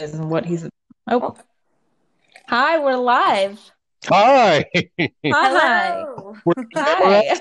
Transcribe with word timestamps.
and 0.00 0.30
what 0.30 0.44
he's. 0.46 0.66
Oh, 1.06 1.36
hi, 2.48 2.78
we're 2.78 2.96
live. 2.96 3.60
Hi. 4.06 4.64
Hi. 4.98 5.10
Hello. 5.24 6.36
Hi. 6.74 7.40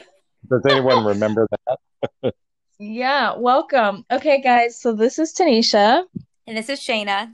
Does 0.50 0.62
anyone 0.70 1.06
remember 1.06 1.48
that? 1.68 2.34
Yeah, 2.78 3.36
welcome. 3.38 4.06
Okay, 4.12 4.42
guys, 4.42 4.80
so 4.80 4.94
this 4.94 5.20
is 5.20 5.34
Tanisha, 5.34 6.04
And 6.48 6.58
this 6.58 6.70
is 6.70 6.80
Shayna. 6.80 7.32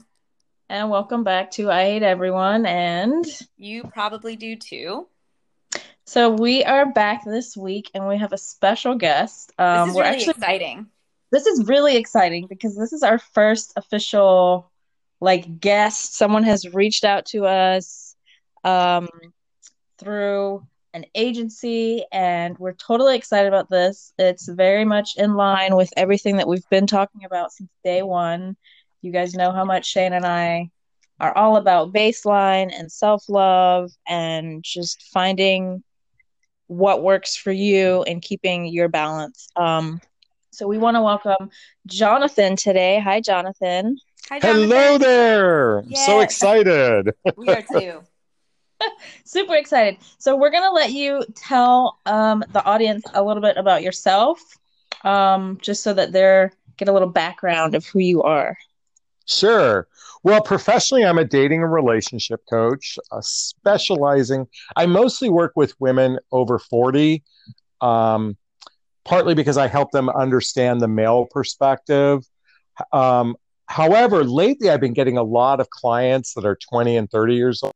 and 0.68 0.90
welcome 0.90 1.22
back 1.24 1.50
to 1.52 1.70
I 1.70 1.84
Hate 1.84 2.02
Everyone. 2.02 2.66
And 2.66 3.24
You 3.56 3.84
probably 3.84 4.36
do 4.36 4.56
too. 4.56 5.06
so 6.04 6.30
we 6.30 6.64
are 6.64 6.92
back 6.92 7.24
this 7.24 7.56
week, 7.56 7.90
and 7.94 8.06
we 8.08 8.18
have 8.18 8.32
a 8.32 8.38
special 8.38 8.94
guest. 8.96 9.48
This 9.48 9.54
Um, 9.58 9.90
is 9.90 9.94
we're 9.96 10.02
really 10.02 10.16
actually 10.16 10.30
exciting. 10.32 10.86
this 11.32 11.46
is 11.46 11.66
really 11.66 11.96
exciting 11.96 12.46
because 12.48 12.76
this 12.76 12.92
is 12.92 13.02
our 13.02 13.18
first 13.18 13.72
official 13.76 14.70
like 15.20 15.60
guest. 15.60 16.16
Someone 16.16 16.44
has 16.44 16.74
reached 16.74 17.04
out 17.04 17.26
to 17.26 17.46
us 17.46 18.14
um, 18.64 19.08
through 19.98 20.66
an 20.94 21.04
agency, 21.14 22.04
and 22.12 22.58
we're 22.58 22.72
totally 22.74 23.16
excited 23.16 23.48
about 23.48 23.68
this. 23.68 24.12
It's 24.18 24.48
very 24.48 24.84
much 24.84 25.16
in 25.16 25.34
line 25.34 25.76
with 25.76 25.92
everything 25.96 26.36
that 26.38 26.48
we've 26.48 26.68
been 26.70 26.86
talking 26.86 27.24
about 27.24 27.52
since 27.52 27.70
day 27.84 28.02
one. 28.02 28.56
You 29.02 29.12
guys 29.12 29.34
know 29.34 29.52
how 29.52 29.64
much 29.64 29.92
Shayna 29.92 30.16
and 30.16 30.26
I 30.26 30.70
are 31.20 31.36
all 31.36 31.56
about 31.56 31.92
baseline 31.92 32.72
and 32.76 32.90
self 32.90 33.28
love 33.28 33.90
and 34.08 34.62
just 34.64 35.02
finding 35.12 35.82
what 36.66 37.02
works 37.02 37.36
for 37.36 37.52
you 37.52 38.02
and 38.02 38.20
keeping 38.20 38.66
your 38.66 38.88
balance. 38.88 39.48
Um, 39.56 40.00
so 40.50 40.66
we 40.66 40.78
want 40.78 40.96
to 40.96 41.02
welcome 41.02 41.50
Jonathan 41.86 42.56
today. 42.56 42.98
Hi, 43.00 43.20
Jonathan. 43.20 43.98
Hi, 44.28 44.40
Hello 44.40 44.98
there. 44.98 45.78
I'm 45.78 45.94
so 45.94 46.18
excited. 46.18 47.14
We 47.36 47.46
are 47.48 47.62
too. 47.62 48.00
Super 49.24 49.54
excited. 49.54 49.98
So 50.18 50.34
we're 50.34 50.50
gonna 50.50 50.72
let 50.72 50.90
you 50.90 51.24
tell 51.36 52.00
um, 52.06 52.42
the 52.50 52.64
audience 52.64 53.04
a 53.14 53.22
little 53.22 53.40
bit 53.40 53.56
about 53.56 53.84
yourself, 53.84 54.40
um, 55.04 55.58
just 55.62 55.84
so 55.84 55.94
that 55.94 56.10
they're 56.10 56.50
get 56.76 56.88
a 56.88 56.92
little 56.92 57.08
background 57.08 57.76
of 57.76 57.86
who 57.86 58.00
you 58.00 58.24
are. 58.24 58.58
Sure. 59.26 59.86
Well, 60.24 60.40
professionally, 60.42 61.04
I'm 61.04 61.18
a 61.18 61.24
dating 61.24 61.62
and 61.62 61.72
relationship 61.72 62.40
coach, 62.50 62.98
uh, 63.12 63.20
specializing. 63.22 64.48
I 64.74 64.86
mostly 64.86 65.28
work 65.30 65.52
with 65.54 65.72
women 65.78 66.18
over 66.32 66.58
40, 66.58 67.22
um, 67.80 68.36
partly 69.04 69.34
because 69.34 69.56
I 69.56 69.68
help 69.68 69.92
them 69.92 70.08
understand 70.08 70.80
the 70.80 70.88
male 70.88 71.26
perspective. 71.30 72.24
Um, 72.92 73.36
however, 73.66 74.24
lately, 74.24 74.70
I've 74.70 74.80
been 74.80 74.92
getting 74.92 75.16
a 75.16 75.22
lot 75.22 75.60
of 75.60 75.70
clients 75.70 76.34
that 76.34 76.44
are 76.44 76.56
20 76.70 76.96
and 76.96 77.10
30 77.10 77.34
years 77.34 77.62
old. 77.62 77.72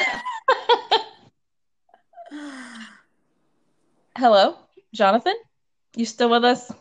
Hello, 4.17 4.57
Jonathan. 4.93 5.33
You 5.95 6.05
still 6.05 6.29
with 6.29 6.45
us? 6.45 6.71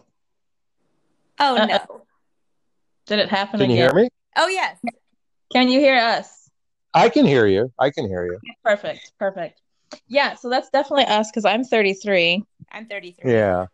oh 1.41 1.67
no. 1.67 2.03
Did 3.07 3.19
it 3.19 3.29
happen 3.29 3.59
Can 3.59 3.71
you 3.71 3.77
hear 3.77 3.95
me? 3.95 4.09
Oh 4.37 4.49
yes. 4.49 4.79
Can 5.53 5.69
you 5.69 5.81
hear 5.81 5.97
us? 5.97 6.49
I 6.95 7.09
can 7.09 7.25
hear 7.27 7.47
you. 7.47 7.73
I 7.79 7.91
can 7.91 8.07
hear 8.07 8.27
you. 8.27 8.39
Perfect, 8.63 9.13
perfect. 9.19 9.61
Yeah, 10.09 10.35
so 10.35 10.49
that's 10.49 10.71
definitely 10.71 11.07
us 11.07 11.31
because 11.31 11.45
I'm 11.45 11.65
33. 11.65 12.45
I'm 12.73 12.87
33. 12.87 13.33
Yeah. 13.33 13.67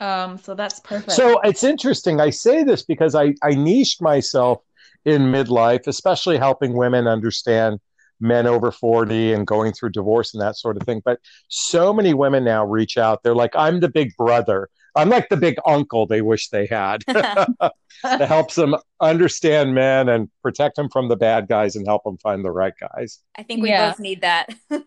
Um, 0.00 0.38
so 0.38 0.54
that's 0.54 0.80
perfect. 0.80 1.12
So 1.12 1.40
it's 1.40 1.64
interesting. 1.64 2.20
I 2.20 2.30
say 2.30 2.62
this 2.62 2.82
because 2.82 3.14
I, 3.14 3.34
I 3.42 3.50
niched 3.50 4.00
myself 4.00 4.62
in 5.04 5.22
midlife, 5.22 5.86
especially 5.86 6.36
helping 6.36 6.76
women 6.76 7.06
understand 7.06 7.80
men 8.20 8.46
over 8.46 8.70
40 8.70 9.32
and 9.32 9.46
going 9.46 9.72
through 9.72 9.90
divorce 9.90 10.34
and 10.34 10.40
that 10.42 10.56
sort 10.56 10.76
of 10.76 10.82
thing. 10.82 11.02
But 11.04 11.20
so 11.48 11.92
many 11.92 12.14
women 12.14 12.44
now 12.44 12.64
reach 12.64 12.98
out. 12.98 13.22
They're 13.22 13.34
like, 13.34 13.54
I'm 13.54 13.80
the 13.80 13.88
big 13.88 14.16
brother. 14.16 14.68
I'm 14.98 15.08
like 15.08 15.28
the 15.28 15.36
big 15.36 15.56
uncle 15.66 16.06
they 16.06 16.20
wish 16.22 16.48
they 16.48 16.66
had 16.66 17.02
that 17.06 17.72
helps 18.02 18.54
them 18.56 18.76
understand 19.00 19.74
men 19.74 20.08
and 20.08 20.28
protect 20.42 20.76
them 20.76 20.88
from 20.90 21.08
the 21.08 21.16
bad 21.16 21.48
guys 21.48 21.76
and 21.76 21.86
help 21.86 22.04
them 22.04 22.18
find 22.18 22.44
the 22.44 22.50
right 22.50 22.74
guys. 22.78 23.20
I 23.36 23.42
think 23.44 23.62
we 23.62 23.70
Yeah. 23.70 23.88
both 23.90 24.00
need 24.00 24.20
that. 24.22 24.48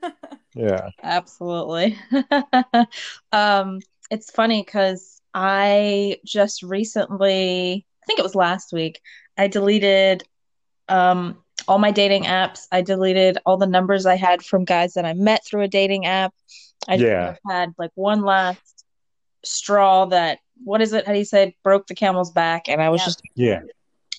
Yeah. 0.54 0.90
Absolutely. 1.02 1.98
um, 3.32 3.80
it's 4.10 4.32
funny 4.32 4.62
because 4.64 5.22
I 5.34 6.18
just 6.26 6.62
recently, 6.62 7.86
I 8.04 8.06
think 8.06 8.20
it 8.20 8.24
was 8.24 8.36
last 8.36 8.74
week, 8.74 9.00
I 9.38 9.48
deleted 9.48 10.24
um, 10.90 11.38
all 11.70 11.78
my 11.80 11.92
dating 11.92 12.24
apps. 12.24 12.68
I 12.70 12.82
deleted 12.82 13.38
all 13.46 13.56
the 13.56 13.66
numbers 13.66 14.06
I 14.06 14.16
had 14.18 14.44
from 14.44 14.66
guys 14.66 14.94
that 14.96 15.06
I 15.06 15.14
met 15.14 15.46
through 15.46 15.62
a 15.62 15.68
dating 15.70 16.06
app. 16.06 16.34
I 16.90 16.96
Yeah. 16.96 17.36
had 17.50 17.70
like 17.78 17.92
one 17.96 18.22
last 18.22 18.81
straw 19.44 20.06
that, 20.06 20.40
what 20.64 20.82
is 20.82 20.94
it? 20.94 21.06
How 21.06 21.14
do 21.14 21.20
you 21.20 21.26
say, 21.26 21.56
broke 21.64 21.88
the 21.88 21.96
camel's 21.96 22.32
back? 22.32 22.70
And 22.70 22.82
I 22.82 22.90
was 22.90 23.02
Yep. 23.02 23.06
just 23.08 23.22
Yeah. 23.36 23.62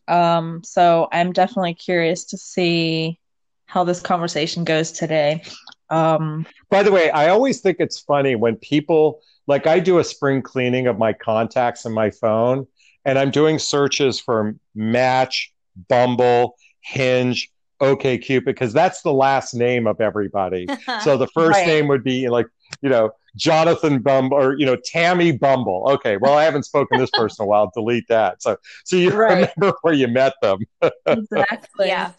um, 0.09 0.63
so 0.65 1.09
I'm 1.13 1.33
definitely 1.33 1.75
curious 1.75 2.25
to 2.27 2.39
see 2.39 3.19
how 3.67 3.85
this 3.85 4.01
conversation 4.01 4.65
goes 4.65 4.93
today. 4.93 5.43
Um, 5.91 6.47
By 6.71 6.83
the 6.83 6.91
way, 6.91 7.11
I 7.11 7.29
always 7.29 7.61
think 7.61 7.77
it's 7.81 8.01
funny 8.01 8.35
when 8.35 8.57
people 8.57 9.21
like 9.47 9.67
I 9.67 9.79
do 9.81 9.99
a 9.99 10.05
spring 10.05 10.43
cleaning 10.43 10.87
of 10.87 10.99
my 10.99 11.13
contacts 11.13 11.85
in 11.85 11.93
my 11.93 12.11
phone, 12.11 12.67
and 13.05 13.19
I'm 13.19 13.31
doing 13.31 13.59
searches 13.59 14.19
for 14.21 14.55
Match, 14.75 15.53
Bumble, 15.89 16.57
Hinge, 16.81 17.52
OKCupid 17.83 18.45
because 18.47 18.73
that's 18.73 19.03
the 19.03 19.13
last 19.13 19.55
name 19.55 19.87
of 19.87 20.01
everybody. 20.01 20.67
So 21.03 21.17
the 21.17 21.27
first 21.35 21.59
Right. 21.59 21.67
name 21.67 21.89
would 21.89 22.05
be 22.05 22.29
like 22.29 22.47
you 22.81 22.89
know 22.89 23.11
Jonathan 23.37 24.01
Bumble 24.01 24.37
or 24.37 24.57
you 24.59 24.65
know 24.67 24.77
Tammy 24.85 25.33
Bumble. 25.33 25.85
Okay, 25.91 26.17
well 26.17 26.35
I 26.39 26.45
haven't 26.45 26.63
spoken 26.65 26.99
this 26.99 27.11
person 27.11 27.43
in 27.43 27.47
a 27.47 27.49
while. 27.49 27.71
Delete 27.75 28.07
that. 28.09 28.43
So 28.43 28.57
so 28.85 28.97
you 28.97 29.11
Right. 29.11 29.51
remember 29.59 29.77
where 29.83 29.95
you 29.95 30.09
met 30.09 30.35
them. 30.41 30.59
exactly. 31.07 31.89
yeah. 31.89 32.13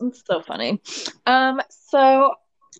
It's 0.00 0.22
so 0.26 0.40
funny. 0.40 0.80
Um, 1.26 1.60
so 1.68 2.34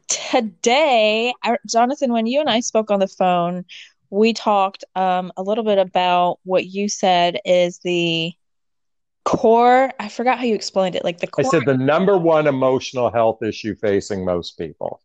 today, 0.09 1.33
I- 1.43 1.59
Jonathan, 1.69 2.13
when 2.13 2.27
you 2.27 2.41
and 2.41 2.49
I 2.49 2.61
spoke 2.61 2.91
on 2.91 3.01
the 3.01 3.09
phone, 3.09 3.65
we 4.11 4.33
talked 4.33 4.85
um, 4.97 5.31
a 5.37 5.43
little 5.43 5.65
bit 5.65 5.79
about 5.79 6.39
what 6.45 6.67
you 6.67 6.89
said 6.89 7.39
is 7.45 7.79
the 7.85 8.33
core. 9.39 9.93
I 10.01 10.09
forgot 10.09 10.39
how 10.39 10.45
you 10.45 10.55
explained 10.55 10.97
it. 10.97 11.05
Like 11.05 11.19
the 11.21 11.29
I 11.39 11.43
said 11.43 11.63
the 11.67 11.77
number 11.77 12.19
one 12.19 12.47
emotional 12.47 13.11
health 13.11 13.43
issue 13.43 13.75
facing 13.77 14.25
most 14.25 14.59
people. 14.59 15.01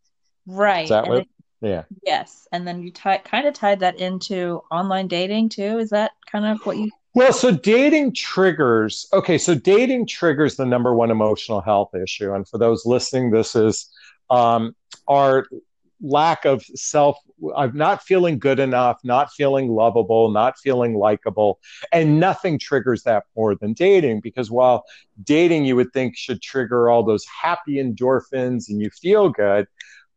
right? 0.47 0.83
Is 0.83 0.89
that 0.89 1.05
and 1.05 1.07
what? 1.09 1.15
then- 1.61 1.71
Yeah. 1.71 1.83
yes, 2.03 2.47
and 2.51 2.67
then 2.67 2.81
you 2.81 2.91
tie 2.91 3.17
kind 3.19 3.47
of 3.47 3.53
tied 3.53 3.79
that 3.81 3.99
into 3.99 4.61
online 4.71 5.07
dating 5.07 5.49
too. 5.49 5.77
Is 5.79 5.89
that 5.91 6.11
kind 6.31 6.45
of 6.45 6.59
what 6.65 6.77
you? 6.77 6.89
Well, 7.13 7.31
so 7.31 7.51
dating 7.51 8.13
triggers. 8.13 9.07
Okay, 9.13 9.37
so 9.37 9.55
dating 9.55 10.07
triggers 10.07 10.57
the 10.57 10.65
number 10.65 10.93
one 10.93 11.11
emotional 11.11 11.61
health 11.61 11.95
issue, 11.95 12.33
and 12.33 12.47
for 12.47 12.57
those 12.57 12.85
listening, 12.85 13.31
this 13.31 13.55
is 13.55 13.89
um, 14.29 14.75
our 15.07 15.47
lack 16.05 16.45
of 16.45 16.63
self, 16.75 17.17
of 17.55 17.73
not 17.73 18.03
feeling 18.03 18.39
good 18.39 18.59
enough, 18.59 18.99
not 19.03 19.31
feeling 19.31 19.69
lovable, 19.69 20.31
not 20.31 20.57
feeling 20.57 20.95
likable, 20.95 21.59
and 21.91 22.19
nothing 22.19 22.59
triggers 22.59 23.03
that 23.03 23.23
more 23.35 23.55
than 23.55 23.73
dating. 23.73 24.21
Because 24.21 24.51
while 24.51 24.85
dating, 25.23 25.65
you 25.65 25.75
would 25.75 25.91
think 25.93 26.15
should 26.15 26.41
trigger 26.41 26.89
all 26.89 27.03
those 27.03 27.25
happy 27.25 27.75
endorphins 27.75 28.69
and 28.69 28.81
you 28.81 28.89
feel 28.89 29.29
good, 29.29 29.67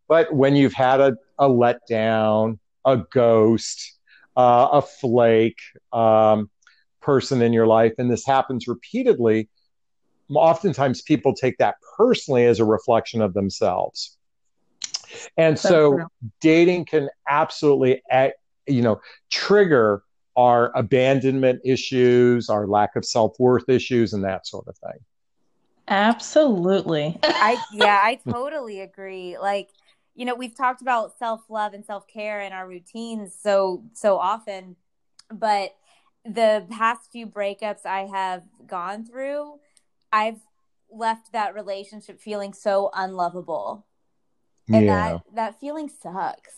but 0.09 0.35
when 0.35 0.57
you've 0.57 0.75
had 0.75 1.01
a, 1.01 1.17
a 1.39 1.49
letdown, 1.49 2.59
a 2.85 2.99
ghost, 3.11 3.99
uh, 4.37 4.69
a 4.73 4.83
flake. 4.83 5.61
Um, 5.93 6.51
person 7.09 7.41
in 7.41 7.55
your 7.55 7.67
life, 7.67 7.95
and 7.97 8.11
this 8.11 8.27
happens 8.27 8.69
repeatedly, 8.69 9.49
oftentimes 10.35 11.01
people 11.01 11.33
take 11.33 11.57
that 11.57 11.77
personally 11.97 12.45
as 12.45 12.61
a 12.61 12.67
reflection 12.67 13.23
of 13.23 13.33
themselves. 13.33 14.18
And 15.37 15.59
So 15.59 15.71
so 15.71 15.97
true. 15.97 16.07
dating 16.41 16.87
can 16.87 17.09
absolutely, 17.29 18.03
you 18.67 18.83
know, 18.83 19.01
trigger 19.31 20.03
our 20.37 20.71
abandonment 20.77 21.61
issues, 21.65 22.49
our 22.49 22.67
lack 22.67 22.97
of 22.97 23.05
self 23.05 23.35
worth 23.39 23.69
issues, 23.69 24.13
and 24.13 24.25
that 24.25 24.47
sort 24.47 24.67
of 24.69 24.77
thing. 24.79 24.99
Absolutely. 25.89 27.19
I 27.23 27.57
yeah, 27.73 27.99
I 28.03 28.17
totally 28.29 28.81
agree. 28.81 29.39
Like, 29.39 29.71
you 30.15 30.25
know, 30.25 30.35
we've 30.35 30.57
talked 30.57 30.83
about 30.83 31.19
self-love 31.19 31.73
and 31.75 31.85
self-care 31.85 32.41
in 32.41 32.53
our 32.53 32.69
routines 32.69 33.35
so 33.41 33.85
so 33.95 34.19
often, 34.19 34.77
but 35.33 35.75
the 36.25 36.67
past 36.71 37.11
few 37.11 37.27
breakups 37.27 37.87
I 37.87 38.03
have 38.07 38.43
gone 38.67 39.07
through, 39.07 39.61
I've 40.13 40.41
left 40.91 41.33
that 41.33 41.55
relationship 41.55 42.21
feeling 42.21 42.53
so 42.53 42.91
unlovable. 42.95 43.87
And 44.73 44.85
yeah. 44.85 45.11
that 45.11 45.23
that 45.35 45.61
feeling 45.61 45.89
sucks. 45.89 46.55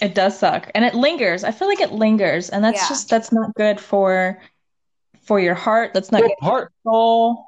It 0.00 0.14
does 0.14 0.38
suck. 0.38 0.70
And 0.74 0.84
it 0.84 0.94
lingers. 0.94 1.44
I 1.44 1.52
feel 1.52 1.68
like 1.68 1.80
it 1.80 1.92
lingers. 1.92 2.50
And 2.50 2.64
that's 2.64 2.82
Yeah. 2.82 2.88
just 2.88 3.08
that's 3.08 3.32
not 3.32 3.54
good 3.54 3.80
for 3.80 4.40
for 5.22 5.38
your 5.38 5.54
heart. 5.54 5.92
That's 5.94 6.10
not 6.10 6.22
Well, 6.22 6.28
good 6.30 6.36
for 6.40 6.50
part 6.50 6.72
your 6.84 6.92
soul. 6.92 7.46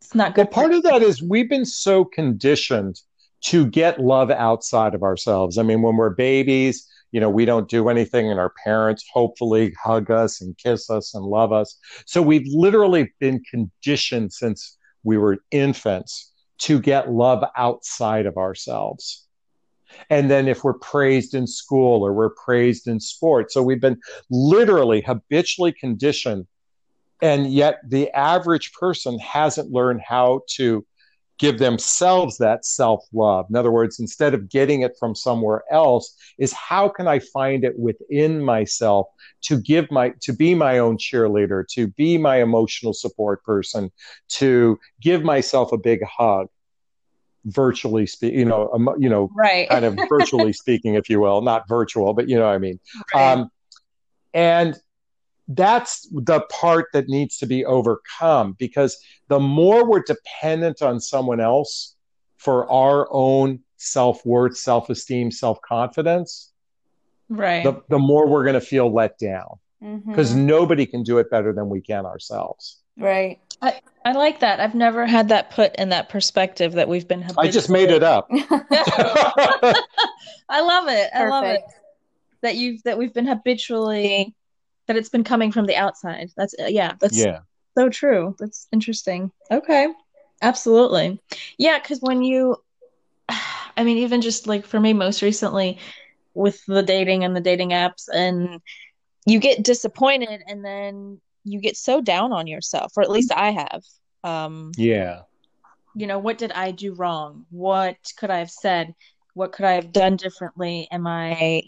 It's 0.00 0.14
not 0.14 0.28
Well, 0.36 0.44
good 0.46 0.50
part 0.50 0.70
for 0.70 0.76
of 0.78 0.82
that 0.84 1.02
is 1.02 1.22
we've 1.22 1.48
been 1.48 1.66
so 1.66 2.04
conditioned 2.04 3.00
to 3.46 3.66
get 3.66 4.00
love 4.00 4.30
outside 4.30 4.94
of 4.94 5.02
ourselves. 5.02 5.58
I 5.58 5.62
mean, 5.62 5.82
when 5.82 5.96
we're 5.96 6.10
babies, 6.10 6.88
you 7.12 7.20
know, 7.20 7.28
we 7.28 7.44
don't 7.44 7.68
do 7.68 7.90
anything, 7.90 8.30
and 8.30 8.40
our 8.40 8.52
parents 8.64 9.04
hopefully 9.12 9.74
hug 9.82 10.10
us 10.10 10.40
and 10.40 10.56
kiss 10.56 10.88
us 10.88 11.14
and 11.14 11.24
love 11.24 11.52
us. 11.52 11.78
So 12.06 12.22
we've 12.22 12.46
literally 12.46 13.12
been 13.20 13.42
conditioned 13.50 14.32
since 14.32 14.78
we 15.04 15.18
were 15.18 15.38
infants 15.50 16.32
to 16.58 16.80
get 16.80 17.10
love 17.10 17.44
outside 17.56 18.26
of 18.26 18.36
ourselves. 18.36 19.26
And 20.10 20.30
then 20.30 20.48
if 20.48 20.64
we're 20.64 20.74
praised 20.74 21.34
in 21.34 21.46
school 21.46 22.04
or 22.04 22.12
we're 22.12 22.30
praised 22.30 22.88
in 22.88 22.98
sports, 22.98 23.54
so 23.54 23.62
we've 23.62 23.80
been 23.80 24.00
literally 24.30 25.00
habitually 25.02 25.72
conditioned 25.72 26.46
and 27.24 27.52
yet 27.52 27.80
the 27.88 28.10
average 28.10 28.72
person 28.72 29.18
hasn't 29.18 29.70
learned 29.70 30.02
how 30.06 30.42
to 30.46 30.84
give 31.38 31.58
themselves 31.58 32.38
that 32.38 32.64
self 32.64 33.04
love. 33.12 33.46
In 33.50 33.56
other 33.56 33.70
words, 33.70 33.98
instead 34.00 34.34
of 34.34 34.48
getting 34.48 34.82
it 34.82 34.96
from 34.98 35.14
somewhere 35.14 35.64
else, 35.70 36.16
is 36.38 36.52
how 36.52 36.88
can 36.88 37.08
I 37.08 37.18
find 37.18 37.64
it 37.64 37.78
within 37.78 38.42
myself 38.42 39.08
to 39.42 39.60
give 39.60 39.90
my 39.90 40.12
to 40.22 40.32
be 40.32 40.54
my 40.54 40.78
own 40.78 40.96
cheerleader, 40.96 41.66
to 41.72 41.88
be 41.88 42.18
my 42.18 42.42
emotional 42.42 42.92
support 42.92 43.42
person, 43.44 43.90
to 44.30 44.78
give 45.00 45.22
myself 45.22 45.72
a 45.72 45.78
big 45.78 46.00
hug, 46.04 46.48
virtually 47.44 48.06
speak, 48.06 48.34
you 48.34 48.44
know, 48.44 48.70
emo- 48.74 48.96
you 48.98 49.08
know, 49.08 49.30
right. 49.36 49.68
kind 49.68 49.84
of 49.84 49.98
virtually 50.08 50.52
speaking, 50.62 50.94
if 50.94 51.08
you 51.08 51.20
will, 51.20 51.42
not 51.42 51.68
virtual, 51.68 52.14
but 52.14 52.28
you 52.28 52.36
know 52.36 52.46
what 52.46 52.54
I 52.54 52.58
mean. 52.58 52.78
Right. 53.14 53.32
Um, 53.32 53.50
and 54.32 54.76
that's 55.48 56.08
the 56.10 56.40
part 56.50 56.86
that 56.92 57.08
needs 57.08 57.38
to 57.38 57.46
be 57.46 57.64
overcome 57.64 58.54
because 58.58 58.98
the 59.28 59.40
more 59.40 59.88
we're 59.88 60.02
dependent 60.02 60.80
on 60.82 61.00
someone 61.00 61.40
else 61.40 61.96
for 62.36 62.70
our 62.70 63.08
own 63.10 63.60
self 63.76 64.24
worth, 64.24 64.56
self 64.56 64.90
esteem, 64.90 65.30
self 65.30 65.60
confidence, 65.62 66.52
right. 67.28 67.64
the, 67.64 67.82
the 67.88 67.98
more 67.98 68.26
we're 68.26 68.44
going 68.44 68.54
to 68.54 68.60
feel 68.60 68.92
let 68.92 69.18
down 69.18 69.58
mm-hmm. 69.82 70.10
because 70.10 70.34
nobody 70.34 70.86
can 70.86 71.02
do 71.02 71.18
it 71.18 71.30
better 71.30 71.52
than 71.52 71.68
we 71.68 71.80
can 71.80 72.06
ourselves. 72.06 72.80
right. 72.96 73.40
I 73.62 73.80
I 74.04 74.12
like 74.12 74.40
that. 74.40 74.60
I've 74.60 74.74
never 74.74 75.06
had 75.06 75.28
that 75.28 75.50
put 75.50 75.76
in 75.76 75.90
that 75.90 76.10
perspective 76.10 76.72
that 76.72 76.88
we've 76.88 77.08
been 77.08 77.24
I 77.38 77.48
just 77.48 77.70
made 77.70 77.90
it 77.90 78.02
up. 78.02 78.28
I 78.30 79.72
love 80.50 80.88
it. 80.88 81.10
I 81.14 81.28
love 81.28 81.44
it. 81.44 81.62
That 82.42 82.56
you've 82.56 82.82
that 82.82 82.98
we've 82.98 83.14
been 83.14 83.26
habitually 83.26 84.34
that 84.86 84.96
it's 84.96 85.08
been 85.08 85.24
coming 85.24 85.52
from 85.52 85.66
the 85.66 85.76
outside. 85.76 86.30
That's 86.36 86.54
yeah, 86.58 86.94
that's 87.00 87.18
yeah. 87.18 87.40
so 87.76 87.88
true. 87.88 88.36
That's 88.38 88.68
interesting. 88.72 89.30
Okay. 89.50 89.88
Absolutely. 90.42 91.20
Yeah, 91.58 91.78
because 91.78 92.00
when 92.00 92.22
you 92.22 92.56
I 93.76 93.84
mean, 93.84 93.98
even 93.98 94.20
just 94.20 94.46
like 94.46 94.66
for 94.66 94.78
me 94.78 94.92
most 94.92 95.22
recently 95.22 95.78
with 96.34 96.60
the 96.66 96.82
dating 96.82 97.24
and 97.24 97.34
the 97.34 97.40
dating 97.40 97.70
apps 97.70 98.08
and 98.12 98.60
you 99.26 99.38
get 99.38 99.62
disappointed 99.62 100.42
and 100.46 100.64
then 100.64 101.20
you 101.44 101.60
get 101.60 101.76
so 101.76 102.00
down 102.00 102.32
on 102.32 102.46
yourself, 102.46 102.92
or 102.96 103.02
at 103.02 103.10
least 103.10 103.32
I 103.32 103.50
have. 103.50 103.82
Um, 104.22 104.72
Yeah. 104.76 105.22
you 105.94 106.06
know, 106.06 106.18
what 106.18 106.38
did 106.38 106.52
I 106.52 106.70
do 106.72 106.94
wrong? 106.94 107.46
What 107.50 107.96
could 108.18 108.30
I 108.30 108.38
have 108.38 108.50
said? 108.50 108.94
What 109.34 109.52
could 109.52 109.64
I 109.64 109.72
have 109.72 109.92
done 109.92 110.16
differently? 110.16 110.88
Am 110.90 111.06
I 111.06 111.62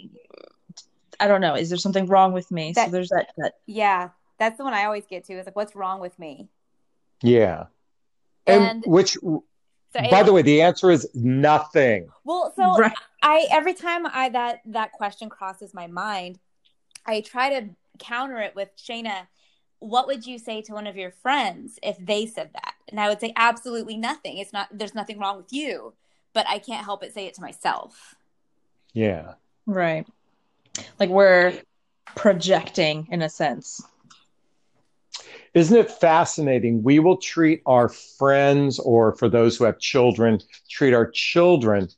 I 1.21 1.29
don't 1.29 1.41
know. 1.41 1.55
Is 1.55 1.69
there 1.69 1.79
something 1.79 2.07
wrong 2.07 2.33
with 2.33 2.51
me? 2.51 2.75
so 2.75 2.89
there's 2.89 3.11
that 3.11 3.31
that 3.39 3.55
Yeah. 3.67 4.11
That's 4.39 4.59
the 4.59 4.65
one 4.65 4.75
I 4.75 4.85
always 4.85 5.07
get 5.07 5.25
to 5.25 5.33
is 5.33 5.47
like, 5.47 5.57
what's 5.57 5.75
wrong 5.75 5.99
with 6.01 6.19
me? 6.19 6.49
Yeah. 7.23 7.67
And, 8.47 8.65
And 8.65 8.85
which, 8.87 9.13
so 9.15 9.41
by 10.11 10.23
the 10.23 10.33
way, 10.33 10.43
the 10.43 10.61
answer 10.63 10.91
is 10.91 11.09
nothing. 11.15 12.09
well, 12.25 12.53
so 12.55 12.77
right. 12.77 12.93
I 13.23 13.47
every 13.51 13.73
time 13.75 14.07
I 14.07 14.29
that 14.29 14.61
that 14.67 14.93
question 14.93 15.29
crosses 15.31 15.73
my 15.73 15.87
mind, 15.87 16.39
I 17.07 17.23
try 17.23 17.61
to 17.61 17.71
counter 17.99 18.39
it 18.41 18.55
with 18.55 18.71
Shayna. 18.77 19.27
What 19.79 20.07
would 20.07 20.27
you 20.27 20.39
say 20.39 20.63
to 20.63 20.73
one 20.73 20.87
of 20.87 20.97
your 20.97 21.11
friends 21.11 21.79
if 21.83 21.97
they 21.99 22.27
said 22.27 22.51
that? 22.53 22.75
And 22.89 23.01
I 23.01 23.09
would 23.09 23.21
say 23.21 23.33
absolutely 23.37 23.97
nothing. 23.97 24.39
It's 24.39 24.53
not. 24.53 24.69
There's 24.71 24.95
nothing 24.95 25.19
wrong 25.19 25.39
with 25.39 25.53
you, 25.53 25.95
but 26.35 26.47
I 26.49 26.59
can't 26.59 26.85
help 26.85 27.01
but 27.01 27.13
say 27.15 27.27
it 27.27 27.35
to 27.35 27.41
myself. 27.41 28.15
Yeah. 28.93 29.35
Right. 29.67 30.07
Like 30.99 31.11
we're 31.11 31.55
projecting 32.15 33.09
in 33.11 33.23
a 33.23 33.29
sense. 33.29 33.83
Isn't 35.55 35.77
it 35.77 35.91
fascinating? 35.91 36.83
We 36.83 36.99
will 36.99 37.17
treat 37.17 37.63
our 37.65 37.89
friends, 37.89 38.79
or 38.79 39.17
for 39.17 39.29
those 39.29 39.57
who 39.57 39.65
have 39.65 39.79
children, 39.79 40.41
treat 40.69 40.93
our 40.93 41.11
children 41.11 41.89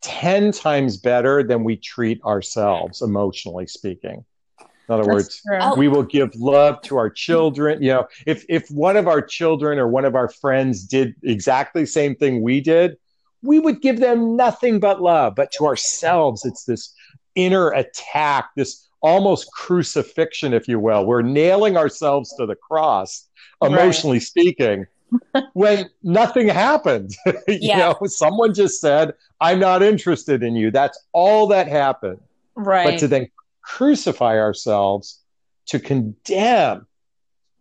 10 0.00 0.52
times 0.52 0.96
better 0.96 1.42
than 1.42 1.62
we 1.62 1.76
treat 1.76 2.22
ourselves, 2.24 3.02
emotionally 3.02 3.66
speaking. 3.66 4.24
In 4.60 4.94
other 4.94 5.04
That's 5.04 5.14
words, 5.14 5.42
true. 5.46 5.76
We 5.76 5.88
will 5.88 6.02
give 6.02 6.34
love 6.34 6.80
to 6.82 6.96
our 6.96 7.10
children. 7.10 7.82
You 7.82 7.92
know, 7.92 8.08
if, 8.26 8.44
if 8.48 8.70
one 8.70 8.96
of 8.96 9.06
our 9.06 9.22
children 9.22 9.78
or 9.78 9.88
one 9.88 10.04
of 10.04 10.14
our 10.14 10.28
friends 10.28 10.84
did 10.84 11.14
exactly 11.22 11.82
the 11.82 11.88
same 11.88 12.16
thing 12.16 12.42
we 12.42 12.60
did, 12.60 12.96
we 13.42 13.58
would 13.58 13.80
give 13.82 14.00
them 14.00 14.36
nothing 14.36 14.80
but 14.80 15.02
love. 15.02 15.34
But 15.34 15.52
to 15.52 15.66
ourselves, 15.66 16.44
it's 16.44 16.64
this 16.64 16.94
inner 17.34 17.70
attack, 17.70 18.50
this 18.56 18.88
almost 19.00 19.50
crucifixion, 19.52 20.52
if 20.54 20.68
you 20.68 20.78
will. 20.78 21.04
We're 21.06 21.22
nailing 21.22 21.76
ourselves 21.76 22.34
to 22.36 22.46
the 22.46 22.54
cross, 22.56 23.28
Right. 23.60 23.70
emotionally 23.72 24.20
speaking, 24.20 24.86
when 25.52 25.88
nothing 26.02 26.48
happened. 26.48 27.14
you 27.26 27.32
Yeah. 27.60 27.94
know, 28.00 28.06
someone 28.06 28.54
just 28.54 28.80
said, 28.80 29.14
I'm 29.40 29.58
not 29.58 29.82
interested 29.82 30.42
in 30.42 30.54
you. 30.56 30.70
That's 30.70 30.98
all 31.12 31.46
that 31.48 31.68
happened. 31.68 32.20
Right. 32.54 32.84
But 32.84 32.98
to 33.00 33.08
then 33.08 33.28
crucify 33.62 34.38
ourselves, 34.38 35.20
to 35.66 35.78
condemn. 35.78 36.86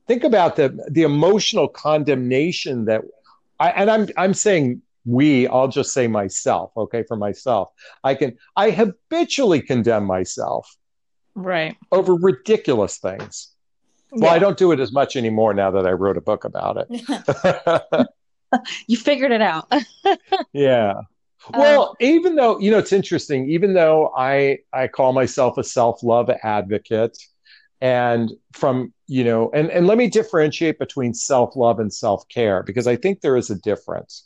Think 0.08 0.24
about 0.24 0.56
the 0.56 0.78
the 0.90 1.04
emotional 1.04 1.68
condemnation 1.68 2.86
that 2.86 3.02
I 3.60 3.70
and 3.70 3.90
I'm 3.90 4.08
I'm 4.18 4.34
saying 4.34 4.82
we, 5.06 5.48
I'll 5.48 5.68
just 5.68 5.94
say 5.94 6.08
myself, 6.08 6.72
okay, 6.78 7.04
for 7.04 7.18
myself. 7.18 7.70
I 8.04 8.16
can 8.16 8.38
I 8.56 8.72
habitually 8.72 9.62
condemn 9.62 10.06
myself 10.06 10.76
right. 11.36 11.76
over 11.92 12.16
ridiculous 12.16 12.98
things. 12.98 13.50
Well, 14.12 14.30
Yeah. 14.30 14.36
I 14.36 14.40
don't 14.40 14.58
do 14.58 14.72
it 14.72 14.80
as 14.80 14.92
much 14.92 15.16
anymore 15.16 15.54
now 15.54 15.72
that 15.72 15.88
I 15.88 15.92
wrote 15.92 16.18
a 16.18 16.22
book 16.22 16.44
about 16.44 16.86
it. 16.90 18.08
You 18.88 18.98
figured 18.98 19.32
it 19.32 19.42
out. 19.42 19.72
yeah. 20.54 20.94
Well, 21.54 21.90
um, 21.90 21.96
even 22.00 22.36
though, 22.36 22.60
you 22.60 22.70
know, 22.70 22.78
it's 22.78 22.94
interesting, 22.94 23.50
even 23.50 23.74
though 23.74 24.12
I 24.16 24.60
I 24.74 24.88
call 24.88 25.14
myself 25.14 25.58
a 25.58 25.64
self-love 25.64 26.30
advocate 26.44 27.18
and 27.80 28.32
from, 28.54 28.94
you 29.08 29.24
know, 29.24 29.50
and 29.54 29.72
and 29.72 29.88
let 29.88 29.98
me 29.98 30.08
differentiate 30.08 30.78
between 30.78 31.14
self-love 31.14 31.80
and 31.80 31.92
self-care 31.92 32.64
because 32.64 32.88
I 32.88 32.96
think 32.96 33.22
there 33.22 33.38
is 33.38 33.50
a 33.50 33.56
difference. 33.56 34.24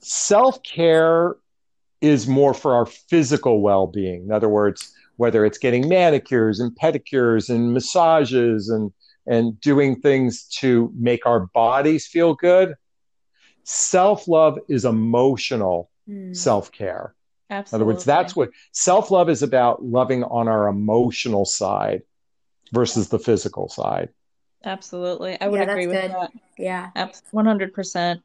Self-care 0.00 1.36
is 2.00 2.26
more 2.26 2.54
for 2.54 2.74
our 2.74 2.86
physical 2.86 3.60
well-being. 3.60 4.24
In 4.24 4.32
other 4.32 4.48
words, 4.48 4.92
whether 5.16 5.44
it's 5.44 5.58
getting 5.58 5.88
manicures 5.88 6.60
and 6.60 6.74
pedicures 6.76 7.50
and 7.50 7.72
massages 7.74 8.68
and 8.68 8.92
and 9.26 9.60
doing 9.60 10.00
things 10.00 10.46
to 10.60 10.90
make 10.96 11.26
our 11.26 11.40
bodies 11.54 12.06
feel 12.06 12.34
good. 12.34 12.74
Self-love 13.64 14.58
is 14.68 14.84
emotional 14.84 15.90
Mm. 16.08 16.34
self 16.34 16.72
care. 16.72 17.14
In 17.50 17.64
other 17.72 17.84
words, 17.84 18.04
that's 18.04 18.34
what 18.34 18.50
self 18.72 19.10
love 19.10 19.28
is 19.28 19.42
about 19.42 19.84
loving 19.84 20.24
on 20.24 20.48
our 20.48 20.66
emotional 20.68 21.44
side 21.44 22.02
versus 22.72 23.08
the 23.10 23.18
physical 23.18 23.68
side. 23.68 24.08
Absolutely. 24.64 25.40
I 25.40 25.48
would 25.48 25.60
Yeah, 25.60 25.70
agree 25.70 25.86
with 25.86 26.00
good. 26.00 26.10
that. 26.12 26.32
Yeah. 26.58 26.90
100%. 27.32 28.22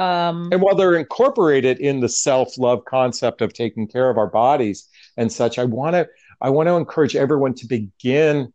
Um, 0.00 0.48
And 0.50 0.62
while 0.62 0.74
they're 0.74 0.96
incorporated 0.96 1.78
in 1.78 2.00
the 2.00 2.08
self 2.08 2.56
love 2.58 2.84
concept 2.84 3.42
of 3.42 3.52
taking 3.52 3.86
care 3.86 4.08
of 4.08 4.16
our 4.18 4.28
bodies 4.28 4.88
and 5.16 5.30
such, 5.30 5.58
I 5.58 5.64
want 5.64 5.94
to 5.94 6.08
I 6.40 6.50
want 6.50 6.68
to 6.68 6.74
encourage 6.76 7.16
everyone 7.16 7.54
to 7.54 7.66
begin 7.66 8.52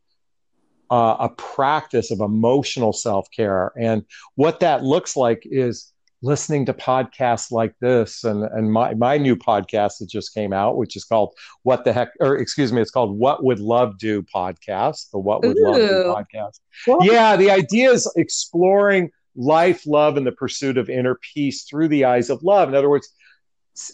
uh, 0.90 1.18
a 1.20 1.30
practice 1.30 2.12
of 2.12 2.20
emotional 2.20 2.94
self 2.94 3.30
care. 3.32 3.72
And 3.78 4.04
what 4.36 4.60
that 4.62 4.84
looks 4.84 5.16
like 5.16 5.44
is 5.46 5.92
listening 6.22 6.66
to 6.66 6.74
podcasts 6.74 7.52
like 7.52 7.75
this 7.80 8.24
and, 8.24 8.44
and 8.44 8.72
my, 8.72 8.96
my 8.96 9.18
new 9.18 9.36
podcast 9.36 10.00
that 10.00 10.10
just 10.10 10.34
came 10.34 10.54
out, 10.54 10.78
which 10.78 10.96
is 10.96 11.04
called 11.04 11.36
What 11.62 11.84
the 11.84 11.94
Heck, 11.94 12.10
or 12.20 12.38
excuse 12.38 12.74
me, 12.74 12.82
it's 12.82 12.90
called 12.90 13.18
What 13.18 13.44
Would 13.44 13.60
Love 13.60 14.00
Do 14.00 14.24
podcast, 14.24 15.12
the 15.12 15.20
What 15.20 15.44
Would 15.44 15.58
Love 15.60 15.75
Do 15.75 16.04
podcast. 16.06 16.60
Yeah, 17.02 17.36
the 17.36 17.52
idea 17.52 17.92
is 17.92 18.12
exploring 18.16 19.12
life, 19.36 19.86
love, 19.86 20.18
and 20.18 20.25
the 20.25 20.32
pursuit 20.32 20.77
of 20.77 20.89
inner 20.89 21.20
peace 21.34 21.63
through 21.63 21.88
the 21.89 22.06
eyes 22.06 22.30
of 22.30 22.44
love. 22.44 22.70
In 22.70 22.75
other 22.75 22.89
words, 22.89 23.13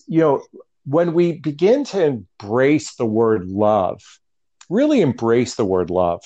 you 0.08 0.20
know, 0.20 0.44
when 0.86 1.14
we 1.14 1.34
begin 1.34 1.84
to 1.86 2.04
embrace 2.04 2.96
the 2.96 3.06
word 3.06 3.48
love, 3.48 4.02
really 4.70 5.02
embrace 5.02 5.56
the 5.56 5.66
word 5.66 5.90
love 5.90 6.24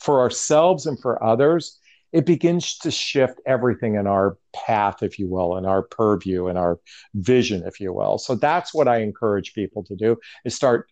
for 0.00 0.20
ourselves 0.20 0.86
and 0.86 1.00
for 1.00 1.22
others, 1.22 1.78
it 2.12 2.26
begins 2.26 2.78
to 2.78 2.90
shift 2.90 3.40
everything 3.46 3.94
in 3.94 4.06
our 4.06 4.36
path, 4.54 5.02
if 5.02 5.18
you 5.18 5.28
will, 5.28 5.56
in 5.56 5.64
our 5.64 5.82
purview, 5.82 6.48
in 6.48 6.56
our 6.56 6.80
vision, 7.14 7.62
if 7.66 7.78
you 7.78 7.92
will. 7.92 8.18
So 8.18 8.34
that's 8.34 8.74
what 8.74 8.88
I 8.88 8.98
encourage 8.98 9.54
people 9.54 9.84
to 9.84 9.94
do 9.94 10.18
is 10.44 10.54
start 10.54 10.90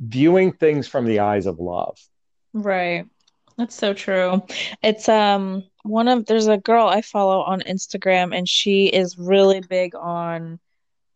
viewing 0.00 0.52
things 0.52 0.86
from 0.86 1.06
the 1.06 1.20
eyes 1.20 1.46
of 1.46 1.58
love. 1.58 1.98
Right. 2.52 3.06
That's 3.56 3.74
so 3.74 3.92
true. 3.92 4.42
It's 4.82 5.08
um 5.08 5.64
one 5.88 6.08
of 6.08 6.26
there's 6.26 6.46
a 6.46 6.58
girl 6.58 6.86
I 6.86 7.02
follow 7.02 7.40
on 7.40 7.60
Instagram 7.62 8.36
and 8.36 8.48
she 8.48 8.86
is 8.86 9.16
really 9.18 9.60
big 9.60 9.94
on 9.94 10.58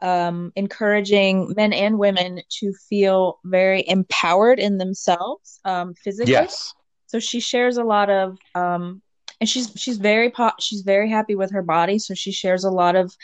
um 0.00 0.52
encouraging 0.56 1.52
men 1.56 1.72
and 1.72 1.98
women 1.98 2.40
to 2.60 2.72
feel 2.88 3.38
very 3.44 3.84
empowered 3.86 4.58
in 4.58 4.78
themselves 4.78 5.60
um 5.64 5.94
physically. 5.94 6.32
Yes. 6.32 6.74
So 7.06 7.18
she 7.20 7.40
shares 7.40 7.76
a 7.76 7.84
lot 7.84 8.10
of 8.10 8.38
um 8.54 9.02
and 9.40 9.48
she's 9.48 9.72
she's 9.76 9.98
very 9.98 10.30
po- 10.30 10.52
she's 10.58 10.82
very 10.82 11.10
happy 11.10 11.34
with 11.34 11.52
her 11.52 11.62
body 11.62 11.98
so 11.98 12.14
she 12.14 12.32
shares 12.32 12.64
a 12.64 12.70
lot 12.70 12.96
of 12.96 13.14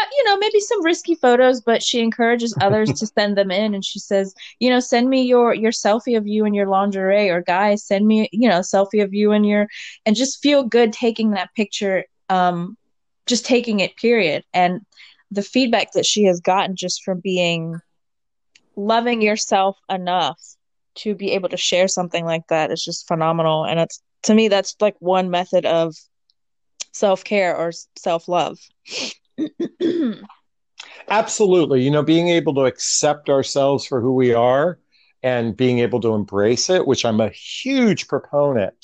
uh, 0.00 0.06
you 0.16 0.24
know 0.24 0.36
maybe 0.38 0.60
some 0.60 0.84
risky 0.84 1.14
photos 1.14 1.60
but 1.60 1.82
she 1.82 2.00
encourages 2.00 2.56
others 2.60 2.92
to 2.92 3.06
send 3.18 3.36
them 3.36 3.50
in. 3.50 3.74
And 3.74 3.84
she 3.84 3.98
says 3.98 4.34
you 4.58 4.70
know 4.70 4.80
send 4.80 5.08
me 5.08 5.22
your 5.22 5.54
your 5.54 5.72
selfie 5.72 6.16
of 6.16 6.26
you 6.26 6.44
in 6.44 6.54
your 6.54 6.66
lingerie 6.66 7.28
or 7.30 7.42
guys 7.42 7.84
send 7.84 8.06
me 8.06 8.28
you 8.32 8.48
know 8.48 8.60
selfie 8.60 9.02
of 9.02 9.14
you 9.14 9.32
in 9.32 9.44
your 9.44 9.68
and 10.06 10.16
just 10.16 10.42
feel 10.42 10.62
good 10.64 10.92
taking 10.92 11.32
that 11.32 11.50
picture 11.54 12.04
um 12.28 12.76
just 13.30 13.46
taking 13.46 13.80
it 13.80 13.96
period. 13.96 14.44
And 14.52 14.80
the 15.30 15.42
feedback 15.42 15.92
that 15.92 16.04
she 16.04 16.24
has 16.24 16.40
gotten 16.40 16.76
just 16.76 17.04
from 17.04 17.20
being 17.20 17.80
loving 18.76 19.22
yourself 19.22 19.78
enough 19.88 20.40
to 20.96 21.14
be 21.14 21.32
able 21.32 21.48
to 21.48 21.56
share 21.56 21.88
something 21.88 22.24
like 22.24 22.46
that 22.48 22.72
is 22.72 22.84
just 22.84 23.06
phenomenal. 23.06 23.64
And 23.64 23.78
it's 23.80 24.02
to 24.24 24.34
me 24.34 24.48
that's 24.48 24.76
like 24.80 24.96
one 24.98 25.30
method 25.30 25.64
of 25.64 25.94
self-care 26.92 27.56
or 27.56 27.70
self-love 27.96 28.58
Absolutely. 31.08 31.82
You 31.82 31.90
know, 31.90 32.02
being 32.02 32.28
able 32.28 32.54
to 32.54 32.64
accept 32.64 33.28
ourselves 33.28 33.84
for 33.84 34.00
who 34.00 34.14
we 34.14 34.32
are 34.32 34.78
and 35.22 35.56
being 35.56 35.80
able 35.80 36.00
to 36.00 36.14
embrace 36.14 36.70
it, 36.70 36.86
which 36.86 37.04
I'm 37.04 37.20
a 37.20 37.30
huge 37.30 38.08
proponent. 38.08 38.74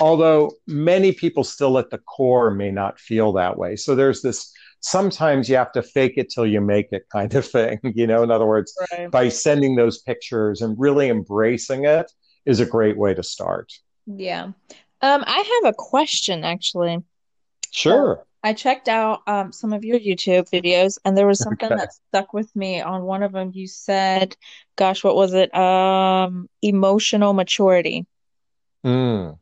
Although 0.00 0.52
many 0.66 1.12
people 1.12 1.44
still 1.44 1.78
at 1.78 1.90
the 1.90 1.98
core 1.98 2.50
may 2.50 2.70
not 2.70 2.98
feel 2.98 3.32
that 3.34 3.56
way. 3.56 3.76
So 3.76 3.94
there's 3.94 4.22
this 4.22 4.52
sometimes 4.80 5.48
you 5.48 5.56
have 5.56 5.72
to 5.72 5.82
fake 5.82 6.14
it 6.16 6.28
till 6.30 6.46
you 6.46 6.60
make 6.60 6.88
it 6.92 7.06
kind 7.10 7.34
of 7.34 7.46
thing. 7.56 7.78
You 7.82 8.06
know, 8.06 8.22
in 8.22 8.30
other 8.30 8.46
words, 8.46 8.74
right. 8.92 9.10
by 9.10 9.28
sending 9.28 9.76
those 9.76 9.98
pictures 9.98 10.60
and 10.60 10.78
really 10.78 11.08
embracing 11.08 11.84
it 11.84 12.10
is 12.44 12.60
a 12.60 12.66
great 12.66 12.96
way 12.96 13.14
to 13.14 13.22
start. 13.22 13.72
Yeah. 14.06 14.44
Um, 15.00 15.24
I 15.26 15.60
have 15.62 15.72
a 15.72 15.76
question 15.76 16.44
actually. 16.44 16.98
Sure. 17.70 18.24
I 18.44 18.54
checked 18.54 18.88
out 18.88 19.22
um, 19.26 19.52
some 19.52 19.72
of 19.72 19.84
your 19.84 19.98
YouTube 19.98 20.50
videos, 20.50 20.98
and 21.04 21.16
there 21.16 21.26
was 21.26 21.38
something 21.38 21.72
okay. 21.72 21.76
that 21.76 21.92
stuck 22.08 22.32
with 22.32 22.54
me. 22.56 22.80
On 22.80 23.02
one 23.02 23.22
of 23.22 23.32
them, 23.32 23.52
you 23.54 23.68
said, 23.68 24.36
"Gosh, 24.76 25.04
what 25.04 25.14
was 25.14 25.32
it? 25.32 25.54
Um, 25.54 26.48
emotional 26.60 27.32
maturity." 27.34 28.06
Mm. 28.84 29.38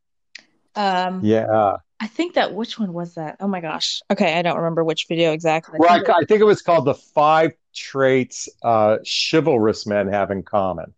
Um, 0.76 1.20
yeah. 1.24 1.76
I 2.02 2.06
think 2.06 2.34
that 2.34 2.54
which 2.54 2.78
one 2.78 2.92
was 2.94 3.14
that? 3.14 3.36
Oh 3.40 3.48
my 3.48 3.60
gosh. 3.60 4.00
Okay, 4.10 4.38
I 4.38 4.42
don't 4.42 4.56
remember 4.56 4.82
which 4.82 5.06
video 5.06 5.32
exactly. 5.32 5.78
Well, 5.78 5.90
I 5.90 5.96
think, 5.98 6.08
I, 6.08 6.12
I 6.20 6.24
think 6.24 6.40
it 6.40 6.44
was 6.44 6.62
called 6.62 6.86
the 6.86 6.94
five 6.94 7.52
traits 7.74 8.48
uh, 8.62 8.98
chivalrous 9.04 9.86
men 9.86 10.08
have 10.08 10.30
in 10.30 10.42
common. 10.42 10.94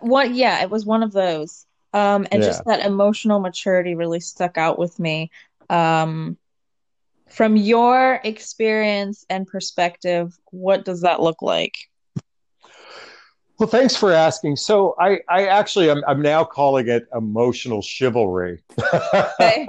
What? 0.00 0.34
Yeah, 0.34 0.62
it 0.62 0.70
was 0.70 0.84
one 0.84 1.02
of 1.02 1.12
those. 1.12 1.66
Um, 1.94 2.26
and 2.32 2.42
yeah. 2.42 2.48
just 2.48 2.64
that 2.66 2.84
emotional 2.84 3.40
maturity 3.40 3.94
really 3.94 4.20
stuck 4.20 4.58
out 4.58 4.78
with 4.78 4.98
me. 4.98 5.30
Um, 5.70 6.36
from 7.28 7.56
your 7.56 8.20
experience 8.24 9.24
and 9.28 9.46
perspective, 9.46 10.38
what 10.50 10.84
does 10.84 11.00
that 11.02 11.20
look 11.20 11.42
like? 11.42 11.74
Well, 13.58 13.68
thanks 13.68 13.94
for 13.94 14.12
asking. 14.12 14.56
So, 14.56 14.96
I, 14.98 15.20
I 15.28 15.46
actually, 15.46 15.88
I'm, 15.88 16.02
I'm 16.08 16.20
now 16.20 16.42
calling 16.42 16.88
it 16.88 17.06
emotional 17.14 17.82
chivalry. 17.82 18.64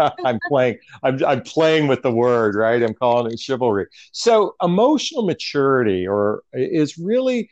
I'm 0.10 0.40
playing, 0.48 0.80
I'm, 1.04 1.24
I'm 1.24 1.44
playing 1.44 1.88
with 1.88 2.02
the 2.02 2.12
word, 2.12 2.56
right? 2.56 2.82
I'm 2.82 2.96
calling 2.96 3.32
it 3.32 3.40
chivalry. 3.40 3.86
So, 4.12 4.56
emotional 4.64 5.24
maturity, 5.24 6.08
or 6.08 6.42
is 6.52 6.98
really 6.98 7.50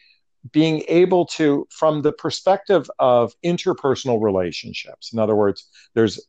being 0.52 0.84
able 0.88 1.28
to, 1.28 1.68
from 1.70 2.02
the 2.02 2.12
perspective 2.12 2.90
of 2.98 3.34
interpersonal 3.46 4.22
relationships. 4.22 5.14
In 5.14 5.20
other 5.20 5.36
words, 5.36 5.68
there's 5.94 6.20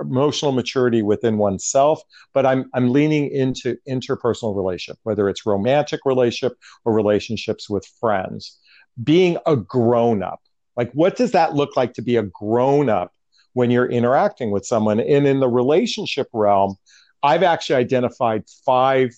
emotional 0.00 0.52
maturity 0.52 1.02
within 1.02 1.38
oneself, 1.38 2.02
but 2.32 2.46
I'm 2.46 2.70
I'm 2.74 2.92
leaning 2.92 3.30
into 3.30 3.76
interpersonal 3.88 4.56
relationship, 4.56 4.98
whether 5.02 5.28
it's 5.28 5.46
romantic 5.46 6.00
relationship 6.04 6.58
or 6.84 6.92
relationships 6.92 7.68
with 7.68 7.86
friends. 8.00 8.58
Being 9.02 9.38
a 9.46 9.56
grown 9.56 10.22
up, 10.22 10.40
like 10.76 10.92
what 10.92 11.16
does 11.16 11.32
that 11.32 11.54
look 11.54 11.76
like 11.76 11.94
to 11.94 12.02
be 12.02 12.16
a 12.16 12.22
grown 12.22 12.88
up 12.88 13.12
when 13.54 13.70
you're 13.70 13.90
interacting 13.90 14.50
with 14.50 14.64
someone? 14.64 15.00
And 15.00 15.26
in 15.26 15.40
the 15.40 15.48
relationship 15.48 16.28
realm, 16.32 16.76
I've 17.22 17.42
actually 17.42 17.76
identified 17.76 18.44
five 18.64 19.10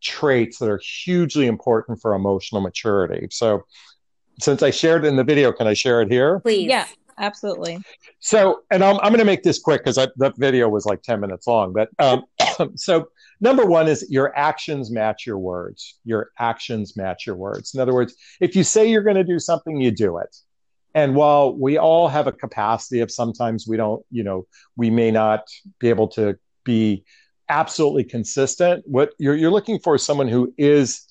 traits 0.00 0.58
that 0.58 0.68
are 0.68 0.80
hugely 1.04 1.46
important 1.46 2.00
for 2.00 2.14
emotional 2.14 2.60
maturity. 2.60 3.28
So 3.30 3.64
since 4.40 4.62
I 4.62 4.70
shared 4.70 5.04
it 5.04 5.08
in 5.08 5.16
the 5.16 5.24
video, 5.24 5.52
can 5.52 5.66
I 5.66 5.74
share 5.74 6.00
it 6.00 6.10
here? 6.10 6.40
Please. 6.40 6.68
Yeah, 6.68 6.86
absolutely. 7.20 7.78
So, 8.18 8.62
and 8.70 8.82
I'm, 8.82 8.96
I'm 8.96 9.10
going 9.10 9.18
to 9.18 9.24
make 9.24 9.42
this 9.42 9.58
quick 9.58 9.84
because 9.84 9.96
that 9.96 10.34
video 10.36 10.68
was 10.68 10.86
like 10.86 11.02
10 11.02 11.20
minutes 11.20 11.46
long. 11.46 11.72
But 11.72 11.90
um, 11.98 12.24
so, 12.76 13.08
number 13.40 13.64
one 13.64 13.88
is 13.88 14.06
your 14.10 14.36
actions 14.36 14.90
match 14.90 15.26
your 15.26 15.38
words. 15.38 15.98
Your 16.04 16.30
actions 16.38 16.96
match 16.96 17.26
your 17.26 17.36
words. 17.36 17.74
In 17.74 17.80
other 17.80 17.94
words, 17.94 18.14
if 18.40 18.56
you 18.56 18.64
say 18.64 18.90
you're 18.90 19.02
going 19.02 19.16
to 19.16 19.24
do 19.24 19.38
something, 19.38 19.80
you 19.80 19.90
do 19.90 20.18
it. 20.18 20.34
And 20.94 21.14
while 21.14 21.54
we 21.54 21.78
all 21.78 22.08
have 22.08 22.26
a 22.26 22.32
capacity 22.32 23.00
of 23.00 23.10
sometimes 23.10 23.66
we 23.68 23.76
don't, 23.76 24.04
you 24.10 24.24
know, 24.24 24.46
we 24.76 24.90
may 24.90 25.10
not 25.10 25.44
be 25.78 25.88
able 25.88 26.08
to 26.08 26.36
be 26.64 27.04
absolutely 27.48 28.04
consistent, 28.04 28.84
what 28.86 29.12
you're, 29.18 29.36
you're 29.36 29.50
looking 29.50 29.78
for 29.78 29.94
is 29.94 30.02
someone 30.02 30.28
who 30.28 30.52
is 30.58 31.09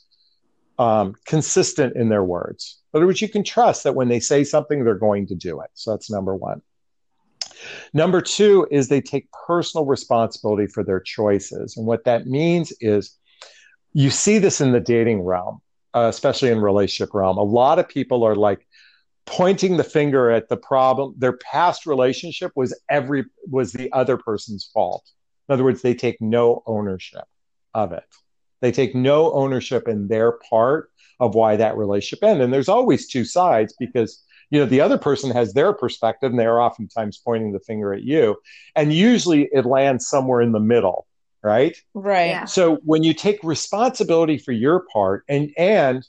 um, 0.79 1.13
consistent 1.25 1.95
in 1.95 2.09
their 2.09 2.23
words. 2.23 2.79
In 2.93 2.97
other 2.97 3.05
words, 3.05 3.21
you 3.21 3.29
can 3.29 3.43
trust 3.43 3.83
that 3.83 3.93
when 3.93 4.07
they 4.07 4.19
say 4.19 4.43
something, 4.43 4.83
they're 4.83 4.95
going 4.95 5.27
to 5.27 5.35
do 5.35 5.59
it. 5.61 5.69
So 5.73 5.91
that's 5.91 6.09
number 6.09 6.35
one. 6.35 6.61
Number 7.93 8.21
two 8.21 8.65
is 8.71 8.87
they 8.87 9.01
take 9.01 9.27
personal 9.45 9.85
responsibility 9.85 10.67
for 10.67 10.83
their 10.83 11.01
choices. 11.01 11.75
And 11.75 11.85
what 11.85 12.05
that 12.05 12.25
means 12.25 12.71
is 12.79 13.17
you 13.91 14.09
see 14.09 14.37
this 14.37 14.61
in 14.61 14.71
the 14.71 14.79
dating 14.79 15.21
realm, 15.21 15.59
uh, 15.93 16.07
especially 16.09 16.49
in 16.49 16.61
relationship 16.61 17.13
realm. 17.13 17.37
A 17.37 17.43
lot 17.43 17.77
of 17.77 17.89
people 17.89 18.23
are 18.23 18.35
like 18.35 18.65
pointing 19.25 19.75
the 19.75 19.83
finger 19.83 20.31
at 20.31 20.47
the 20.47 20.57
problem. 20.57 21.13
Their 21.17 21.37
past 21.37 21.85
relationship 21.85 22.53
was 22.55 22.79
every 22.89 23.25
was 23.45 23.73
the 23.73 23.91
other 23.91 24.15
person's 24.15 24.69
fault. 24.73 25.03
In 25.49 25.53
other 25.53 25.65
words, 25.65 25.81
they 25.81 25.93
take 25.93 26.21
no 26.21 26.63
ownership 26.65 27.25
of 27.73 27.91
it. 27.91 28.03
They 28.61 28.71
take 28.71 28.95
no 28.95 29.31
ownership 29.33 29.87
in 29.87 30.07
their 30.07 30.33
part 30.49 30.91
of 31.19 31.35
why 31.35 31.55
that 31.57 31.77
relationship 31.77 32.23
ended. 32.23 32.45
And 32.45 32.53
there's 32.53 32.69
always 32.69 33.07
two 33.07 33.25
sides 33.25 33.73
because 33.79 34.23
you 34.49 34.59
know 34.59 34.65
the 34.65 34.81
other 34.81 34.97
person 34.97 35.31
has 35.31 35.53
their 35.53 35.73
perspective 35.73 36.31
and 36.31 36.39
they're 36.39 36.61
oftentimes 36.61 37.17
pointing 37.17 37.51
the 37.51 37.59
finger 37.59 37.93
at 37.93 38.03
you 38.03 38.37
and 38.75 38.93
usually 38.93 39.49
it 39.51 39.65
lands 39.65 40.07
somewhere 40.07 40.41
in 40.41 40.51
the 40.51 40.59
middle 40.59 41.05
right 41.43 41.77
right 41.93 42.29
yeah. 42.29 42.45
so 42.45 42.77
when 42.83 43.03
you 43.03 43.13
take 43.13 43.43
responsibility 43.43 44.37
for 44.37 44.51
your 44.51 44.85
part 44.91 45.23
and 45.29 45.51
and 45.57 46.05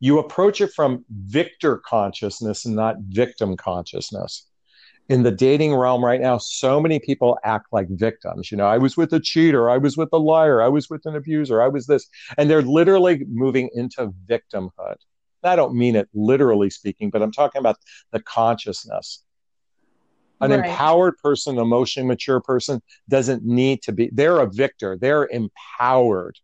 you 0.00 0.18
approach 0.18 0.60
it 0.60 0.72
from 0.72 1.04
victor 1.10 1.78
consciousness 1.78 2.64
and 2.64 2.76
not 2.76 2.96
victim 3.00 3.56
consciousness 3.56 4.46
in 5.08 5.22
the 5.22 5.30
dating 5.30 5.74
realm 5.74 6.04
right 6.04 6.20
now, 6.20 6.36
so 6.38 6.80
many 6.80 6.98
people 6.98 7.38
act 7.42 7.66
like 7.72 7.88
victims. 7.88 8.50
You 8.50 8.58
know, 8.58 8.66
I 8.66 8.78
was 8.78 8.96
with 8.96 9.12
a 9.12 9.20
cheater, 9.20 9.70
I 9.70 9.78
was 9.78 9.96
with 9.96 10.10
a 10.12 10.18
liar, 10.18 10.60
I 10.60 10.68
was 10.68 10.90
with 10.90 11.06
an 11.06 11.16
abuser, 11.16 11.62
I 11.62 11.68
was 11.68 11.86
this. 11.86 12.06
And 12.36 12.50
they're 12.50 12.62
literally 12.62 13.24
moving 13.28 13.70
into 13.74 14.12
victimhood. 14.26 14.96
I 15.42 15.56
don't 15.56 15.74
mean 15.74 15.96
it 15.96 16.08
literally 16.12 16.68
speaking, 16.68 17.10
but 17.10 17.22
I'm 17.22 17.32
talking 17.32 17.60
about 17.60 17.76
the 18.10 18.20
consciousness. 18.20 19.22
An 20.40 20.50
right. 20.50 20.64
empowered 20.64 21.16
person, 21.18 21.58
emotionally 21.58 22.06
mature 22.06 22.40
person 22.40 22.80
doesn't 23.08 23.44
need 23.44 23.82
to 23.82 23.92
be, 23.92 24.10
they're 24.12 24.40
a 24.40 24.50
victor, 24.50 24.96
they're 25.00 25.26
empowered 25.26 26.38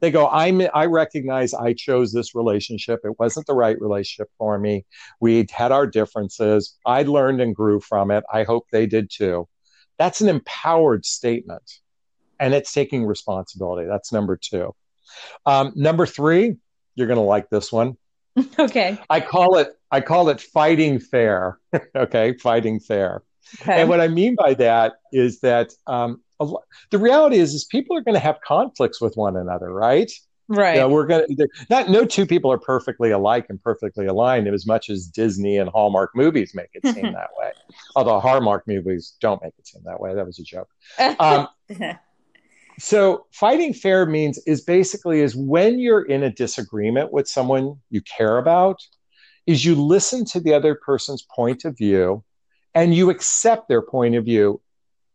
they 0.00 0.10
go 0.10 0.28
i'm 0.28 0.62
i 0.74 0.84
recognize 0.86 1.54
i 1.54 1.72
chose 1.72 2.12
this 2.12 2.34
relationship 2.34 3.00
it 3.04 3.18
wasn't 3.18 3.46
the 3.46 3.54
right 3.54 3.80
relationship 3.80 4.28
for 4.38 4.58
me 4.58 4.84
we 5.20 5.46
had 5.50 5.72
our 5.72 5.86
differences 5.86 6.76
i 6.86 7.02
learned 7.02 7.40
and 7.40 7.54
grew 7.54 7.80
from 7.80 8.10
it 8.10 8.24
i 8.32 8.42
hope 8.42 8.66
they 8.72 8.86
did 8.86 9.10
too 9.10 9.48
that's 9.98 10.20
an 10.20 10.28
empowered 10.28 11.04
statement 11.04 11.78
and 12.38 12.54
it's 12.54 12.72
taking 12.72 13.04
responsibility 13.04 13.86
that's 13.88 14.12
number 14.12 14.36
two 14.36 14.74
um, 15.46 15.72
number 15.74 16.06
three 16.06 16.56
you're 16.94 17.06
going 17.06 17.16
to 17.16 17.22
like 17.22 17.48
this 17.50 17.72
one 17.72 17.96
Okay. 18.58 18.98
I 19.08 19.20
call 19.20 19.58
it 19.58 19.68
I 19.90 20.00
call 20.00 20.28
it 20.28 20.40
fighting 20.40 21.00
fair. 21.00 21.58
okay, 21.96 22.34
fighting 22.34 22.80
fair. 22.80 23.22
Okay. 23.62 23.80
And 23.80 23.88
what 23.88 24.00
I 24.00 24.08
mean 24.08 24.36
by 24.36 24.54
that 24.54 24.94
is 25.12 25.40
that 25.40 25.72
um, 25.86 26.22
the 26.90 26.98
reality 26.98 27.36
is, 27.36 27.54
is 27.54 27.64
people 27.64 27.96
are 27.96 28.00
going 28.00 28.14
to 28.14 28.20
have 28.20 28.40
conflicts 28.40 29.00
with 29.00 29.16
one 29.16 29.36
another, 29.36 29.72
right? 29.72 30.10
right. 30.50 30.74
You 30.74 30.80
know, 30.80 30.88
we're 30.88 31.06
going 31.06 31.36
to 31.36 31.48
not 31.70 31.88
no 31.88 32.04
two 32.04 32.26
people 32.26 32.52
are 32.52 32.58
perfectly 32.58 33.10
alike 33.10 33.46
and 33.48 33.62
perfectly 33.62 34.06
aligned 34.06 34.48
as 34.48 34.66
much 34.66 34.90
as 34.90 35.06
Disney 35.06 35.56
and 35.56 35.70
Hallmark 35.70 36.10
movies 36.14 36.52
make 36.54 36.70
it 36.74 36.86
seem 36.94 37.12
that 37.12 37.30
way. 37.38 37.52
Although 37.96 38.20
Hallmark 38.20 38.66
movies 38.66 39.16
don't 39.20 39.42
make 39.42 39.54
it 39.58 39.66
seem 39.66 39.82
that 39.84 40.00
way. 40.00 40.14
That 40.14 40.26
was 40.26 40.38
a 40.38 40.42
joke. 40.42 40.68
Um, 41.18 41.48
so 42.78 43.26
fighting 43.32 43.72
fair 43.72 44.06
means 44.06 44.38
is 44.46 44.62
basically 44.62 45.20
is 45.20 45.36
when 45.36 45.78
you're 45.78 46.02
in 46.02 46.22
a 46.22 46.30
disagreement 46.30 47.12
with 47.12 47.28
someone 47.28 47.76
you 47.90 48.00
care 48.02 48.38
about, 48.38 48.78
is 49.46 49.64
you 49.64 49.74
listen 49.74 50.24
to 50.24 50.40
the 50.40 50.54
other 50.54 50.74
person's 50.74 51.22
point 51.22 51.64
of 51.64 51.76
view 51.76 52.22
and 52.74 52.94
you 52.94 53.10
accept 53.10 53.68
their 53.68 53.82
point 53.82 54.14
of 54.14 54.24
view. 54.24 54.60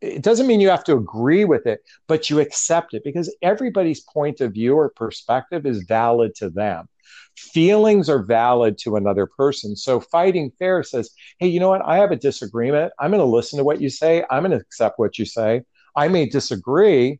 It 0.05 0.21
doesn't 0.21 0.47
mean 0.47 0.61
you 0.61 0.69
have 0.69 0.83
to 0.85 0.95
agree 0.95 1.45
with 1.45 1.65
it, 1.65 1.81
but 2.07 2.29
you 2.29 2.39
accept 2.39 2.93
it 2.93 3.03
because 3.03 3.35
everybody's 3.41 4.01
point 4.01 4.39
of 4.41 4.53
view 4.53 4.75
or 4.75 4.89
perspective 4.89 5.65
is 5.65 5.83
valid 5.83 6.35
to 6.35 6.49
them. 6.49 6.87
Feelings 7.35 8.09
are 8.09 8.23
valid 8.23 8.77
to 8.79 8.95
another 8.95 9.25
person. 9.25 9.75
So 9.75 9.99
fighting 9.99 10.51
fair 10.57 10.83
says, 10.83 11.09
hey, 11.39 11.47
you 11.47 11.59
know 11.59 11.69
what? 11.69 11.83
I 11.83 11.97
have 11.97 12.11
a 12.11 12.15
disagreement. 12.15 12.93
I'm 12.99 13.11
going 13.11 13.19
to 13.19 13.25
listen 13.25 13.57
to 13.57 13.63
what 13.63 13.81
you 13.81 13.89
say. 13.89 14.23
I'm 14.29 14.43
going 14.43 14.51
to 14.51 14.57
accept 14.57 14.99
what 14.99 15.17
you 15.17 15.25
say. 15.25 15.63
I 15.95 16.07
may 16.07 16.27
disagree, 16.27 17.19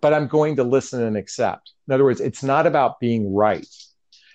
but 0.00 0.14
I'm 0.14 0.28
going 0.28 0.56
to 0.56 0.64
listen 0.64 1.02
and 1.02 1.16
accept. 1.16 1.72
In 1.86 1.94
other 1.94 2.04
words, 2.04 2.20
it's 2.20 2.42
not 2.42 2.66
about 2.66 3.00
being 3.00 3.32
right. 3.32 3.66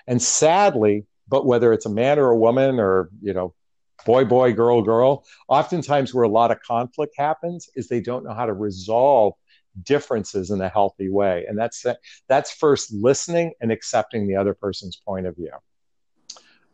And 0.05 0.21
sadly, 0.21 1.05
but 1.27 1.45
whether 1.45 1.73
it's 1.73 1.85
a 1.85 1.89
man 1.89 2.19
or 2.19 2.29
a 2.29 2.37
woman 2.37 2.79
or, 2.79 3.09
you 3.21 3.33
know, 3.33 3.53
boy, 4.07 4.23
boy, 4.23 4.53
girl, 4.53 4.81
girl, 4.81 5.25
oftentimes 5.49 6.13
where 6.13 6.23
a 6.23 6.29
lot 6.29 6.49
of 6.49 6.61
conflict 6.61 7.13
happens 7.17 7.69
is 7.75 7.89
they 7.89 7.99
don't 7.99 8.23
know 8.23 8.33
how 8.33 8.45
to 8.45 8.53
resolve 8.53 9.33
differences 9.83 10.49
in 10.49 10.61
a 10.61 10.69
healthy 10.69 11.09
way. 11.09 11.45
And 11.47 11.57
that's 11.57 11.85
that's 12.29 12.51
first 12.53 12.93
listening 12.93 13.51
and 13.59 13.69
accepting 13.69 14.25
the 14.25 14.37
other 14.37 14.53
person's 14.53 14.95
point 14.95 15.27
of 15.27 15.35
view. 15.35 15.51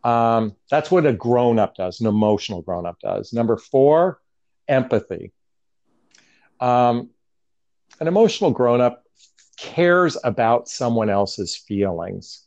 Um, 0.03 0.55
that's 0.69 0.91
what 0.91 1.07
a 1.07 1.13
grown 1.13 1.57
up 1.57 1.75
does, 1.75 2.01
an 2.01 2.07
emotional 2.07 2.61
grown 2.61 2.85
up 2.85 2.99
does. 2.99 3.33
Number 3.33 3.57
four, 3.57 4.19
empathy. 4.67 5.33
Um, 6.59 7.09
an 7.99 8.07
emotional 8.07 8.51
grown 8.51 8.79
up 8.79 9.03
cares 9.57 10.17
about 10.23 10.69
someone 10.69 11.09
else's 11.09 11.55
feelings. 11.55 12.42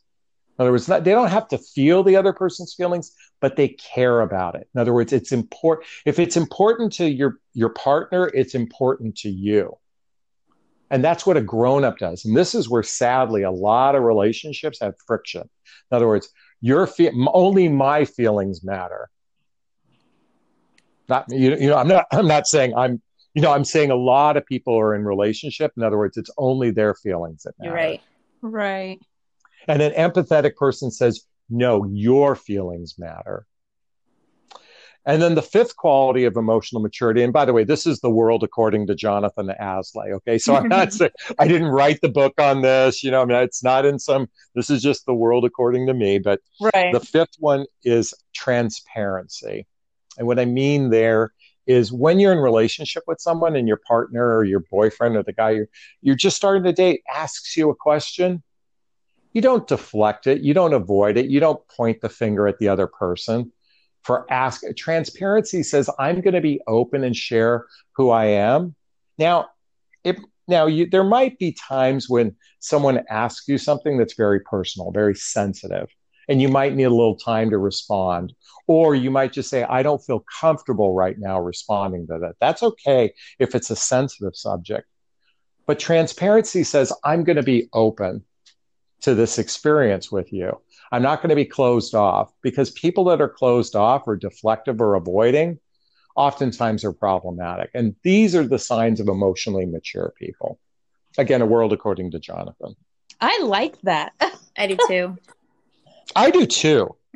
In 0.57 0.63
other 0.63 0.71
words, 0.71 0.87
not, 0.87 1.03
they 1.03 1.11
don't 1.11 1.29
have 1.29 1.47
to 1.49 1.57
feel 1.57 2.03
the 2.03 2.15
other 2.15 2.33
person's 2.33 2.73
feelings, 2.73 3.11
but 3.41 3.55
they 3.55 3.67
care 3.67 4.21
about 4.21 4.55
it. 4.55 4.67
In 4.73 4.81
other 4.81 4.93
words, 4.93 5.13
it's 5.13 5.31
important. 5.31 5.87
If 6.05 6.17
it's 6.17 6.35
important 6.35 6.93
to 6.93 7.07
your 7.07 7.39
your 7.53 7.69
partner, 7.69 8.31
it's 8.33 8.55
important 8.55 9.17
to 9.17 9.29
you. 9.29 9.77
And 10.89 11.03
that's 11.03 11.25
what 11.25 11.37
a 11.37 11.41
grown 11.41 11.83
up 11.83 11.97
does. 11.97 12.25
And 12.25 12.35
this 12.35 12.55
is 12.55 12.69
where, 12.69 12.81
sadly, 12.81 13.43
a 13.43 13.51
lot 13.51 13.95
of 13.95 14.03
relationships 14.03 14.79
have 14.81 14.95
friction. 15.05 15.41
In 15.91 15.95
other 15.95 16.07
words, 16.07 16.29
your 16.61 16.87
fe- 16.87 17.11
only 17.33 17.67
my 17.67 18.05
feelings 18.05 18.63
matter. 18.63 19.09
Not 21.07 21.25
you, 21.29 21.55
you 21.55 21.69
know. 21.69 21.77
I'm 21.77 21.87
not. 21.87 22.05
I'm 22.11 22.27
not 22.27 22.47
saying 22.47 22.73
I'm 22.75 23.01
you 23.37 23.43
know, 23.43 23.53
I'm 23.53 23.65
saying 23.65 23.91
a 23.91 23.95
lot 23.95 24.35
of 24.35 24.47
people 24.47 24.79
are 24.79 24.95
in 24.95 25.05
relationship. 25.05 25.71
In 25.77 25.83
other 25.83 25.99
words, 25.99 26.17
it's 26.17 26.31
only 26.39 26.71
their 26.71 26.95
feelings 26.95 27.43
that 27.43 27.53
matter. 27.59 27.69
You're 27.69 27.75
right. 27.75 28.01
Right. 28.41 28.99
And 29.67 29.81
an 29.81 29.93
empathetic 29.93 30.55
person 30.55 30.91
says, 30.91 31.25
no, 31.49 31.85
your 31.85 32.35
feelings 32.35 32.95
matter. 32.97 33.45
And 35.05 35.21
then 35.21 35.35
the 35.35 35.41
fifth 35.41 35.77
quality 35.77 36.25
of 36.25 36.35
emotional 36.35 36.81
maturity, 36.81 37.23
and 37.23 37.31
by 37.31 37.45
the 37.45 37.53
way, 37.53 37.63
this 37.63 37.87
is 37.87 38.01
the 38.01 38.09
world 38.09 38.43
according 38.43 38.87
to 38.87 38.95
Jonathan 38.95 39.49
Aslay. 39.59 40.11
Okay. 40.15 40.37
So 40.37 40.53
I'm 40.53 40.67
not 40.67 40.91
saying 40.91 41.11
I 41.39 41.47
didn't 41.47 41.69
write 41.69 42.01
the 42.01 42.09
book 42.09 42.33
on 42.39 42.61
this, 42.61 43.03
you 43.03 43.11
know, 43.11 43.21
I 43.21 43.25
mean, 43.25 43.37
it's 43.37 43.63
not 43.63 43.85
in 43.85 43.99
some, 43.99 44.27
this 44.53 44.69
is 44.69 44.81
just 44.81 45.05
the 45.05 45.13
world 45.13 45.45
according 45.45 45.87
to 45.87 45.93
me. 45.93 46.19
But 46.19 46.41
right. 46.61 46.91
the 46.91 46.99
fifth 46.99 47.35
one 47.39 47.65
is 47.85 48.13
transparency. 48.35 49.65
And 50.17 50.27
what 50.27 50.39
I 50.39 50.45
mean 50.45 50.89
there 50.89 51.31
is 51.67 51.91
when 51.91 52.19
you're 52.19 52.33
in 52.33 52.39
relationship 52.39 53.03
with 53.07 53.21
someone 53.21 53.55
and 53.55 53.67
your 53.67 53.79
partner 53.87 54.35
or 54.35 54.43
your 54.43 54.63
boyfriend 54.71 55.15
or 55.15 55.23
the 55.23 55.33
guy 55.33 55.51
you're, 55.51 55.69
you're 56.01 56.15
just 56.15 56.35
starting 56.35 56.63
to 56.63 56.73
date 56.73 57.01
asks 57.13 57.55
you 57.55 57.69
a 57.69 57.75
question, 57.75 58.43
you 59.37 59.41
don't 59.41 59.67
deflect 59.67 60.25
it, 60.25 60.41
you 60.41 60.51
don't 60.51 60.73
avoid 60.73 61.15
it, 61.15 61.27
you 61.27 61.39
don't 61.39 61.61
point 61.67 62.01
the 62.01 62.09
finger 62.09 62.47
at 62.47 62.57
the 62.57 62.67
other 62.67 62.87
person. 62.87 63.51
For 64.01 64.25
ask 64.33 64.63
transparency 64.75 65.61
says 65.61 65.91
I'm 65.99 66.21
going 66.21 66.33
to 66.33 66.41
be 66.41 66.59
open 66.65 67.03
and 67.03 67.15
share 67.15 67.67
who 67.95 68.09
I 68.09 68.25
am. 68.25 68.73
Now, 69.19 69.49
it 70.03 70.17
now 70.47 70.65
you, 70.65 70.89
there 70.89 71.03
might 71.03 71.37
be 71.37 71.51
times 71.51 72.09
when 72.09 72.35
someone 72.61 73.03
asks 73.11 73.47
you 73.47 73.59
something 73.59 73.99
that's 73.99 74.15
very 74.15 74.39
personal, 74.39 74.89
very 74.89 75.13
sensitive, 75.13 75.87
and 76.27 76.41
you 76.41 76.49
might 76.49 76.73
need 76.73 76.85
a 76.85 76.89
little 76.89 77.15
time 77.15 77.51
to 77.51 77.59
respond 77.59 78.33
or 78.65 78.95
you 78.95 79.11
might 79.11 79.33
just 79.33 79.51
say, 79.51 79.61
I 79.65 79.83
don't 79.83 80.03
feel 80.03 80.25
comfortable 80.41 80.95
right 80.95 81.19
now 81.19 81.39
responding 81.39 82.07
to 82.07 82.17
that. 82.21 82.37
That's 82.41 82.63
okay 82.63 83.13
if 83.37 83.53
it's 83.53 83.69
a 83.69 83.75
sensitive 83.75 84.35
subject. 84.35 84.87
But 85.67 85.77
transparency 85.77 86.63
says, 86.63 86.91
I'm 87.03 87.23
going 87.23 87.35
to 87.35 87.43
be 87.43 87.69
open 87.71 88.23
to 89.01 89.15
this 89.15 89.37
experience 89.37 90.11
with 90.11 90.33
you. 90.33 90.59
I'm 90.91 91.01
not 91.01 91.21
going 91.21 91.29
to 91.29 91.35
be 91.35 91.45
closed 91.45 91.93
off 91.93 92.31
because 92.41 92.71
people 92.71 93.03
that 93.05 93.21
are 93.21 93.29
closed 93.29 93.75
off 93.75 94.03
or 94.07 94.17
deflective 94.17 94.79
or 94.79 94.95
avoiding 94.95 95.59
oftentimes 96.15 96.83
are 96.83 96.93
problematic. 96.93 97.69
And 97.73 97.95
these 98.03 98.35
are 98.35 98.47
the 98.47 98.59
signs 98.59 98.99
of 98.99 99.07
emotionally 99.07 99.65
mature 99.65 100.13
people. 100.17 100.59
Again, 101.17 101.41
a 101.41 101.45
world 101.45 101.73
according 101.73 102.11
to 102.11 102.19
Jonathan. 102.19 102.75
I 103.19 103.41
like 103.43 103.79
that. 103.81 104.13
I 104.57 104.67
do 104.67 104.77
too. 104.87 105.17
I 106.15 106.31
do 106.31 106.45
too. 106.45 106.95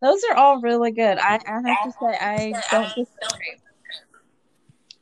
Those 0.00 0.24
are 0.30 0.36
all 0.36 0.60
really 0.60 0.92
good. 0.92 1.18
I, 1.18 1.40
I 1.46 1.68
have 1.68 1.84
to 1.84 1.92
say 2.00 2.16
I 2.20 2.52
don't 2.70 2.88
disagree 2.94 3.56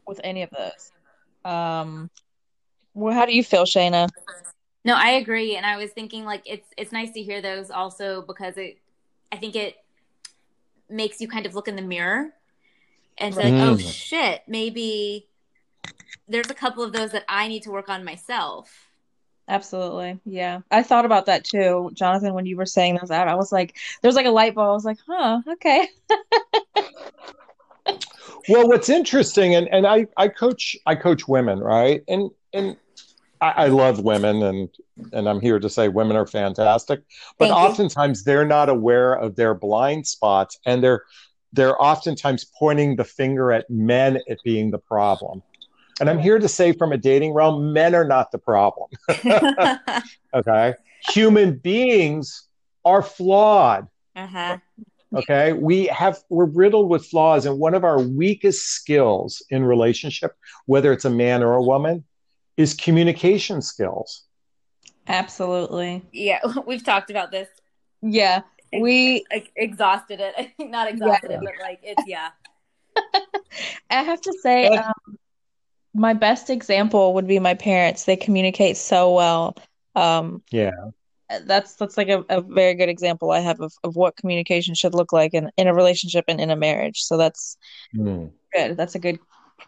with 0.07 0.21
any 0.25 0.43
of 0.43 0.51
those. 0.51 0.93
Um, 1.45 2.11
well, 2.95 3.15
how 3.15 3.27
do 3.27 3.35
you 3.35 3.45
feel, 3.45 3.65
Shayna? 3.65 4.09
No, 4.85 4.95
I 4.97 5.11
agree, 5.13 5.57
and 5.57 5.65
I 5.65 5.77
was 5.77 5.91
thinking 5.91 6.25
like 6.25 6.43
it's 6.45 6.69
it's 6.77 6.93
nice 6.93 7.13
to 7.13 7.23
hear 7.23 7.41
those 7.41 7.71
also 7.71 8.23
because 8.23 8.57
it, 8.57 8.79
I 9.31 9.37
think 9.37 9.55
it 9.55 9.77
makes 10.91 11.21
you 11.21 11.29
kind 11.29 11.47
of 11.47 11.55
look 11.55 11.69
in 11.69 11.77
the 11.77 11.83
mirror 11.83 12.31
and 13.19 13.35
say, 13.35 13.53
like, 13.53 13.69
oh 13.69 13.77
Mm. 13.77 13.93
shit, 13.93 14.43
maybe 14.49 15.29
there's 16.29 16.51
a 16.51 16.55
couple 16.55 16.83
of 16.83 16.93
those 16.93 17.13
that 17.13 17.25
I 17.29 17.49
need 17.49 17.63
to 17.63 17.71
work 17.71 17.89
on 17.89 18.05
myself. 18.05 18.89
Absolutely. 19.49 20.19
Yeah. 20.25 20.61
I 20.71 20.83
thought 20.83 21.05
about 21.05 21.27
that 21.27 21.45
too, 21.45 21.91
Jonathan, 21.95 22.33
when 22.35 22.47
you 22.47 22.57
were 22.57 22.67
saying 22.67 22.97
those 23.01 23.11
out. 23.11 23.29
I 23.29 23.35
was 23.35 23.53
like, 23.53 23.77
there's 24.01 24.15
like 24.15 24.27
a 24.27 24.31
light 24.31 24.55
bulb. 24.55 24.69
I 24.69 24.73
was 24.73 24.85
like, 24.85 24.99
huh, 25.07 25.43
okay. 25.49 25.89
Well, 28.49 28.67
what's 28.67 28.89
interesting, 28.89 29.55
and, 29.55 29.69
and 29.69 29.87
I, 29.87 30.07
I 30.17 30.27
coach 30.29 30.77
I 30.87 30.97
coach 30.97 31.29
women, 31.29 31.61
right? 31.61 32.03
And 32.09 32.31
and 32.53 32.77
I, 33.41 33.51
I 33.51 33.67
love 33.67 34.01
women, 34.01 34.43
and 34.43 34.69
and 35.13 35.29
I'm 35.29 35.41
here 35.41 35.59
to 35.59 35.69
say 35.69 35.89
women 35.89 36.17
are 36.17 36.27
fantastic, 36.27 37.01
but 37.39 37.47
Thank 37.49 37.59
you. 37.59 37.65
oftentimes 37.67 38.25
they're 38.25 38.47
not 38.47 38.69
aware 38.69 39.15
of 39.15 39.37
their 39.37 39.55
blind 39.55 40.07
spots, 40.07 40.59
and 40.67 40.83
they're 40.83 41.03
they're 41.53 41.81
oftentimes 41.83 42.47
pointing 42.59 42.97
the 42.97 43.05
finger 43.05 43.53
at 43.53 43.69
men 43.69 44.19
at 44.31 44.39
being 44.45 44.71
the 44.71 44.79
problem. 44.79 45.43
And 46.01 46.09
I'm 46.09 46.19
here 46.19 46.39
to 46.39 46.49
say, 46.49 46.73
from 46.73 46.93
a 46.93 46.97
dating 46.97 47.35
realm, 47.35 47.73
men 47.73 47.95
are 47.95 48.07
not 48.07 48.31
the 48.33 48.39
problem. 48.39 48.89
Okay, 50.35 50.75
human 51.11 51.57
beings 51.59 52.49
are 52.85 53.03
flawed. 53.03 53.89
uh-huh. 54.17 54.59
okay 55.15 55.53
we 55.53 55.87
have 55.87 56.19
we're 56.31 56.47
riddled 56.47 56.89
with 56.89 57.05
flaws 57.07 57.47
and 57.47 57.59
one 57.59 57.75
of 57.75 57.85
our 57.85 58.01
weakest 58.01 58.63
skills 58.69 59.43
in 59.51 59.65
relationship 59.65 60.37
whether 60.67 60.93
it's 60.93 61.05
a 61.05 61.11
man 61.11 61.43
or 61.43 61.55
a 61.55 61.63
woman 61.63 62.05
is 62.57 62.75
communication 62.75 63.63
skills 63.63 64.25
Absolutely. 65.09 66.03
Yeah, 66.13 66.41
we've 66.67 66.85
talked 66.85 67.11
about 67.11 67.31
this. 67.31 67.49
Yeah. 68.03 68.43
We 68.73 69.25
Like, 69.31 69.51
exhausted 69.57 70.21
it. 70.21 70.51
Not 70.59 70.89
exhausted 70.89 71.31
it, 71.33 71.41
but 71.43 71.55
like 71.61 71.81
it's 71.83 72.07
yeah. 72.07 72.31
I 73.91 74.03
have 74.03 74.21
to 74.23 74.33
say, 74.33 74.67
um, 74.69 75.19
my 75.95 76.15
best 76.15 76.49
example 76.51 77.15
would 77.15 77.27
be 77.27 77.39
my 77.39 77.55
parents. 77.55 78.05
They 78.05 78.17
communicate 78.17 78.77
so 78.77 79.13
well. 79.13 79.57
Um, 79.95 80.43
yeah 80.51 80.71
that's 81.47 81.75
that's 81.77 81.97
like 81.97 82.09
a, 82.09 82.25
a 82.29 82.41
very 82.43 82.75
good 82.75 82.89
example 82.89 83.31
I 83.31 83.41
have 83.41 83.61
of, 83.61 83.73
of 83.85 83.97
what 83.97 84.17
communication 84.17 84.75
should 84.75 84.95
look 84.95 85.13
like 85.13 85.35
in, 85.35 85.51
in 85.57 85.67
a 85.67 85.75
relationship 85.75 86.27
and 86.29 86.41
in 86.41 86.51
a 86.51 86.57
marriage. 86.57 87.03
So 87.03 87.17
that's 87.17 87.57
Hmm. 87.93 88.27
good. 88.55 88.77
That's 88.77 88.95
a 88.95 88.99
good 88.99 89.19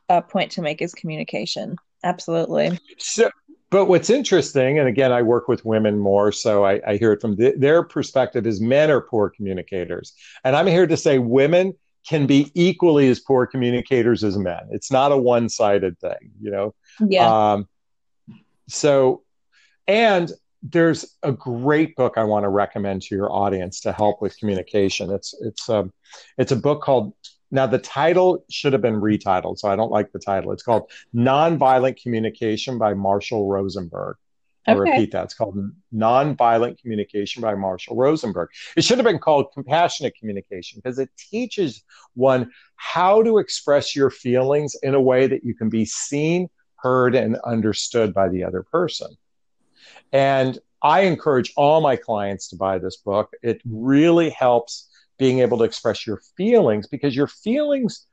uh, 0.09 0.20
point 0.20 0.53
to 0.53 0.62
make 0.62 0.83
is 0.83 0.94
communication. 0.94 1.77
Absolutely. 2.05 2.79
so 2.99 3.31
but 3.75 3.87
what's 3.87 4.09
interesting, 4.09 4.79
and 4.79 4.87
again, 4.87 5.11
I 5.11 5.23
work 5.23 5.49
with 5.49 5.64
women 5.64 5.99
more, 5.99 6.31
so 6.31 6.64
I, 6.64 6.81
I 6.87 6.97
hear 6.97 7.12
it 7.12 7.21
from 7.21 7.35
the, 7.35 7.55
their 7.57 7.83
perspective 7.83 8.47
is 8.47 8.61
men 8.61 8.88
are 8.88 9.01
poor 9.01 9.31
communicators. 9.31 10.12
And 10.45 10.55
I'm 10.55 10.69
here 10.69 10.87
to 10.87 10.97
say 10.97 11.19
women 11.19 11.75
can 12.07 12.29
be 12.29 12.53
equally 12.55 13.09
as 13.09 13.19
poor 13.19 13.49
communicators 13.49 14.23
as 14.23 14.38
men. 14.38 14.61
It's 14.71 14.93
not 14.93 15.11
a 15.11 15.17
one 15.17 15.49
sided 15.49 15.99
thing, 15.99 16.31
you 16.40 16.53
know? 16.53 16.73
Yeah. 17.01 17.53
Um, 17.55 17.69
so, 18.69 19.25
and 19.88 20.31
there's 20.62 21.17
a 21.25 21.33
great 21.33 21.97
book 21.97 22.14
I 22.17 22.23
want 22.23 22.45
to 22.45 22.51
recommend 22.51 23.03
to 23.03 23.17
your 23.17 23.33
audience 23.33 23.81
to 23.81 23.93
help 23.93 24.23
with 24.23 24.38
communication. 24.38 25.11
It's 25.11 25.35
it's 25.43 25.69
um, 25.69 25.93
it's 26.38 26.53
a 26.53 26.57
book 26.57 26.81
called 26.81 27.12
now 27.55 27.67
the 27.67 27.79
title 27.79 28.45
should 28.51 28.73
have 28.73 28.83
been 28.83 29.01
retitled, 29.01 29.59
so 29.59 29.69
I 29.69 29.77
don't 29.77 29.93
like 29.93 30.11
the 30.11 30.19
title. 30.19 30.51
It's 30.51 30.64
called 30.64 30.90
Nonviolent 31.14 32.03
Communication 32.03 32.79
by 32.79 32.95
Marshall 32.95 33.47
Rosenberg. 33.47 34.17
I'll 34.67 34.81
okay. 34.81 34.90
repeat 34.90 35.12
that. 35.12 35.25
It's 35.25 35.35
called 35.35 35.57
Nonviolent 35.95 36.81
Communication 36.81 37.43
by 37.43 37.55
Marshall 37.55 37.97
Rosenberg. 37.97 38.49
It 38.77 38.83
should 38.83 38.99
have 38.99 39.05
been 39.05 39.21
called 39.21 39.53
Compassionate 39.55 40.17
Communication 40.19 40.81
because 40.83 40.99
it 40.99 41.11
teaches 41.17 41.85
one 42.14 42.51
how 42.75 43.23
to 43.23 43.38
express 43.38 43.95
your 43.95 44.11
feelings 44.11 44.75
in 44.83 44.95
a 44.95 45.01
way 45.01 45.29
that 45.29 45.45
you 45.45 45.55
can 45.55 45.69
be 45.69 45.85
seen, 45.85 46.49
heard, 46.77 47.14
and 47.14 47.37
understood 47.45 48.12
by 48.12 48.29
the 48.29 48.43
other 48.43 48.64
person. 48.64 49.17
And 50.12 50.59
I 50.83 51.03
encourage 51.03 51.53
all 51.57 51.81
my 51.81 51.95
clients 51.95 52.49
to 52.49 52.57
buy 52.57 52.79
this 52.79 52.97
book. 52.97 53.33
It 53.43 53.61
really 53.64 54.31
helps 54.31 54.88
being 55.18 55.40
able 55.40 55.59
to 55.59 55.64
express 55.64 56.07
your 56.07 56.20
feelings 56.37 56.87
because 56.87 57.14
your 57.14 57.27
feelings 57.27 58.07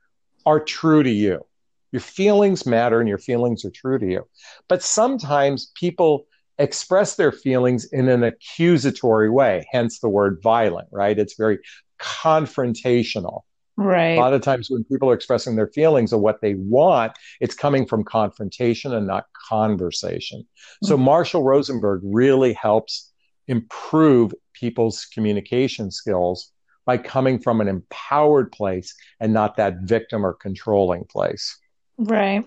are 0.46 0.60
true 0.60 1.02
to 1.02 1.10
you. 1.10 1.44
Your 1.92 2.00
feelings 2.00 2.64
matter 2.64 3.00
and 3.00 3.08
your 3.08 3.18
feelings 3.18 3.64
are 3.64 3.70
true 3.70 3.98
to 3.98 4.06
you. 4.06 4.26
But 4.68 4.82
sometimes 4.82 5.72
people 5.74 6.26
express 6.58 7.16
their 7.16 7.32
feelings 7.32 7.84
in 7.92 8.08
an 8.08 8.22
accusatory 8.22 9.28
way, 9.28 9.66
hence 9.70 9.98
the 9.98 10.08
word 10.08 10.40
violent, 10.42 10.88
right? 10.90 11.18
It's 11.18 11.34
very 11.36 11.58
confrontational. 11.98 13.42
Right. 13.76 14.16
A 14.16 14.20
lot 14.20 14.34
of 14.34 14.42
times 14.42 14.70
when 14.70 14.84
people 14.84 15.10
are 15.10 15.14
expressing 15.14 15.56
their 15.56 15.68
feelings 15.68 16.12
of 16.12 16.20
what 16.20 16.40
they 16.40 16.54
want, 16.54 17.12
it's 17.40 17.54
coming 17.54 17.86
from 17.86 18.04
confrontation 18.04 18.94
and 18.94 19.06
not 19.06 19.26
conversation. 19.48 20.40
Mm-hmm. 20.40 20.86
So 20.86 20.96
Marshall 20.96 21.42
Rosenberg 21.42 22.00
really 22.04 22.52
helps 22.52 23.12
improve 23.48 24.34
people's 24.52 25.06
communication 25.06 25.90
skills 25.90 26.52
by 26.84 26.98
coming 26.98 27.38
from 27.38 27.60
an 27.60 27.68
empowered 27.68 28.50
place 28.52 28.94
and 29.20 29.32
not 29.32 29.56
that 29.56 29.80
victim 29.82 30.26
or 30.26 30.34
controlling 30.34 31.04
place. 31.04 31.58
Right. 31.98 32.44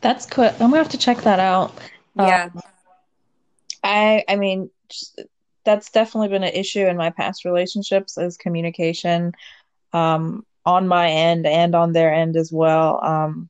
That's 0.00 0.26
cool. 0.26 0.44
I'm 0.44 0.58
gonna 0.58 0.76
have 0.78 0.88
to 0.90 0.98
check 0.98 1.18
that 1.22 1.40
out. 1.40 1.76
Yeah. 2.16 2.50
Um, 2.54 2.62
I 3.84 4.24
I 4.28 4.36
mean 4.36 4.70
that's 5.64 5.90
definitely 5.90 6.28
been 6.28 6.44
an 6.44 6.54
issue 6.54 6.86
in 6.86 6.96
my 6.96 7.10
past 7.10 7.44
relationships 7.44 8.18
is 8.18 8.36
communication 8.36 9.32
um, 9.92 10.44
on 10.64 10.88
my 10.88 11.08
end 11.08 11.46
and 11.46 11.74
on 11.74 11.92
their 11.92 12.12
end 12.12 12.36
as 12.36 12.50
well. 12.52 13.02
Um, 13.02 13.48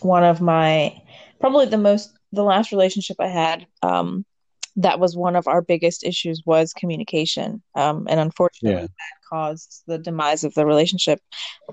one 0.00 0.24
of 0.24 0.40
my 0.40 1.00
probably 1.40 1.66
the 1.66 1.78
most 1.78 2.12
the 2.32 2.42
last 2.42 2.72
relationship 2.72 3.16
I 3.18 3.28
had 3.28 3.66
um, 3.82 4.24
that 4.78 4.98
was 5.00 5.16
one 5.16 5.36
of 5.36 5.46
our 5.46 5.60
biggest 5.60 6.04
issues 6.04 6.42
was 6.46 6.72
communication 6.72 7.62
um, 7.74 8.06
and 8.08 8.20
unfortunately 8.20 8.82
yeah. 8.82 8.86
that 8.86 9.28
caused 9.28 9.82
the 9.86 9.98
demise 9.98 10.44
of 10.44 10.54
the 10.54 10.64
relationship 10.64 11.20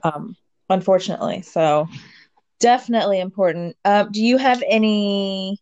um, 0.04 0.36
unfortunately. 0.70 1.42
So 1.42 1.88
definitely 2.60 3.20
important. 3.20 3.76
Uh, 3.86 4.04
do 4.04 4.24
you 4.24 4.38
have 4.38 4.64
any 4.68 5.60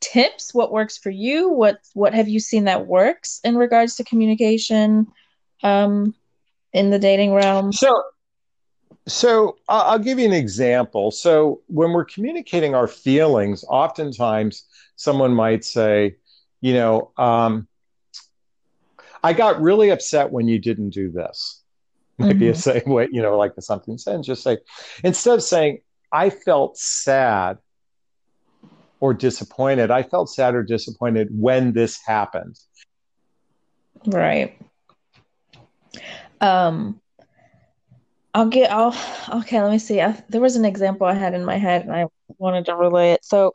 tips? 0.00 0.54
What 0.54 0.72
works 0.72 0.98
for 0.98 1.10
you? 1.10 1.50
What 1.50 1.78
what 1.94 2.14
have 2.14 2.28
you 2.28 2.40
seen 2.40 2.64
that 2.64 2.86
works 2.86 3.40
in 3.44 3.56
regards 3.56 3.96
to 3.96 4.04
communication 4.04 5.06
um, 5.62 6.14
in 6.72 6.90
the 6.90 6.98
dating 6.98 7.32
realm? 7.32 7.72
So 7.72 8.02
so 9.08 9.56
I'll 9.68 10.00
give 10.00 10.18
you 10.18 10.26
an 10.26 10.32
example. 10.32 11.10
So 11.12 11.62
when 11.68 11.92
we're 11.92 12.04
communicating 12.04 12.74
our 12.74 12.88
feelings, 12.88 13.64
oftentimes 13.68 14.64
someone 14.96 15.32
might 15.32 15.64
say, 15.64 16.16
you 16.66 16.74
know, 16.74 17.12
um, 17.16 17.68
I 19.22 19.32
got 19.34 19.60
really 19.60 19.90
upset 19.90 20.32
when 20.32 20.48
you 20.48 20.58
didn't 20.58 20.90
do 20.90 21.12
this. 21.12 21.62
Might 22.18 22.30
mm-hmm. 22.30 22.38
be 22.40 22.48
a 22.48 22.54
same 22.56 22.82
way, 22.86 23.06
you 23.12 23.22
know, 23.22 23.38
like 23.38 23.54
the 23.54 23.62
something 23.62 23.98
sentence. 23.98 24.26
Just 24.26 24.42
say 24.42 24.58
instead 25.04 25.36
of 25.36 25.44
saying 25.44 25.78
I 26.10 26.28
felt 26.30 26.76
sad 26.76 27.58
or 28.98 29.14
disappointed, 29.14 29.92
I 29.92 30.02
felt 30.02 30.28
sad 30.28 30.56
or 30.56 30.64
disappointed 30.64 31.28
when 31.30 31.72
this 31.72 32.00
happened. 32.04 32.58
Right. 34.04 34.58
Um 36.40 37.00
I'll 38.34 38.48
get. 38.48 38.70
I'll. 38.72 38.94
Okay, 39.40 39.62
let 39.62 39.70
me 39.70 39.78
see. 39.78 40.00
I, 40.00 40.22
there 40.28 40.42
was 40.42 40.56
an 40.56 40.66
example 40.66 41.06
I 41.06 41.14
had 41.14 41.32
in 41.32 41.42
my 41.42 41.56
head, 41.56 41.82
and 41.82 41.92
I 41.92 42.06
wanted 42.36 42.66
to 42.66 42.76
relay 42.76 43.12
it. 43.12 43.24
So, 43.24 43.52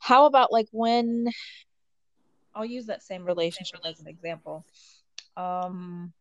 how 0.00 0.26
about 0.26 0.50
like 0.50 0.66
when? 0.72 1.28
I'll 2.54 2.64
use 2.64 2.86
that 2.86 3.02
same 3.02 3.24
relationship 3.24 3.80
as 3.84 4.00
an 4.00 4.08
example. 4.08 4.64
Um, 5.36 6.12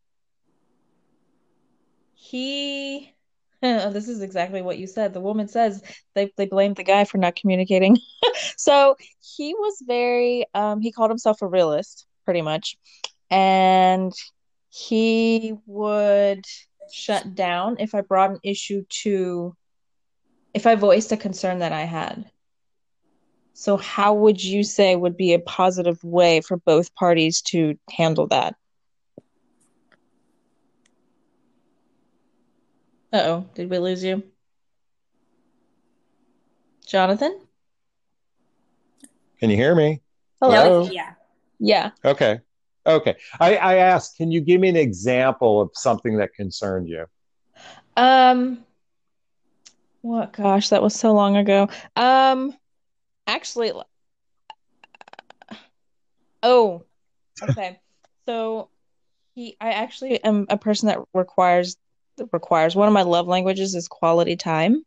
he. 2.16 3.14
this 3.62 4.10
is 4.10 4.22
exactly 4.22 4.62
what 4.62 4.78
you 4.78 4.88
said. 4.88 5.14
The 5.14 5.22
woman 5.22 5.48
says 5.48 5.82
they 6.16 6.32
they 6.36 6.46
blamed 6.46 6.76
the 6.76 6.84
guy 6.84 7.06
for 7.06 7.18
not 7.18 7.36
communicating. 7.36 7.98
so 8.58 8.96
he 9.36 9.54
was 9.54 9.82
very. 9.86 10.46
Um, 10.54 10.82
he 10.82 10.92
called 10.92 11.12
himself 11.12 11.42
a 11.42 11.48
realist, 11.48 12.06
pretty 12.26 12.42
much, 12.42 12.78
and 13.30 14.12
he 14.70 15.54
would 15.66 16.46
shut 16.92 17.36
down 17.36 17.78
if 17.80 17.96
I 17.96 18.02
brought 18.02 18.32
an 18.32 18.40
issue 18.44 18.84
to 19.04 19.56
if 20.54 20.68
I 20.68 20.76
voiced 20.76 21.12
a 21.12 21.18
concern 21.18 21.60
that 21.60 21.72
I 21.72 21.84
had. 21.84 22.30
So 23.54 23.78
how 23.78 24.14
would 24.16 24.44
you 24.44 24.64
say 24.64 24.96
would 24.96 25.16
be 25.16 25.34
a 25.34 25.40
positive 25.40 26.04
way 26.04 26.42
for 26.42 26.58
both 26.58 26.94
parties 26.96 27.42
to 27.44 27.78
handle 27.90 28.28
that? 28.28 28.56
Uh-oh, 33.14 33.46
did 33.54 33.70
we 33.70 33.78
lose 33.78 34.04
you? 34.04 34.24
Jonathan? 36.86 37.40
Can 39.40 39.52
you 39.52 39.56
hear 39.56 39.76
me? 39.76 40.02
Hello? 40.42 40.90
Yeah. 40.92 41.14
Yeah. 41.60 41.92
Okay. 42.04 42.40
Okay. 42.86 43.16
I, 43.40 43.56
I 43.56 43.76
asked, 43.76 44.18
can 44.18 44.32
you 44.32 44.42
give 44.42 44.60
me 44.60 44.68
an 44.68 44.76
example 44.76 45.62
of 45.62 45.70
something 45.74 46.18
that 46.18 46.34
concerned 46.34 46.90
you? 46.90 47.06
Um, 47.96 48.66
what? 50.02 50.34
Gosh, 50.34 50.70
that 50.70 50.82
was 50.82 50.96
so 50.96 51.14
long 51.14 51.38
ago. 51.38 51.70
Um, 51.96 52.58
actually, 53.28 53.72
oh, 56.42 56.84
okay. 57.42 57.80
so 58.26 58.70
he, 59.36 59.56
I 59.60 59.72
actually 59.72 60.24
am 60.24 60.46
a 60.50 60.58
person 60.58 60.88
that 60.88 61.00
requires 61.14 61.78
requires 62.32 62.76
one 62.76 62.88
of 62.88 62.94
my 62.94 63.02
love 63.02 63.28
languages 63.28 63.74
is 63.74 63.88
quality 63.88 64.36
time. 64.36 64.84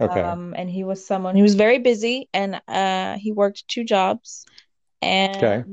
Okay. 0.00 0.20
Um, 0.20 0.54
and 0.56 0.68
he 0.68 0.82
was 0.82 1.06
someone 1.06 1.36
he 1.36 1.42
was 1.42 1.54
very 1.54 1.78
busy, 1.78 2.28
and 2.34 2.60
uh, 2.66 3.16
he 3.18 3.32
worked 3.32 3.68
two 3.68 3.84
jobs, 3.84 4.44
and 5.00 5.36
okay 5.36 5.64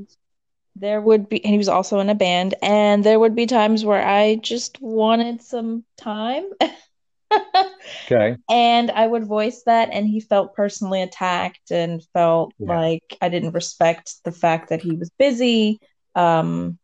there 0.76 1.00
would 1.00 1.28
be 1.28 1.44
and 1.44 1.52
he 1.52 1.58
was 1.58 1.68
also 1.68 2.00
in 2.00 2.10
a 2.10 2.14
band 2.14 2.54
and 2.62 3.04
there 3.04 3.18
would 3.18 3.34
be 3.34 3.46
times 3.46 3.84
where 3.84 4.04
i 4.04 4.36
just 4.36 4.80
wanted 4.80 5.42
some 5.42 5.84
time 5.96 6.44
okay 7.32 8.36
and 8.50 8.90
i 8.90 9.06
would 9.06 9.24
voice 9.26 9.62
that 9.66 9.88
and 9.92 10.06
he 10.06 10.20
felt 10.20 10.54
personally 10.54 11.02
attacked 11.02 11.70
and 11.70 12.02
felt 12.12 12.52
yeah. 12.58 12.78
like 12.78 13.16
i 13.20 13.28
didn't 13.28 13.52
respect 13.52 14.14
the 14.24 14.32
fact 14.32 14.68
that 14.68 14.82
he 14.82 14.92
was 14.92 15.10
busy 15.18 15.80
um, 16.16 16.76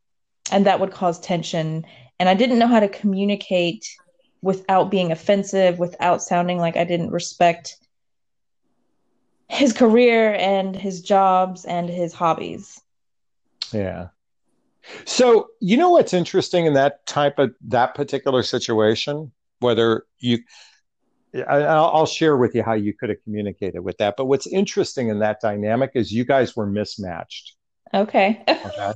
and 0.53 0.67
that 0.67 0.79
would 0.79 0.93
cause 0.93 1.19
tension 1.21 1.85
and 2.21 2.29
i 2.29 2.35
didn't 2.35 2.59
know 2.59 2.69
how 2.69 2.81
to 2.81 2.89
communicate 2.89 3.87
without 4.43 4.91
being 4.91 5.11
offensive 5.11 5.79
without 5.79 6.23
sounding 6.23 6.59
like 6.59 6.77
i 6.77 6.85
didn't 6.85 7.11
respect 7.11 7.77
his 9.49 9.73
career 9.73 10.35
and 10.35 10.75
his 10.75 11.01
jobs 11.01 11.65
and 11.65 11.89
his 11.89 12.13
hobbies 12.13 12.81
yeah. 13.73 14.09
So, 15.05 15.49
you 15.61 15.77
know 15.77 15.91
what's 15.91 16.15
interesting 16.15 16.67
in 16.67 16.75
that 16.75 17.07
type 17.07 17.39
of 17.39 17.55
that 17.69 17.95
particular 17.95 18.43
situation? 18.43 19.33
Whether 19.61 20.05
you, 20.19 20.39
I'll, 21.49 21.87
I'll 21.87 22.07
share 22.07 22.37
with 22.37 22.55
you 22.55 22.63
how 22.63 22.75
you 22.75 22.93
could 22.95 23.09
have 23.09 23.23
communicated 23.25 23.81
with 23.81 23.99
that. 23.99 24.15
But 24.17 24.27
what's 24.27 24.47
interesting 24.47 25.09
in 25.09 25.19
that 25.21 25.41
dynamic 25.41 25.93
is 25.95 26.13
you 26.13 26.25
guys 26.25 26.57
were 26.57 26.67
mismatched. 26.67 27.55
Okay. 27.95 28.43
okay. 28.49 28.93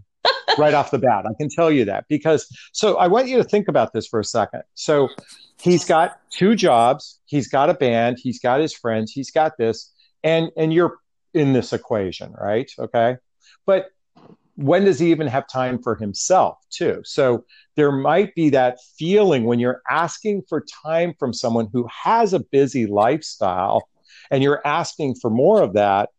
right 0.58 0.74
off 0.74 0.90
the 0.90 0.98
bat, 0.98 1.24
I 1.26 1.32
can 1.38 1.48
tell 1.48 1.70
you 1.70 1.84
that 1.86 2.04
because. 2.08 2.46
So, 2.72 2.96
I 2.96 3.06
want 3.06 3.28
you 3.28 3.36
to 3.38 3.44
think 3.44 3.68
about 3.68 3.92
this 3.92 4.06
for 4.06 4.20
a 4.20 4.24
second. 4.24 4.62
So, 4.74 5.08
he's 5.60 5.84
got 5.84 6.20
two 6.30 6.54
jobs. 6.54 7.20
He's 7.26 7.48
got 7.48 7.70
a 7.70 7.74
band. 7.74 8.18
He's 8.20 8.40
got 8.40 8.60
his 8.60 8.74
friends. 8.74 9.12
He's 9.12 9.30
got 9.30 9.56
this, 9.56 9.92
and 10.22 10.50
and 10.56 10.72
you're 10.72 10.98
in 11.34 11.52
this 11.52 11.72
equation, 11.72 12.34
right? 12.38 12.70
Okay. 12.78 13.16
But 13.66 13.90
when 14.60 14.84
does 14.84 14.98
he 14.98 15.10
even 15.10 15.26
have 15.26 15.48
time 15.48 15.82
for 15.82 15.94
himself, 15.94 16.58
too? 16.70 17.00
So 17.04 17.44
there 17.76 17.90
might 17.90 18.34
be 18.34 18.50
that 18.50 18.78
feeling 18.98 19.44
when 19.44 19.58
you're 19.58 19.80
asking 19.88 20.42
for 20.48 20.64
time 20.84 21.14
from 21.18 21.32
someone 21.32 21.68
who 21.72 21.88
has 21.90 22.34
a 22.34 22.40
busy 22.40 22.86
lifestyle 22.86 23.88
and 24.30 24.42
you're 24.42 24.60
asking 24.66 25.14
for 25.14 25.30
more 25.30 25.62
of 25.62 25.72
that. 25.74 26.10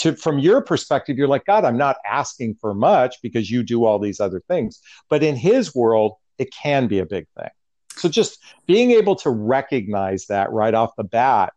To, 0.00 0.14
from 0.14 0.38
your 0.38 0.60
perspective, 0.60 1.16
you're 1.16 1.26
like, 1.26 1.46
God, 1.46 1.64
I'm 1.64 1.78
not 1.78 1.96
asking 2.06 2.56
for 2.60 2.74
much 2.74 3.16
because 3.22 3.50
you 3.50 3.62
do 3.62 3.86
all 3.86 3.98
these 3.98 4.20
other 4.20 4.42
things. 4.46 4.82
But 5.08 5.22
in 5.22 5.36
his 5.36 5.74
world, 5.74 6.16
it 6.36 6.52
can 6.52 6.86
be 6.86 6.98
a 6.98 7.06
big 7.06 7.26
thing. 7.38 7.48
So 7.96 8.10
just 8.10 8.38
being 8.66 8.90
able 8.90 9.16
to 9.16 9.30
recognize 9.30 10.26
that 10.26 10.52
right 10.52 10.74
off 10.74 10.90
the 10.98 11.04
bat 11.04 11.54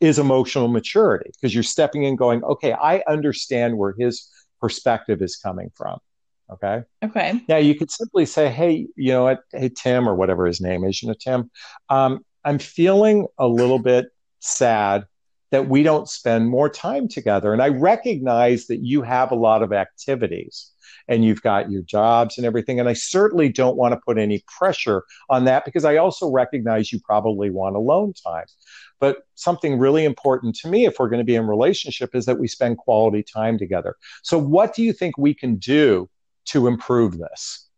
is 0.00 0.18
emotional 0.18 0.66
maturity 0.66 1.30
because 1.32 1.54
you're 1.54 1.62
stepping 1.62 2.02
in 2.02 2.16
going, 2.16 2.42
okay, 2.42 2.72
I 2.72 3.04
understand 3.06 3.78
where 3.78 3.94
his 3.96 4.28
perspective 4.60 5.22
is 5.22 5.36
coming 5.36 5.70
from. 5.74 5.98
Okay. 6.52 6.82
Okay. 7.04 7.40
Yeah, 7.48 7.58
you 7.58 7.74
could 7.74 7.90
simply 7.90 8.26
say, 8.26 8.48
hey, 8.48 8.88
you 8.96 9.12
know 9.12 9.24
what, 9.24 9.42
hey, 9.52 9.68
Tim, 9.68 10.08
or 10.08 10.14
whatever 10.14 10.46
his 10.46 10.60
name 10.60 10.84
is, 10.84 11.00
you 11.02 11.08
know, 11.08 11.14
Tim, 11.14 11.50
um, 11.88 12.24
I'm 12.44 12.58
feeling 12.58 13.26
a 13.38 13.46
little 13.46 13.78
bit 13.78 14.06
sad 14.40 15.04
that 15.50 15.68
we 15.68 15.82
don't 15.82 16.08
spend 16.08 16.48
more 16.48 16.68
time 16.68 17.08
together. 17.08 17.52
And 17.52 17.62
I 17.62 17.68
recognize 17.68 18.66
that 18.66 18.84
you 18.84 19.02
have 19.02 19.30
a 19.30 19.36
lot 19.36 19.62
of 19.62 19.72
activities 19.72 20.70
and 21.08 21.24
you've 21.24 21.42
got 21.42 21.70
your 21.70 21.82
jobs 21.82 22.38
and 22.38 22.46
everything. 22.46 22.80
And 22.80 22.88
I 22.88 22.92
certainly 22.92 23.48
don't 23.48 23.76
want 23.76 23.92
to 23.92 24.00
put 24.04 24.18
any 24.18 24.42
pressure 24.46 25.04
on 25.28 25.44
that 25.44 25.64
because 25.64 25.84
I 25.84 25.96
also 25.96 26.30
recognize 26.30 26.92
you 26.92 27.00
probably 27.00 27.50
want 27.50 27.76
alone 27.76 28.12
time. 28.12 28.46
But 28.98 29.26
something 29.34 29.78
really 29.78 30.04
important 30.04 30.54
to 30.56 30.68
me, 30.68 30.84
if 30.84 30.98
we're 30.98 31.08
going 31.08 31.18
to 31.20 31.24
be 31.24 31.34
in 31.34 31.46
relationship, 31.46 32.14
is 32.14 32.26
that 32.26 32.38
we 32.38 32.48
spend 32.48 32.76
quality 32.78 33.22
time 33.22 33.58
together. 33.58 33.96
So, 34.22 34.38
what 34.38 34.74
do 34.74 34.82
you 34.82 34.92
think 34.92 35.16
we 35.16 35.32
can 35.32 35.56
do 35.56 36.08
to 36.46 36.66
improve 36.66 37.18
this? 37.18 37.68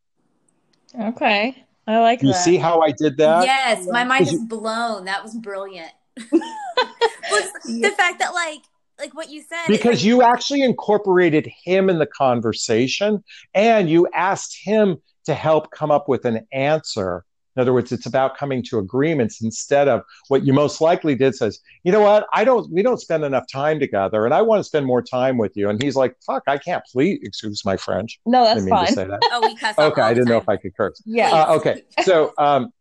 Okay, 1.00 1.64
I 1.86 2.00
like 2.00 2.22
you 2.22 2.28
that. 2.28 2.44
see 2.44 2.56
how 2.56 2.80
I 2.80 2.90
did 2.90 3.16
that? 3.18 3.44
Yes, 3.44 3.86
my 3.88 4.04
mind 4.04 4.28
is 4.28 4.44
blown. 4.44 5.04
That 5.04 5.22
was 5.22 5.36
brilliant. 5.36 5.92
was 6.32 7.52
the 7.64 7.94
fact 7.96 8.18
that 8.18 8.34
like 8.34 8.62
like 9.02 9.14
what 9.14 9.30
you 9.30 9.42
said 9.42 9.66
because 9.66 9.96
like, 9.96 10.04
you 10.04 10.22
actually 10.22 10.62
incorporated 10.62 11.48
him 11.64 11.90
in 11.90 11.98
the 11.98 12.06
conversation 12.06 13.22
and 13.54 13.90
you 13.90 14.08
asked 14.14 14.56
him 14.62 14.96
to 15.26 15.34
help 15.34 15.70
come 15.70 15.90
up 15.90 16.08
with 16.08 16.24
an 16.24 16.46
answer 16.52 17.24
in 17.56 17.60
other 17.60 17.72
words, 17.72 17.92
it's 17.92 18.06
about 18.06 18.36
coming 18.36 18.62
to 18.64 18.78
agreements 18.78 19.42
instead 19.42 19.86
of 19.86 20.02
what 20.28 20.44
you 20.44 20.52
most 20.52 20.80
likely 20.80 21.14
did 21.14 21.34
says, 21.34 21.60
you 21.84 21.92
know 21.92 22.00
what, 22.00 22.26
I 22.32 22.44
don't, 22.44 22.70
we 22.72 22.82
don't 22.82 22.98
spend 22.98 23.24
enough 23.24 23.44
time 23.52 23.78
together 23.78 24.24
and 24.24 24.32
I 24.32 24.40
want 24.40 24.60
to 24.60 24.64
spend 24.64 24.86
more 24.86 25.02
time 25.02 25.36
with 25.36 25.52
you. 25.54 25.68
And 25.68 25.82
he's 25.82 25.94
like, 25.94 26.16
fuck, 26.26 26.44
I 26.46 26.56
can't 26.56 26.82
please, 26.90 27.20
excuse 27.22 27.62
my 27.64 27.76
French. 27.76 28.20
No, 28.24 28.44
that's 28.44 28.66
fine. 28.66 28.94
That. 28.94 29.20
Oh, 29.32 29.40
we 29.42 29.54
cuss 29.56 29.78
Okay, 29.78 30.02
I 30.02 30.14
didn't 30.14 30.28
know 30.28 30.38
if 30.38 30.48
I 30.48 30.56
could 30.56 30.74
curse. 30.76 31.02
Yeah. 31.04 31.30
Uh, 31.30 31.54
okay. 31.56 31.82
So, 32.02 32.32
um, 32.38 32.72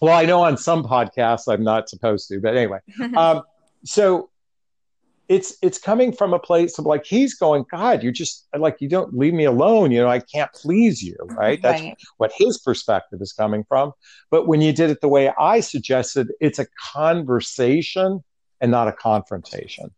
well, 0.00 0.16
I 0.16 0.26
know 0.26 0.42
on 0.42 0.58
some 0.58 0.82
podcasts 0.82 1.50
I'm 1.50 1.64
not 1.64 1.88
supposed 1.88 2.28
to, 2.28 2.40
but 2.40 2.56
anyway. 2.56 2.80
Um, 3.16 3.42
so 3.84 4.30
it's 5.28 5.56
it's 5.62 5.78
coming 5.78 6.12
from 6.12 6.34
a 6.34 6.38
place 6.38 6.78
of 6.78 6.84
like 6.84 7.04
he's 7.04 7.34
going 7.34 7.64
god 7.70 8.02
you're 8.02 8.12
just 8.12 8.46
like 8.56 8.76
you 8.80 8.88
don't 8.88 9.16
leave 9.16 9.32
me 9.34 9.44
alone 9.44 9.90
you 9.90 10.00
know 10.00 10.08
i 10.08 10.18
can't 10.18 10.52
please 10.52 11.02
you 11.02 11.16
mm-hmm. 11.20 11.34
right 11.34 11.62
that's 11.62 11.80
Right. 11.80 11.96
what 12.18 12.32
his 12.36 12.58
perspective 12.58 13.20
is 13.22 13.32
coming 13.32 13.64
from 13.68 13.92
but 14.30 14.46
when 14.46 14.60
you 14.60 14.72
did 14.72 14.90
it 14.90 15.00
the 15.00 15.08
way 15.08 15.32
i 15.38 15.60
suggested 15.60 16.30
it's 16.40 16.58
a 16.58 16.66
conversation 16.92 18.22
and 18.60 18.70
not 18.70 18.88
a 18.88 18.92
confrontation 18.92 19.90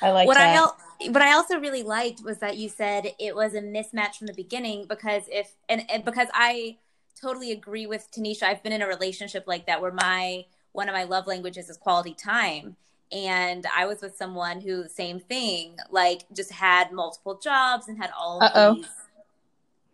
I 0.00 0.10
like 0.12 0.28
what 0.28 0.34
that. 0.34 0.54
I 0.54 0.58
al- 0.58 0.76
what 1.10 1.22
I 1.22 1.32
also 1.32 1.58
really 1.58 1.82
liked 1.82 2.22
was 2.22 2.38
that 2.38 2.56
you 2.56 2.68
said 2.68 3.12
it 3.18 3.34
was 3.34 3.54
a 3.54 3.60
mismatch 3.60 4.14
from 4.14 4.28
the 4.28 4.32
beginning 4.32 4.86
because 4.88 5.24
if 5.28 5.52
and, 5.68 5.84
and 5.90 6.04
because 6.04 6.28
I 6.34 6.78
totally 7.20 7.52
agree 7.52 7.86
with 7.86 8.08
Tanisha. 8.10 8.44
I've 8.44 8.62
been 8.62 8.72
in 8.72 8.82
a 8.82 8.86
relationship 8.86 9.44
like 9.46 9.66
that 9.66 9.80
where 9.80 9.92
my 9.92 10.44
one 10.72 10.88
of 10.88 10.94
my 10.94 11.04
love 11.04 11.26
languages 11.26 11.68
is 11.68 11.76
quality 11.76 12.14
time. 12.14 12.76
And 13.10 13.64
I 13.74 13.86
was 13.86 14.02
with 14.02 14.16
someone 14.16 14.60
who 14.60 14.86
same 14.88 15.18
thing, 15.20 15.76
like 15.90 16.24
just 16.34 16.52
had 16.52 16.92
multiple 16.92 17.38
jobs 17.42 17.88
and 17.88 17.96
had 17.96 18.10
all 18.18 18.42
of 18.42 18.50
Uh-oh. 18.52 18.74
these. 18.74 18.86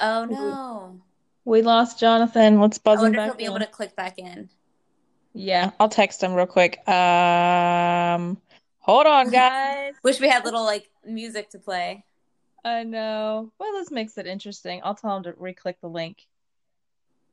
Oh 0.00 0.24
no! 0.24 1.00
we 1.44 1.62
lost 1.62 2.00
Jonathan. 2.00 2.60
Let's 2.60 2.78
I 2.78 2.82
buzz 2.82 2.98
him 2.98 3.02
wonder 3.04 3.18
if 3.18 3.22
back. 3.22 3.26
he'll 3.26 3.36
be 3.36 3.44
able 3.44 3.64
to 3.64 3.70
click 3.70 3.94
back 3.94 4.18
in. 4.18 4.48
Yeah, 5.32 5.70
I'll 5.78 5.88
text 5.88 6.22
him 6.22 6.34
real 6.34 6.46
quick. 6.46 6.86
Um, 6.88 8.36
hold 8.80 9.06
on, 9.06 9.30
guys. 9.30 9.94
Wish 10.02 10.20
we 10.20 10.28
had 10.28 10.44
little 10.44 10.64
like 10.64 10.90
music 11.06 11.50
to 11.50 11.58
play. 11.58 12.04
I 12.64 12.82
know. 12.82 13.52
Well, 13.58 13.72
this 13.72 13.90
makes 13.90 14.16
it 14.18 14.26
interesting. 14.26 14.80
I'll 14.82 14.94
tell 14.94 15.16
him 15.16 15.22
to 15.24 15.34
re-click 15.36 15.80
the 15.80 15.88
link. 15.88 16.26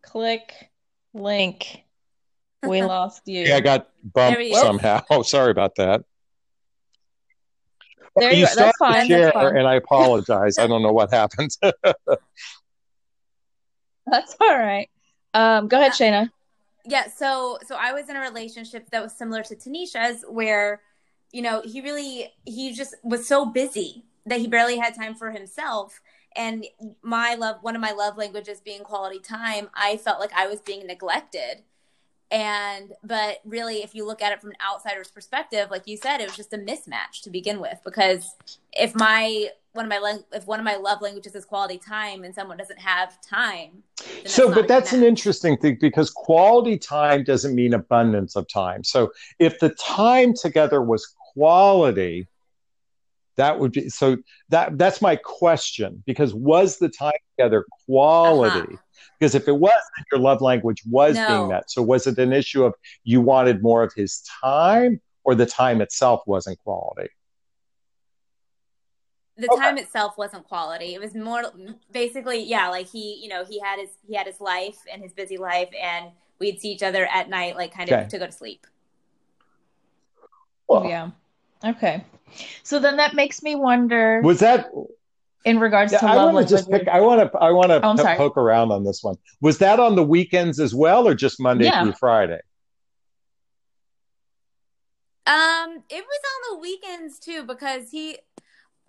Click 0.01 0.69
link. 1.13 1.83
We 2.63 2.83
lost 2.83 3.23
you. 3.27 3.43
yeah 3.45 3.55
i 3.57 3.59
got 3.61 3.89
bumped 4.03 4.35
There 4.37 4.41
you 4.41 4.53
go. 4.55 4.61
somehow 4.61 5.03
oh 5.09 5.21
sorry 5.23 5.51
about 5.51 5.75
that 5.75 6.03
There 8.17 8.31
you 8.31 8.39
you 8.41 8.45
go. 8.47 8.51
That's 8.55 8.77
the 8.77 8.85
fine. 8.85 9.07
share 9.07 9.19
That's 9.25 9.33
fine. 9.33 9.57
and 9.57 9.67
i 9.67 9.75
apologize 9.75 10.57
i 10.59 10.67
don't 10.67 10.81
know 10.83 10.91
what 10.93 11.11
happened 11.11 11.51
That's 14.07 14.35
all 14.41 14.57
right. 14.57 14.89
Um, 15.33 15.67
go 15.69 15.79
ahead, 15.79 15.93
Shayna. 15.93 16.29
yeah 16.85 17.07
so 17.07 17.57
so 17.65 17.75
i 17.79 17.93
was 17.93 18.09
in 18.09 18.15
a 18.15 18.19
relationship 18.19 18.89
that 18.91 19.01
was 19.01 19.13
similar 19.15 19.43
to 19.43 19.55
tanisha's 19.55 20.25
where 20.27 20.81
you 21.31 21.41
know 21.41 21.61
he 21.63 21.79
really 21.81 22.27
he 22.45 22.73
just 22.73 22.95
was 23.03 23.25
so 23.27 23.45
busy 23.45 24.03
that 24.25 24.39
he 24.39 24.47
barely 24.47 24.77
had 24.77 24.93
time 24.95 25.13
for 25.15 25.31
himself 25.31 26.01
and 26.35 26.65
my 27.03 27.35
love 27.35 27.57
one 27.61 27.75
of 27.75 27.81
my 27.81 27.91
love 27.91 28.17
languages 28.17 28.59
being 28.59 28.81
quality 28.81 29.19
time 29.19 29.69
i 29.75 29.95
felt 29.97 30.19
like 30.19 30.33
i 30.35 30.47
was 30.47 30.59
being 30.61 30.85
neglected 30.87 31.61
and 32.31 32.93
but 33.03 33.39
really 33.45 33.83
if 33.83 33.93
you 33.93 34.05
look 34.05 34.21
at 34.21 34.31
it 34.31 34.39
from 34.41 34.51
an 34.51 34.57
outsider's 34.65 35.09
perspective 35.09 35.69
like 35.69 35.87
you 35.87 35.97
said 35.97 36.19
it 36.19 36.27
was 36.27 36.35
just 36.35 36.53
a 36.53 36.57
mismatch 36.57 37.21
to 37.23 37.29
begin 37.29 37.59
with 37.59 37.79
because 37.83 38.35
if 38.73 38.95
my 38.95 39.49
one 39.73 39.85
of 39.85 39.89
my 39.89 40.17
if 40.33 40.47
one 40.47 40.59
of 40.59 40.65
my 40.65 40.75
love 40.75 41.01
languages 41.01 41.35
is 41.35 41.45
quality 41.45 41.77
time 41.77 42.23
and 42.23 42.33
someone 42.33 42.57
doesn't 42.57 42.79
have 42.79 43.19
time 43.21 43.83
so 44.25 44.53
but 44.53 44.67
that's 44.67 44.93
an 44.93 45.03
interesting 45.03 45.57
thing 45.57 45.77
because 45.79 46.09
quality 46.09 46.77
time 46.77 47.23
doesn't 47.23 47.55
mean 47.55 47.73
abundance 47.73 48.35
of 48.35 48.47
time. 48.47 48.83
So 48.83 49.11
if 49.39 49.59
the 49.59 49.69
time 49.69 50.33
together 50.33 50.81
was 50.81 51.13
quality 51.33 52.27
that 53.37 53.59
would 53.59 53.71
be 53.71 53.89
so 53.89 54.17
that 54.49 54.77
that's 54.77 55.01
my 55.01 55.15
question 55.15 56.03
because 56.05 56.33
was 56.33 56.77
the 56.77 56.89
time 56.89 57.13
together 57.37 57.65
quality 57.85 58.59
Uh-huh. 58.59 58.77
because 59.19 59.35
if 59.35 59.47
it 59.47 59.55
was 59.57 59.81
then 59.97 60.05
your 60.11 60.19
love 60.21 60.41
language 60.41 60.83
was 60.89 61.17
No. 61.17 61.27
being 61.27 61.47
met 61.47 61.69
so 61.69 61.81
was 61.81 62.07
it 62.07 62.17
an 62.17 62.33
issue 62.33 62.63
of 62.63 62.73
you 63.03 63.21
wanted 63.21 63.61
more 63.63 63.83
of 63.83 63.93
his 63.93 64.21
time 64.41 64.99
or 65.23 65.33
the 65.35 65.45
time 65.45 65.81
itself 65.81 66.21
wasn't 66.25 66.57
quality 66.59 67.09
the 69.37 69.47
Okay. 69.49 69.59
time 69.59 69.77
itself 69.79 70.17
wasn't 70.19 70.43
quality. 70.47 70.93
It 70.93 70.99
was 70.99 71.15
more 71.15 71.41
basically, 71.91 72.43
yeah, 72.43 72.67
like 72.67 72.87
he, 72.87 73.15
you 73.23 73.27
know, 73.29 73.43
he 73.43 73.59
had 73.59 73.79
his 73.79 73.89
he 74.07 74.13
had 74.15 74.27
his 74.27 74.39
life 74.39 74.77
and 74.91 75.01
his 75.01 75.13
busy 75.13 75.37
life, 75.37 75.69
and 75.81 76.11
we'd 76.37 76.59
see 76.59 76.69
each 76.69 76.83
other 76.83 77.07
at 77.07 77.27
night, 77.27 77.55
like 77.55 77.73
kind 77.73 77.89
Okay. 77.89 78.03
of 78.03 78.09
to 78.09 78.19
go 78.19 78.27
to 78.27 78.31
sleep. 78.31 78.67
Well, 80.67 80.85
Yeah. 80.85 81.11
Okay. 81.63 82.03
So 82.63 82.79
then 82.79 82.97
that 82.97 83.13
makes 83.13 83.43
me 83.43 83.55
wonder 83.55 84.21
was 84.23 84.39
that 84.39 84.71
in 85.43 85.59
regards 85.59 85.91
Yeah, 85.91 85.99
to 85.99 86.05
I 86.05 86.15
want 86.17 86.37
to 86.37 86.53
just 86.53 86.69
pick. 86.69 86.87
I 86.87 87.01
want 87.01 87.31
to. 87.31 87.37
I 87.37 87.51
want 87.51 87.69
to 87.69 87.81
Oh, 87.83 87.89
I'm 87.91 88.17
poke 88.17 88.37
around 88.37 88.71
on 88.71 88.83
this 88.83 89.03
one. 89.03 89.15
Was 89.41 89.57
that 89.57 89.79
on 89.79 89.95
the 89.95 90.03
weekends 90.03 90.59
as 90.59 90.73
well, 90.73 91.07
or 91.07 91.15
just 91.15 91.39
Monday 91.39 91.65
Yeah. 91.65 91.81
through 91.81 91.93
Friday? 91.93 92.39
Um, 95.27 95.83
it 95.89 96.03
was 96.03 96.21
on 96.51 96.55
the 96.55 96.61
weekends 96.61 97.19
too 97.19 97.43
because 97.43 97.91
he, 97.91 98.17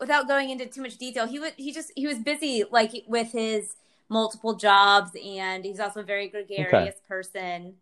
without 0.01 0.27
going 0.29 0.51
into 0.51 0.67
too 0.67 0.83
much 0.83 0.97
detail, 0.99 1.27
he 1.27 1.39
would 1.39 1.55
he 1.57 1.73
just 1.73 1.93
he 1.97 2.07
was 2.07 2.19
busy 2.19 2.65
like 2.71 2.93
with 3.07 3.33
his 3.33 3.77
multiple 4.09 4.55
jobs, 4.55 5.13
and 5.25 5.65
he's 5.65 5.81
also 5.81 6.01
a 6.01 6.05
very 6.05 6.29
gregarious 6.29 6.97
person. 7.09 7.75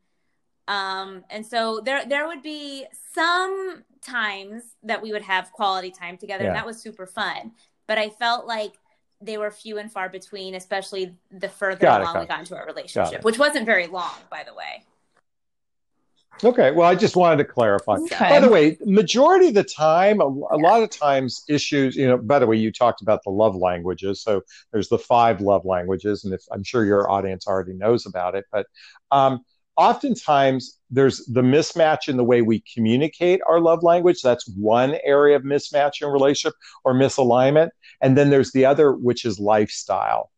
Um, 0.69 1.25
and 1.31 1.47
so 1.47 1.81
there 1.85 2.05
there 2.07 2.27
would 2.27 2.43
be 2.43 2.87
some 3.15 3.85
times 4.11 4.63
that 4.83 5.03
we 5.03 5.13
would 5.13 5.23
have 5.23 5.53
quality 5.53 5.91
time 5.91 6.17
together, 6.17 6.47
and 6.47 6.55
that 6.55 6.67
was 6.67 6.81
super 6.81 7.07
fun. 7.07 7.53
But 7.87 7.99
I 7.99 8.11
felt 8.11 8.47
like 8.47 8.75
they 9.21 9.37
were 9.37 9.51
few 9.51 9.79
and 9.79 9.93
far 9.93 10.09
between, 10.09 10.55
especially 10.55 11.15
the 11.31 11.49
further 11.49 11.81
Got 11.81 12.01
it, 12.01 12.05
along 12.05 12.15
got 12.15 12.21
we 12.23 12.27
got 12.27 12.41
into 12.41 12.57
our 12.57 12.67
relationship, 12.67 13.25
which 13.25 13.39
wasn't 13.39 13.67
very 13.67 13.87
long, 13.87 14.15
by 14.31 14.45
the 14.45 14.55
way. 14.55 14.85
Okay. 16.43 16.71
Well, 16.71 16.89
I 16.89 16.95
just 16.95 17.17
wanted 17.17 17.37
to 17.39 17.45
clarify. 17.45 17.97
Okay. 17.97 18.29
By 18.29 18.41
the 18.41 18.49
way, 18.49 18.79
majority 18.85 19.49
of 19.49 19.55
the 19.55 19.65
time, 19.65 20.21
a, 20.21 20.25
a 20.25 20.57
lot 20.57 20.83
of 20.83 20.89
times, 20.91 21.45
issues. 21.49 21.97
You 21.97 22.09
know. 22.09 22.17
By 22.17 22.39
the 22.39 22.47
way, 22.47 22.57
you 22.57 22.73
talked 22.73 23.03
about 23.03 23.23
the 23.25 23.31
love 23.31 23.55
languages. 23.55 24.23
So 24.23 24.43
there's 24.73 24.89
the 24.89 24.99
five 24.99 25.41
love 25.41 25.65
languages, 25.67 26.25
and 26.25 26.33
if 26.33 26.43
I'm 26.51 26.63
sure 26.63 26.85
your 26.85 27.11
audience 27.11 27.47
already 27.47 27.75
knows 27.75 28.07
about 28.07 28.35
it, 28.35 28.47
but 28.51 28.67
um, 29.11 29.45
oftentimes 29.81 30.79
there's 30.91 31.25
the 31.25 31.41
mismatch 31.41 32.07
in 32.07 32.19
the 32.19 32.25
way 32.25 32.43
we 32.43 32.63
communicate 32.75 33.41
our 33.49 33.61
love 33.61 33.83
language. 33.83 34.21
That's 34.21 34.47
one 34.47 34.99
area 35.05 35.37
of 35.37 35.43
mismatch 35.43 36.03
in 36.03 36.09
relationship 36.09 36.53
or 36.85 36.93
misalignment. 36.93 37.71
And 38.03 38.17
then 38.17 38.29
there's 38.29 38.53
the 38.53 38.67
other, 38.67 38.93
which 38.93 39.25
is 39.25 39.41
lifestyle, 39.41 40.31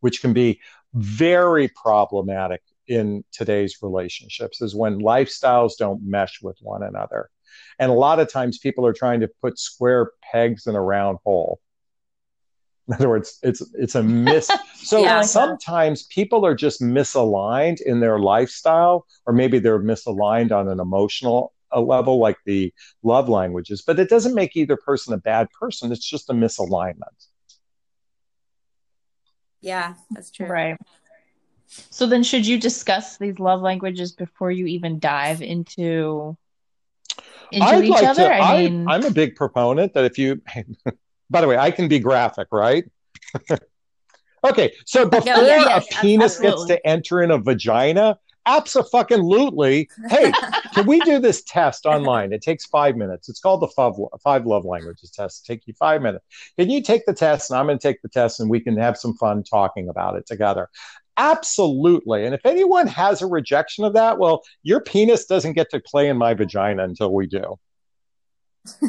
which 0.00 0.22
can 0.22 0.32
be 0.32 0.60
very 0.94 1.68
problematic 1.68 2.62
in 2.86 3.22
today's 3.32 3.76
relationships, 3.82 4.62
is 4.62 4.74
when 4.74 5.00
lifestyles 5.00 5.72
don't 5.78 6.02
mesh 6.02 6.40
with 6.40 6.56
one 6.62 6.82
another. 6.82 7.28
And 7.78 7.90
a 7.90 7.94
lot 7.94 8.18
of 8.18 8.32
times 8.32 8.58
people 8.58 8.86
are 8.86 8.94
trying 8.94 9.20
to 9.20 9.28
put 9.42 9.58
square 9.58 10.12
pegs 10.32 10.66
in 10.66 10.74
a 10.74 10.80
round 10.80 11.18
hole. 11.22 11.60
In 12.88 12.94
other 12.94 13.08
words, 13.08 13.38
it's 13.42 13.62
it's 13.74 13.94
a 13.94 14.02
miss. 14.02 14.50
So 14.82 15.02
yeah. 15.02 15.20
sometimes 15.20 16.04
people 16.04 16.46
are 16.46 16.54
just 16.54 16.80
misaligned 16.80 17.82
in 17.82 18.00
their 18.00 18.18
lifestyle, 18.18 19.06
or 19.26 19.34
maybe 19.34 19.58
they're 19.58 19.78
misaligned 19.78 20.52
on 20.52 20.68
an 20.68 20.80
emotional 20.80 21.52
uh, 21.70 21.82
level, 21.82 22.18
like 22.18 22.38
the 22.46 22.72
love 23.02 23.28
languages. 23.28 23.82
But 23.86 24.00
it 24.00 24.08
doesn't 24.08 24.34
make 24.34 24.56
either 24.56 24.78
person 24.78 25.12
a 25.12 25.18
bad 25.18 25.48
person. 25.50 25.92
It's 25.92 26.08
just 26.08 26.30
a 26.30 26.32
misalignment. 26.32 27.28
Yeah, 29.60 29.94
that's 30.10 30.30
true. 30.30 30.46
Right. 30.46 30.78
So 31.68 32.06
then, 32.06 32.22
should 32.22 32.46
you 32.46 32.58
discuss 32.58 33.18
these 33.18 33.38
love 33.38 33.60
languages 33.60 34.12
before 34.12 34.50
you 34.50 34.66
even 34.66 34.98
dive 34.98 35.42
into 35.42 36.36
into 37.52 37.66
I'd 37.66 37.84
each 37.84 37.90
like 37.90 38.04
other? 38.04 38.28
To, 38.28 38.34
I 38.34 38.62
mean, 38.62 38.88
I'm 38.88 39.04
a 39.04 39.10
big 39.10 39.36
proponent 39.36 39.94
that 39.94 40.04
if 40.04 40.18
you 40.18 40.40
By 41.30 41.40
the 41.40 41.46
way, 41.46 41.56
I 41.56 41.70
can 41.70 41.88
be 41.88 41.98
graphic, 41.98 42.48
right? 42.52 42.84
okay, 44.44 44.72
so 44.84 45.08
before 45.08 45.26
yeah, 45.26 45.64
yeah, 45.64 45.76
a 45.76 46.02
penis 46.02 46.36
absolutely. 46.36 46.50
gets 46.50 46.64
to 46.66 46.86
enter 46.86 47.22
in 47.22 47.30
a 47.30 47.38
vagina, 47.38 48.18
absolutely. 48.46 49.88
Hey, 50.08 50.32
can 50.74 50.86
we 50.86 51.00
do 51.00 51.18
this 51.18 51.42
test 51.42 51.86
online? 51.86 52.32
It 52.32 52.42
takes 52.42 52.66
five 52.66 52.96
minutes. 52.96 53.28
It's 53.28 53.40
called 53.40 53.62
the 53.62 53.68
five, 53.68 53.94
five 54.22 54.46
love 54.46 54.64
languages 54.64 55.10
test. 55.10 55.44
It 55.44 55.52
Take 55.52 55.66
you 55.66 55.74
five 55.74 56.02
minutes. 56.02 56.24
Can 56.58 56.70
you 56.70 56.82
take 56.82 57.06
the 57.06 57.14
test, 57.14 57.50
and 57.50 57.58
I'm 57.58 57.66
going 57.66 57.78
to 57.78 57.82
take 57.82 58.02
the 58.02 58.08
test, 58.08 58.40
and 58.40 58.50
we 58.50 58.60
can 58.60 58.76
have 58.76 58.96
some 58.96 59.14
fun 59.14 59.42
talking 59.44 59.88
about 59.88 60.16
it 60.16 60.26
together. 60.26 60.68
Absolutely. 61.16 62.24
And 62.24 62.34
if 62.34 62.46
anyone 62.46 62.86
has 62.86 63.20
a 63.20 63.26
rejection 63.26 63.84
of 63.84 63.92
that, 63.92 64.18
well, 64.18 64.42
your 64.62 64.80
penis 64.80 65.26
doesn't 65.26 65.52
get 65.52 65.70
to 65.70 65.80
play 65.80 66.08
in 66.08 66.16
my 66.16 66.32
vagina 66.32 66.82
until 66.82 67.12
we 67.12 67.26
do. 67.26 67.58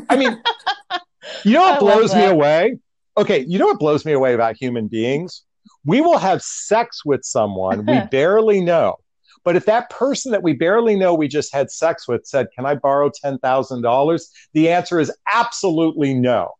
I 0.10 0.16
mean, 0.16 0.42
you 1.44 1.54
know 1.54 1.62
what 1.62 1.80
blows 1.80 2.16
me 2.16 2.26
away? 2.26 2.78
Okay, 3.18 3.46
you 3.48 3.60
know 3.60 3.68
what 3.68 3.80
blows 3.80 4.06
me 4.06 4.14
away 4.14 4.34
about 4.34 4.56
human 4.56 4.88
beings? 4.88 5.44
We 5.86 6.02
will 6.02 6.18
have 6.18 6.42
sex 6.42 7.04
with 7.06 7.24
someone 7.24 7.86
we 7.86 8.00
barely 8.12 8.62
know. 8.62 8.96
But 9.44 9.56
if 9.56 9.66
that 9.66 9.90
person 9.90 10.32
that 10.32 10.44
we 10.44 10.54
barely 10.54 10.96
know 10.96 11.14
we 11.14 11.28
just 11.28 11.54
had 11.54 11.72
sex 11.72 12.08
with 12.08 12.26
said, 12.26 12.48
Can 12.56 12.66
I 12.66 12.76
borrow 12.76 13.10
$10,000? 13.10 14.22
The 14.54 14.70
answer 14.70 15.00
is 15.00 15.12
absolutely 15.32 16.14
no. 16.14 16.52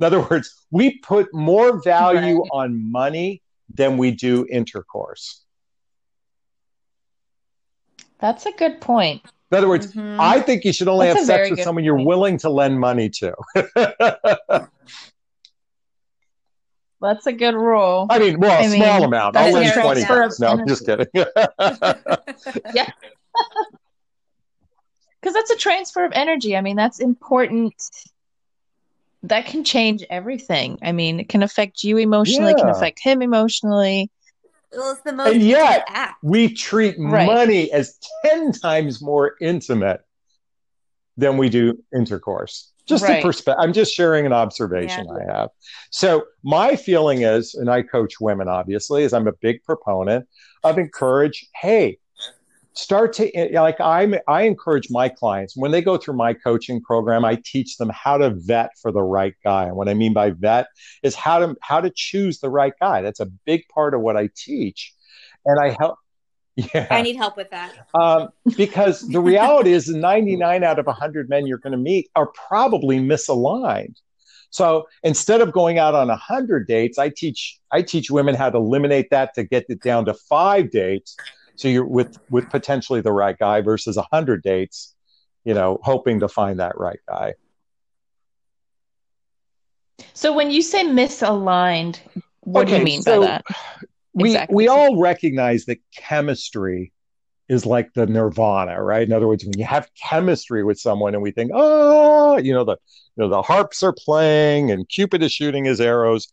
In 0.00 0.06
other 0.06 0.20
words, 0.20 0.66
we 0.70 0.98
put 0.98 1.32
more 1.32 1.82
value 1.82 2.40
right. 2.40 2.50
on 2.52 2.90
money 2.90 3.42
than 3.72 3.96
we 3.96 4.10
do 4.10 4.46
intercourse. 4.50 5.42
That's 8.18 8.46
a 8.46 8.52
good 8.52 8.80
point. 8.80 9.22
In 9.54 9.58
other 9.58 9.68
words, 9.68 9.86
mm-hmm. 9.86 10.20
I 10.20 10.40
think 10.40 10.64
you 10.64 10.72
should 10.72 10.88
only 10.88 11.06
That's 11.06 11.20
have 11.20 11.26
sex 11.26 11.50
with 11.50 11.60
someone 11.60 11.82
point. 11.82 11.84
you're 11.84 12.04
willing 12.04 12.38
to 12.38 12.50
lend 12.50 12.80
money 12.80 13.08
to. 13.08 13.32
That's 17.00 17.26
a 17.26 17.32
good 17.32 17.54
rule. 17.54 18.08
I 18.10 18.18
mean, 18.18 18.40
well, 18.40 18.50
a 18.50 18.64
I 18.64 18.66
small 18.66 18.96
mean, 18.96 19.04
amount. 19.04 19.36
I'll 19.36 19.52
lend 19.52 19.72
20 19.72 20.06
bucks. 20.06 20.40
No, 20.40 20.48
I'm 20.48 20.66
just 20.66 20.84
kidding. 20.84 21.06
yeah. 21.14 22.90
Because 25.20 25.36
that's 25.36 25.52
a 25.52 25.56
transfer 25.56 26.04
of 26.04 26.12
energy. 26.14 26.54
I 26.54 26.60
mean, 26.60 26.76
that's 26.76 27.00
important. 27.00 27.72
That 29.22 29.46
can 29.46 29.64
change 29.64 30.04
everything. 30.10 30.78
I 30.82 30.92
mean, 30.92 31.18
it 31.18 31.30
can 31.30 31.42
affect 31.42 31.82
you 31.82 31.96
emotionally, 31.96 32.50
yeah. 32.50 32.62
can 32.62 32.68
affect 32.68 33.00
him 33.02 33.22
emotionally. 33.22 34.10
Well, 34.76 34.92
it's 34.92 35.02
the 35.02 35.12
most 35.12 35.34
and 35.34 35.42
yet 35.42 35.84
act. 35.88 36.22
we 36.22 36.52
treat 36.52 36.96
right. 36.98 37.26
money 37.26 37.70
as 37.72 37.98
10 38.26 38.52
times 38.52 39.02
more 39.02 39.34
intimate 39.40 40.00
than 41.16 41.36
we 41.36 41.48
do 41.48 41.78
intercourse 41.94 42.72
just 42.86 43.04
right. 43.04 43.20
a 43.20 43.22
perspective 43.22 43.62
i'm 43.62 43.72
just 43.72 43.94
sharing 43.94 44.26
an 44.26 44.32
observation 44.32 45.06
yeah. 45.08 45.32
i 45.32 45.38
have 45.38 45.50
so 45.90 46.24
my 46.42 46.76
feeling 46.76 47.22
is 47.22 47.54
and 47.54 47.70
i 47.70 47.82
coach 47.82 48.20
women 48.20 48.48
obviously 48.48 49.04
is 49.04 49.12
i'm 49.12 49.26
a 49.26 49.32
big 49.40 49.62
proponent 49.62 50.26
of 50.64 50.78
encourage 50.78 51.46
hey 51.54 51.98
start 52.74 53.12
to 53.12 53.48
like 53.52 53.80
i'm 53.80 54.14
i 54.26 54.42
encourage 54.42 54.90
my 54.90 55.08
clients 55.08 55.56
when 55.56 55.70
they 55.70 55.80
go 55.80 55.96
through 55.96 56.16
my 56.16 56.34
coaching 56.34 56.80
program 56.80 57.24
i 57.24 57.40
teach 57.44 57.76
them 57.76 57.88
how 57.90 58.18
to 58.18 58.30
vet 58.30 58.70
for 58.80 58.90
the 58.90 59.02
right 59.02 59.34
guy. 59.44 59.64
And 59.64 59.76
what 59.76 59.88
i 59.88 59.94
mean 59.94 60.12
by 60.12 60.30
vet 60.30 60.66
is 61.02 61.14
how 61.14 61.38
to 61.38 61.56
how 61.62 61.80
to 61.80 61.90
choose 61.94 62.40
the 62.40 62.50
right 62.50 62.72
guy. 62.80 63.00
That's 63.00 63.20
a 63.20 63.26
big 63.26 63.66
part 63.68 63.94
of 63.94 64.00
what 64.00 64.16
i 64.16 64.28
teach. 64.36 64.92
And 65.44 65.60
i 65.60 65.76
help 65.78 65.98
yeah. 66.56 66.86
I 66.88 67.02
need 67.02 67.16
help 67.16 67.36
with 67.36 67.50
that. 67.50 67.72
Um, 67.94 68.28
because 68.56 69.00
the 69.08 69.20
reality 69.20 69.72
is 69.72 69.88
99 69.88 70.62
out 70.62 70.78
of 70.78 70.86
100 70.86 71.28
men 71.28 71.48
you're 71.48 71.58
going 71.58 71.72
to 71.72 71.78
meet 71.78 72.10
are 72.14 72.28
probably 72.28 73.00
misaligned. 73.00 73.96
So 74.50 74.86
instead 75.02 75.40
of 75.40 75.50
going 75.50 75.80
out 75.80 75.96
on 75.96 76.08
100 76.08 76.66
dates 76.66 76.98
i 76.98 77.08
teach 77.08 77.58
i 77.70 77.82
teach 77.82 78.10
women 78.10 78.34
how 78.34 78.50
to 78.50 78.58
eliminate 78.58 79.10
that 79.10 79.34
to 79.34 79.44
get 79.44 79.66
it 79.68 79.80
down 79.80 80.04
to 80.06 80.14
five 80.14 80.70
dates 80.70 81.16
so 81.56 81.68
you're 81.68 81.86
with 81.86 82.18
with 82.30 82.48
potentially 82.50 83.00
the 83.00 83.12
right 83.12 83.38
guy 83.38 83.60
versus 83.60 83.96
a 83.96 84.06
hundred 84.12 84.42
dates, 84.42 84.94
you 85.44 85.54
know, 85.54 85.78
hoping 85.82 86.20
to 86.20 86.28
find 86.28 86.60
that 86.60 86.76
right 86.78 87.00
guy. 87.08 87.34
So 90.12 90.32
when 90.32 90.50
you 90.50 90.62
say 90.62 90.84
misaligned, 90.84 91.98
what 92.40 92.66
okay, 92.66 92.72
do 92.72 92.78
you 92.78 92.84
mean 92.84 93.02
so 93.02 93.20
by 93.20 93.26
that? 93.26 93.44
We 94.12 94.30
exactly. 94.30 94.54
we 94.54 94.68
all 94.68 95.00
recognize 95.00 95.64
that 95.66 95.78
chemistry 95.96 96.92
is 97.48 97.66
like 97.66 97.92
the 97.92 98.06
nirvana, 98.06 98.82
right? 98.82 99.06
In 99.06 99.12
other 99.12 99.28
words, 99.28 99.44
when 99.44 99.58
you 99.58 99.64
have 99.64 99.90
chemistry 99.94 100.64
with 100.64 100.78
someone 100.78 101.14
and 101.14 101.22
we 101.22 101.30
think, 101.30 101.50
oh, 101.54 102.38
you 102.38 102.52
know, 102.52 102.64
the 102.64 102.76
you 103.16 103.22
know 103.22 103.28
the 103.28 103.42
harps 103.42 103.82
are 103.82 103.92
playing 103.92 104.70
and 104.70 104.88
Cupid 104.88 105.22
is 105.22 105.32
shooting 105.32 105.64
his 105.64 105.80
arrows 105.80 106.28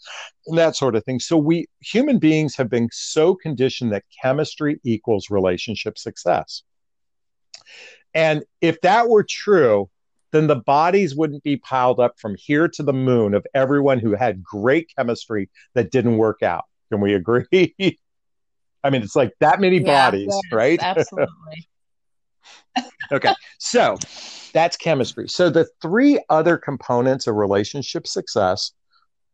and 0.48 0.58
that 0.58 0.76
sort 0.76 0.96
of 0.96 1.04
thing. 1.04 1.20
So 1.20 1.38
we 1.38 1.68
human 1.82 2.18
beings 2.18 2.56
have 2.56 2.70
been 2.70 2.90
so 2.92 3.36
conditioned 3.36 3.92
that 3.92 4.04
chemistry 4.22 4.80
equals 4.84 5.30
relationship 5.30 5.98
success. 5.98 6.64
And 8.14 8.44
if 8.62 8.82
that 8.82 9.10
were 9.10 9.24
true, 9.24 9.90
then 10.32 10.48
the 10.48 10.56
bodies 10.56 11.16
wouldn't 11.16 11.44
be 11.44 11.58
piled 11.58 12.00
up 12.00 12.20
from 12.20 12.36
here 12.36 12.68
to 12.70 12.84
the 12.84 12.94
moon 12.94 13.34
of 13.34 13.46
everyone 13.54 14.00
who 14.00 14.16
had 14.16 14.44
great 14.44 14.92
chemistry 14.98 15.50
that 15.76 15.92
didn't 15.92 16.18
work 16.18 16.42
out. 16.42 16.66
Can 16.90 17.02
we 17.02 17.14
agree? 17.14 17.76
I 18.84 18.90
mean, 18.90 19.02
it's 19.02 19.16
like 19.16 19.34
that 19.40 19.60
many 19.60 19.80
yeah, 19.80 20.10
bodies, 20.10 20.34
right? 20.52 20.80
Absolutely. 20.84 21.68
okay. 23.12 23.34
So 23.60 23.98
that's 24.54 24.78
chemistry. 24.78 25.30
So 25.30 25.50
the 25.50 25.68
three 25.82 26.20
other 26.30 26.58
components 26.58 27.28
of 27.28 27.36
relationship 27.36 28.08
success 28.08 28.72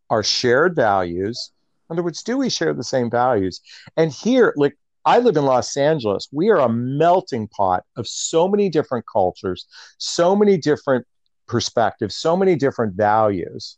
are 0.10 0.24
shared 0.24 0.76
values. 0.76 1.52
In 1.90 1.96
other 1.96 2.04
words, 2.04 2.24
do 2.24 2.38
we 2.38 2.50
share 2.50 2.74
the 2.74 2.84
same 2.84 3.10
values? 3.10 3.62
And 3.96 4.12
here, 4.12 4.54
like 4.58 4.78
I 5.06 5.20
live 5.20 5.38
in 5.38 5.46
Los 5.46 5.78
Angeles, 5.78 6.28
we 6.32 6.50
are 6.50 6.60
a 6.60 6.70
melting 6.70 7.48
pot 7.48 7.84
of 7.96 8.08
so 8.08 8.48
many 8.48 8.70
different 8.70 9.06
cultures, 9.12 9.66
so 9.98 10.36
many 10.36 10.58
different 10.58 11.06
perspectives, 11.48 12.18
so 12.18 12.36
many 12.36 12.56
different 12.56 12.96
values 12.96 13.78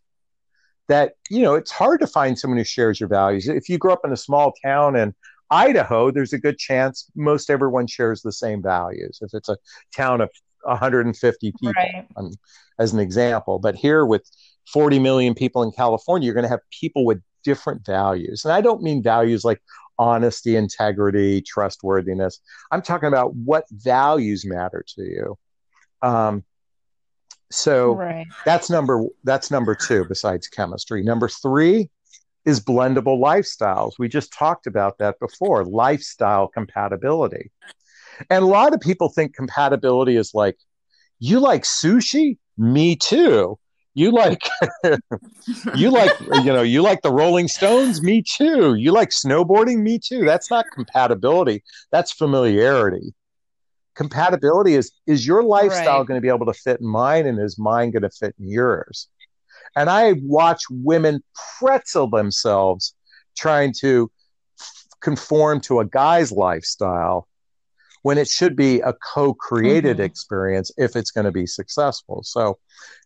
that, 0.88 1.14
you 1.30 1.44
know, 1.44 1.54
it's 1.54 1.70
hard 1.70 2.00
to 2.00 2.08
find 2.08 2.38
someone 2.38 2.58
who 2.58 2.64
shares 2.64 3.00
your 3.00 3.10
values. 3.10 3.48
If 3.48 3.70
you 3.70 3.78
grow 3.78 3.94
up 3.94 4.02
in 4.04 4.12
a 4.12 4.18
small 4.18 4.54
town 4.64 4.96
and 4.96 5.14
Idaho, 5.52 6.12
there's 6.12 6.34
a 6.34 6.40
good 6.40 6.58
chance 6.58 7.10
most 7.16 7.50
everyone 7.50 7.88
shares 7.88 8.22
the 8.22 8.32
same 8.32 8.62
values. 8.62 9.20
If 9.22 9.34
it's 9.34 9.50
a 9.50 9.58
town 9.96 10.22
of 10.22 10.30
150 10.64 11.52
people, 11.60 11.74
right. 11.76 12.08
um, 12.16 12.32
as 12.78 12.94
an 12.94 13.00
example, 13.00 13.60
but 13.60 13.76
here 13.76 14.06
with 14.06 14.30
40 14.72 15.00
million 15.00 15.34
people 15.34 15.64
in 15.64 15.72
California, 15.72 16.26
you're 16.26 16.36
going 16.36 16.44
to 16.44 16.50
have 16.50 16.60
people 16.72 17.06
with 17.06 17.22
different 17.44 17.86
values. 17.86 18.46
And 18.46 18.54
I 18.54 18.62
don't 18.62 18.84
mean 18.84 19.02
values 19.02 19.44
like 19.44 19.62
honesty, 19.98 20.56
integrity, 20.56 21.42
trustworthiness. 21.42 22.40
I'm 22.72 22.82
talking 22.82 23.08
about 23.08 23.36
what 23.36 23.66
values 23.72 24.46
matter 24.46 24.86
to 24.96 25.04
you. 25.04 25.38
Um, 26.02 26.44
so 27.52 27.94
right. 27.94 28.28
that's 28.46 28.70
number 28.70 29.06
that's 29.24 29.50
number 29.50 29.76
two 29.76 30.06
besides 30.06 30.48
chemistry. 30.48 31.04
Number 31.04 31.28
three 31.28 31.90
is 32.50 32.60
blendable 32.60 33.20
lifestyles. 33.22 33.94
We 34.00 34.10
just 34.10 34.34
talked 34.34 34.68
about 34.68 34.98
that 35.00 35.20
before 35.20 35.64
lifestyle 35.66 36.48
compatibility. 36.48 37.52
And 38.30 38.44
a 38.44 38.48
lot 38.48 38.74
of 38.74 38.82
people 38.82 39.10
think 39.10 39.36
compatibility 39.36 40.18
is 40.18 40.32
like, 40.34 40.58
you 41.20 41.40
like 41.40 41.64
sushi? 41.64 42.38
Me 42.58 42.96
too. 42.96 43.58
You 43.94 44.12
like, 44.12 44.42
you 45.74 45.92
like, 45.92 46.14
you 46.20 46.52
know, 46.54 46.62
you 46.62 46.82
like 46.82 47.02
the 47.02 47.12
Rolling 47.12 47.48
Stones? 47.48 48.02
Me 48.02 48.22
too. 48.22 48.76
You 48.76 48.92
like 48.92 49.10
snowboarding? 49.10 49.80
Me 49.80 50.00
too. 50.00 50.26
That's 50.26 50.50
not 50.52 50.66
compatibility. 50.74 51.64
That's 51.92 52.12
familiarity. 52.12 53.14
compatibility 53.96 54.76
is 54.76 54.92
is 55.08 55.26
your 55.28 55.44
lifestyle 55.44 56.00
Right. 56.00 56.08
going 56.08 56.18
to 56.18 56.22
be 56.22 56.34
able 56.34 56.46
to 56.46 56.54
fit 56.54 56.80
in 56.80 56.88
mine 56.88 57.26
and 57.28 57.40
is 57.40 57.58
mine 57.60 57.92
going 57.92 58.04
to 58.04 58.10
fit 58.10 58.36
in 58.40 58.48
yours 58.48 59.08
and 59.76 59.90
i 59.90 60.14
watch 60.24 60.62
women 60.70 61.24
pretzel 61.60 62.10
themselves 62.10 62.96
trying 63.38 63.74
to 63.74 64.12
conform 65.02 65.62
to 65.62 65.80
a 65.80 65.86
guy's 65.86 66.32
lifestyle 66.32 67.28
when 68.02 68.18
it 68.18 68.28
should 68.28 68.56
be 68.56 68.80
a 68.82 68.94
co-created 69.14 69.98
Mhm. 69.98 70.04
experience 70.04 70.72
if 70.78 70.96
it's 70.96 71.12
going 71.12 71.26
to 71.26 71.32
be 71.32 71.46
successful. 71.46 72.22
So 72.24 72.58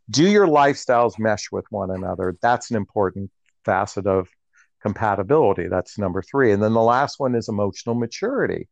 do 0.10 0.28
your 0.28 0.48
lifestyles 0.48 1.18
mesh 1.18 1.52
with 1.52 1.66
one 1.72 1.90
another. 1.92 2.38
That's 2.42 2.70
an 2.70 2.78
important 2.78 3.32
facet 3.66 4.06
of 4.06 4.28
compatibility. 4.82 5.68
That's 5.68 5.98
number 5.98 6.22
3 6.22 6.52
and 6.52 6.62
then 6.62 6.74
the 6.74 6.82
last 6.82 7.20
one 7.20 7.36
is 7.36 7.48
emotional 7.48 7.96
maturity 7.96 8.68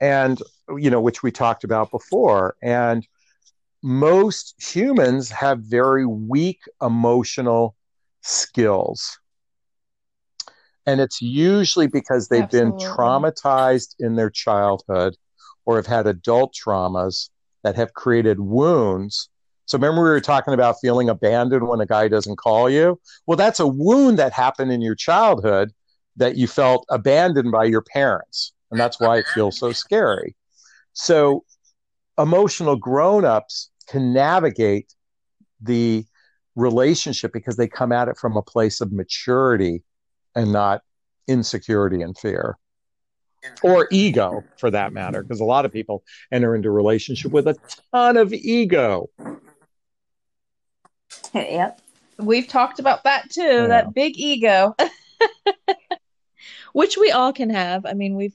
and 0.00 0.40
you 0.76 0.90
know 0.90 1.00
which 1.00 1.22
we 1.22 1.30
talked 1.30 1.64
about 1.64 1.90
before. 1.90 2.56
And 2.62 3.06
most 3.82 4.54
humans 4.58 5.30
have 5.30 5.60
very 5.60 6.06
weak 6.06 6.60
emotional 6.80 7.76
skills. 8.22 9.18
And 10.86 11.00
it's 11.00 11.20
usually 11.20 11.88
because 11.88 12.28
they've 12.28 12.50
been 12.50 12.72
traumatized 12.74 13.96
in 13.98 14.14
their 14.14 14.30
childhood 14.30 15.16
or 15.64 15.76
have 15.76 15.86
had 15.86 16.06
adult 16.06 16.54
traumas 16.54 17.28
that 17.64 17.74
have 17.74 17.94
created 17.94 18.38
wounds. 18.38 19.28
So 19.66 19.76
remember 19.76 20.04
we 20.04 20.10
were 20.10 20.20
talking 20.20 20.54
about 20.54 20.76
feeling 20.80 21.08
abandoned 21.08 21.66
when 21.66 21.80
a 21.80 21.86
guy 21.86 22.06
doesn't 22.06 22.36
call 22.36 22.70
you? 22.70 23.00
Well 23.26 23.36
that's 23.36 23.58
a 23.58 23.66
wound 23.66 24.18
that 24.18 24.32
happened 24.32 24.70
in 24.70 24.80
your 24.80 24.94
childhood 24.94 25.72
that 26.16 26.36
you 26.36 26.46
felt 26.46 26.86
abandoned 26.88 27.50
by 27.50 27.64
your 27.64 27.82
parents. 27.82 28.52
And 28.70 28.78
that's 28.80 29.00
why 29.00 29.18
it 29.18 29.26
feels 29.28 29.58
so 29.58 29.72
scary. 29.72 30.36
So 30.92 31.44
emotional 32.18 32.76
grown-ups 32.76 33.70
can 33.88 34.12
navigate 34.12 34.92
the 35.60 36.04
relationship 36.54 37.32
because 37.32 37.56
they 37.56 37.68
come 37.68 37.92
at 37.92 38.08
it 38.08 38.16
from 38.16 38.36
a 38.36 38.42
place 38.42 38.80
of 38.80 38.92
maturity 38.92 39.82
and 40.34 40.52
not 40.52 40.82
insecurity 41.28 42.02
and 42.02 42.16
fear 42.16 42.56
or 43.62 43.86
ego 43.92 44.42
for 44.58 44.70
that 44.70 44.92
matter 44.92 45.22
because 45.22 45.40
a 45.40 45.44
lot 45.44 45.64
of 45.64 45.72
people 45.72 46.02
enter 46.32 46.54
into 46.54 46.70
relationship 46.70 47.30
with 47.30 47.46
a 47.46 47.56
ton 47.92 48.16
of 48.16 48.32
ego 48.32 49.08
yep. 51.34 51.80
We've 52.18 52.48
talked 52.48 52.78
about 52.78 53.04
that 53.04 53.30
too, 53.30 53.42
Yeah. 53.42 53.66
that 53.68 53.94
big 53.94 54.18
ego. 54.18 54.74
Which 56.72 56.96
we 56.96 57.10
all 57.10 57.32
can 57.32 57.50
have. 57.50 57.86
I 57.86 57.94
mean, 57.94 58.16
we've 58.16 58.34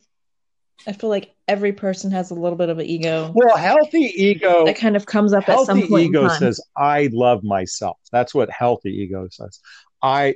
I 0.88 0.94
feel 0.94 1.10
like 1.10 1.36
every 1.48 1.74
person 1.74 2.12
has 2.12 2.32
a 2.32 2.34
little 2.34 2.58
bit 2.58 2.70
of 2.70 2.80
an 2.80 2.86
ego. 2.86 3.32
Well 3.36 3.58
healthy 3.58 4.12
ego 4.16 4.66
that 4.66 4.78
kind 4.78 4.96
of 4.96 5.06
comes 5.06 5.34
up 5.34 5.48
at 5.48 5.60
some 5.60 5.80
point. 5.80 5.90
healthy 5.90 6.04
ego 6.06 6.28
says 6.30 6.62
i 6.78 7.10
love 7.12 7.44
myself. 7.44 7.98
That's 8.12 8.34
what 8.34 8.50
healthy 8.50 8.92
ego 8.92 9.28
says. 9.30 9.60
I 10.02 10.36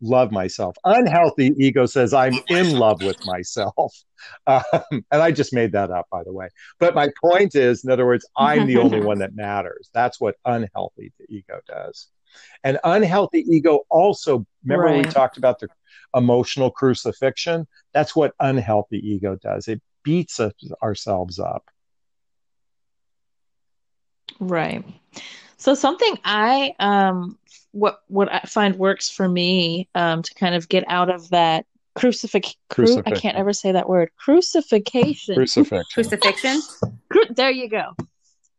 love 0.00 0.32
myself. 0.32 0.76
Unhealthy 0.84 1.52
ego 1.58 1.86
says 1.86 2.12
i'm 2.12 2.38
in 2.48 2.78
love 2.78 3.00
with 3.00 3.18
myself. 3.24 3.94
Um, 4.46 4.62
and 4.90 5.20
i 5.20 5.30
just 5.30 5.52
made 5.52 5.72
that 5.72 5.90
up 5.90 6.06
by 6.10 6.24
the 6.24 6.32
way. 6.32 6.48
But 6.78 6.94
my 6.94 7.10
point 7.22 7.54
is 7.54 7.84
in 7.84 7.90
other 7.90 8.06
words 8.06 8.26
i'm 8.38 8.66
the 8.66 8.78
only 8.78 9.00
one 9.04 9.18
that 9.18 9.34
matters. 9.34 9.90
That's 9.92 10.18
what 10.18 10.36
unhealthy 10.46 11.12
ego 11.28 11.60
does 11.66 12.08
and 12.62 12.78
unhealthy 12.84 13.44
ego 13.48 13.80
also 13.90 14.44
remember 14.64 14.92
we 14.92 15.04
talked 15.04 15.36
about 15.36 15.58
the 15.60 15.68
emotional 16.14 16.70
crucifixion 16.70 17.66
that's 17.92 18.14
what 18.14 18.34
unhealthy 18.40 18.98
ego 18.98 19.36
does 19.42 19.68
it 19.68 19.80
beats 20.02 20.38
us, 20.40 20.52
ourselves 20.82 21.38
up 21.38 21.70
Right. 24.40 24.84
So 25.56 25.74
something 25.74 26.18
I 26.24 26.74
um 26.78 27.38
what 27.72 28.00
what 28.08 28.32
I 28.32 28.40
find 28.40 28.76
works 28.76 29.08
for 29.08 29.28
me 29.28 29.88
um 29.94 30.22
to 30.22 30.34
kind 30.34 30.54
of 30.54 30.68
get 30.68 30.84
out 30.88 31.10
of 31.10 31.28
that 31.30 31.66
crucifix 31.94 32.56
cru- 32.68 33.02
I 33.06 33.12
can't 33.12 33.36
ever 33.36 33.52
say 33.52 33.72
that 33.72 33.88
word. 33.88 34.10
Crucifixion. 34.16 35.36
crucifixion 35.36 35.84
Crucifixion. 35.94 36.60
Cru- 37.08 37.26
there 37.30 37.50
you 37.50 37.68
go. 37.68 37.94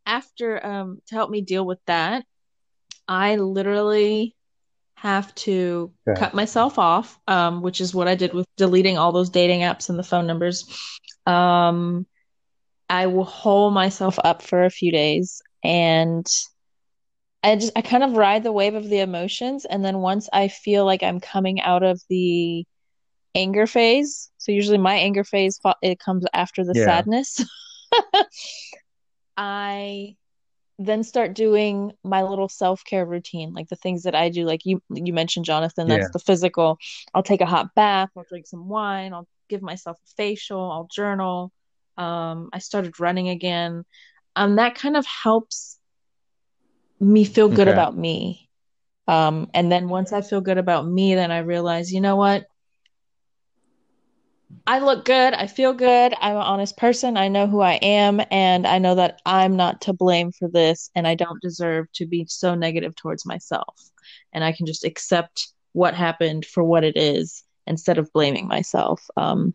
After 0.06 0.66
um 0.66 1.02
to 1.08 1.16
help 1.16 1.30
me 1.30 1.42
deal 1.42 1.66
with 1.66 1.80
that, 1.86 2.26
I 3.08 3.36
literally 3.36 4.36
have 4.95 5.34
to 5.36 5.93
Okay. 6.08 6.20
cut 6.20 6.34
myself 6.34 6.80
off, 6.80 7.20
um, 7.28 7.62
which 7.62 7.82
is 7.82 7.93
what 7.93 8.08
I 8.08 8.16
did 8.16 8.34
with 8.34 8.47
deleting 8.58 8.97
all 8.97 9.12
those 9.12 9.30
dating 9.30 9.62
apps 9.62 9.89
and 9.89 9.99
the 9.99 10.03
phone 10.03 10.28
numbers. 10.28 10.66
Um, 11.26 12.06
I 12.89 13.08
will 13.08 13.26
hole 13.26 13.72
myself 13.72 14.20
up 14.24 14.41
for 14.41 14.64
a 14.64 14.70
few 14.70 14.91
days 14.91 15.41
and 15.64 16.26
I 17.43 17.56
just 17.56 17.74
I 17.76 17.82
kind 17.82 18.03
of 18.03 18.14
ride 18.14 18.43
the 18.43 18.51
wave 18.51 18.76
of 18.76 18.89
the 18.89 18.99
emotions 18.99 19.66
and 19.66 19.86
then 19.86 19.99
once 19.99 20.28
I 20.34 20.47
feel 20.47 20.86
like 20.86 21.03
I'm 21.03 21.20
coming 21.20 21.62
out 21.62 21.84
of 21.84 22.01
the 22.10 22.66
anger 23.36 23.68
phase, 23.68 24.32
so 24.38 24.51
usually 24.51 24.78
my 24.78 24.95
anger 24.95 25.24
phase 25.24 25.60
it 25.82 25.99
comes 25.99 26.26
after 26.34 26.64
the 26.64 26.74
Yeah. 26.76 26.86
sadness. 26.86 27.43
I 29.38 30.16
then 30.78 31.04
start 31.04 31.34
doing 31.34 31.94
my 32.04 32.24
little 32.24 32.50
self-care 32.50 33.06
routine, 33.06 33.54
like 33.54 33.70
the 33.70 33.76
things 33.78 34.04
that 34.04 34.16
I 34.16 34.30
do, 34.30 34.46
like 34.46 34.66
you 34.66 34.82
you 34.90 35.14
mentioned, 35.14 35.46
Jonathan, 35.46 35.88
that's 35.88 36.06
Yeah. 36.06 36.12
the 36.12 36.20
physical. 36.20 36.78
I'll 37.14 37.24
take 37.24 37.42
a 37.42 37.46
hot 37.46 37.74
bath, 37.76 38.10
I'll 38.18 38.26
drink 38.30 38.48
some 38.48 38.68
wine, 38.68 39.14
I'll 39.14 39.28
give 39.50 39.62
myself 39.62 39.98
a 40.04 40.08
facial, 40.18 40.60
I'll 40.72 40.88
journal. 40.94 41.52
Um, 41.98 42.50
I 42.52 42.60
started 42.60 43.00
running 43.00 43.30
again. 43.30 43.86
Um, 44.36 44.58
that 44.58 44.76
kind 44.76 44.98
of 44.98 45.06
helps 45.06 45.80
me 47.00 47.24
feel 47.26 47.50
good 47.50 47.68
Okay. 47.68 47.72
about 47.72 47.96
me. 47.98 48.50
Um, 49.08 49.50
and 49.54 49.72
then 49.72 49.88
once 49.90 50.12
I 50.14 50.22
feel 50.22 50.42
good 50.42 50.58
about 50.58 50.88
me, 50.88 51.16
then 51.16 51.32
I 51.32 51.40
realize, 51.40 51.94
you 51.94 52.02
know 52.02 52.16
what? 52.16 52.48
I 54.68 54.80
look 54.80 55.06
good. 55.06 55.34
I 55.34 55.48
feel 55.48 55.74
good. 55.74 56.14
I'm 56.20 56.36
an 56.36 56.41
honest 56.41 56.78
person. 56.78 57.18
I 57.18 57.28
know 57.28 57.48
who 57.48 57.62
I 57.62 57.74
am, 57.74 58.22
and 58.32 58.66
I 58.66 58.80
know 58.80 58.96
that 58.96 59.22
I'm 59.26 59.56
not 59.56 59.82
to 59.82 59.93
blame 59.93 60.32
for 60.32 60.48
this, 60.48 60.89
and 60.96 61.08
I 61.08 61.16
don't 61.16 61.41
deserve 61.41 61.91
to 61.93 62.06
be 62.06 62.26
so 62.28 62.56
negative 62.56 62.96
towards 62.96 63.26
myself. 63.26 63.76
And 64.34 64.43
I 64.43 64.52
can 64.52 64.66
just 64.66 64.84
accept 64.84 65.50
what 65.74 65.93
happened 65.93 66.46
for 66.46 66.64
what 66.64 66.84
it 66.84 66.98
is 66.98 67.43
instead 67.68 67.98
of 67.98 68.12
blaming 68.14 68.48
myself. 68.48 69.08
Um, 69.18 69.54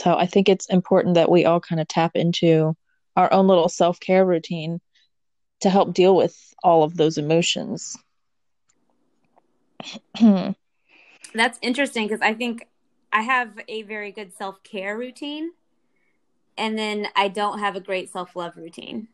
so 0.00 0.16
I 0.16 0.26
think 0.26 0.48
it's 0.48 0.66
important 0.68 1.14
that 1.14 1.30
we 1.30 1.44
all 1.44 1.60
kind 1.60 1.80
of 1.80 1.88
tap 1.88 2.12
into 2.14 2.76
our 3.16 3.32
own 3.32 3.46
little 3.46 3.68
self 3.68 3.98
care 4.00 4.24
routine 4.24 4.80
to 5.60 5.70
help 5.70 5.94
deal 5.94 6.14
with 6.16 6.36
all 6.62 6.82
of 6.82 6.96
those 6.96 7.18
emotions. 7.18 7.96
That's 11.34 11.58
interesting 11.62 12.06
because 12.06 12.20
I 12.20 12.34
think 12.34 12.66
I 13.12 13.22
have 13.22 13.58
a 13.68 13.82
very 13.82 14.12
good 14.12 14.32
self 14.32 14.62
care 14.62 14.96
routine, 14.96 15.52
and 16.56 16.78
then 16.78 17.08
I 17.16 17.28
don't 17.28 17.58
have 17.58 17.76
a 17.76 17.80
great 17.80 18.10
self 18.10 18.36
love 18.36 18.56
routine. 18.56 19.08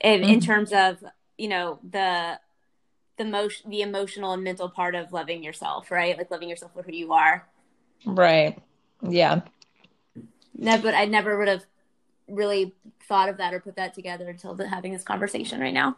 In, 0.00 0.22
in 0.22 0.38
Mhm. 0.40 0.44
terms 0.44 0.72
of 0.72 1.02
you 1.36 1.48
know 1.48 1.80
the 1.88 2.38
the 3.16 3.24
motion, 3.24 3.68
the 3.70 3.82
emotional 3.82 4.32
and 4.32 4.44
mental 4.44 4.68
part 4.68 4.94
of 4.94 5.12
loving 5.12 5.42
yourself, 5.42 5.90
right? 5.90 6.16
Like 6.16 6.30
loving 6.30 6.48
yourself 6.48 6.72
for 6.72 6.82
who 6.82 6.92
you 6.92 7.12
are. 7.12 7.48
right. 8.06 8.58
Yeah. 9.02 9.40
No, 10.54 10.78
but 10.80 10.94
I 10.94 11.04
never 11.04 11.36
would 11.38 11.48
have 11.48 11.64
really 12.28 12.74
thought 13.08 13.28
of 13.28 13.38
that 13.38 13.54
or 13.54 13.60
put 13.60 13.76
that 13.76 13.94
together 13.94 14.28
until 14.28 14.54
the, 14.54 14.68
having 14.68 14.92
this 14.92 15.02
conversation 15.04 15.60
right 15.60 15.74
now. 15.74 15.96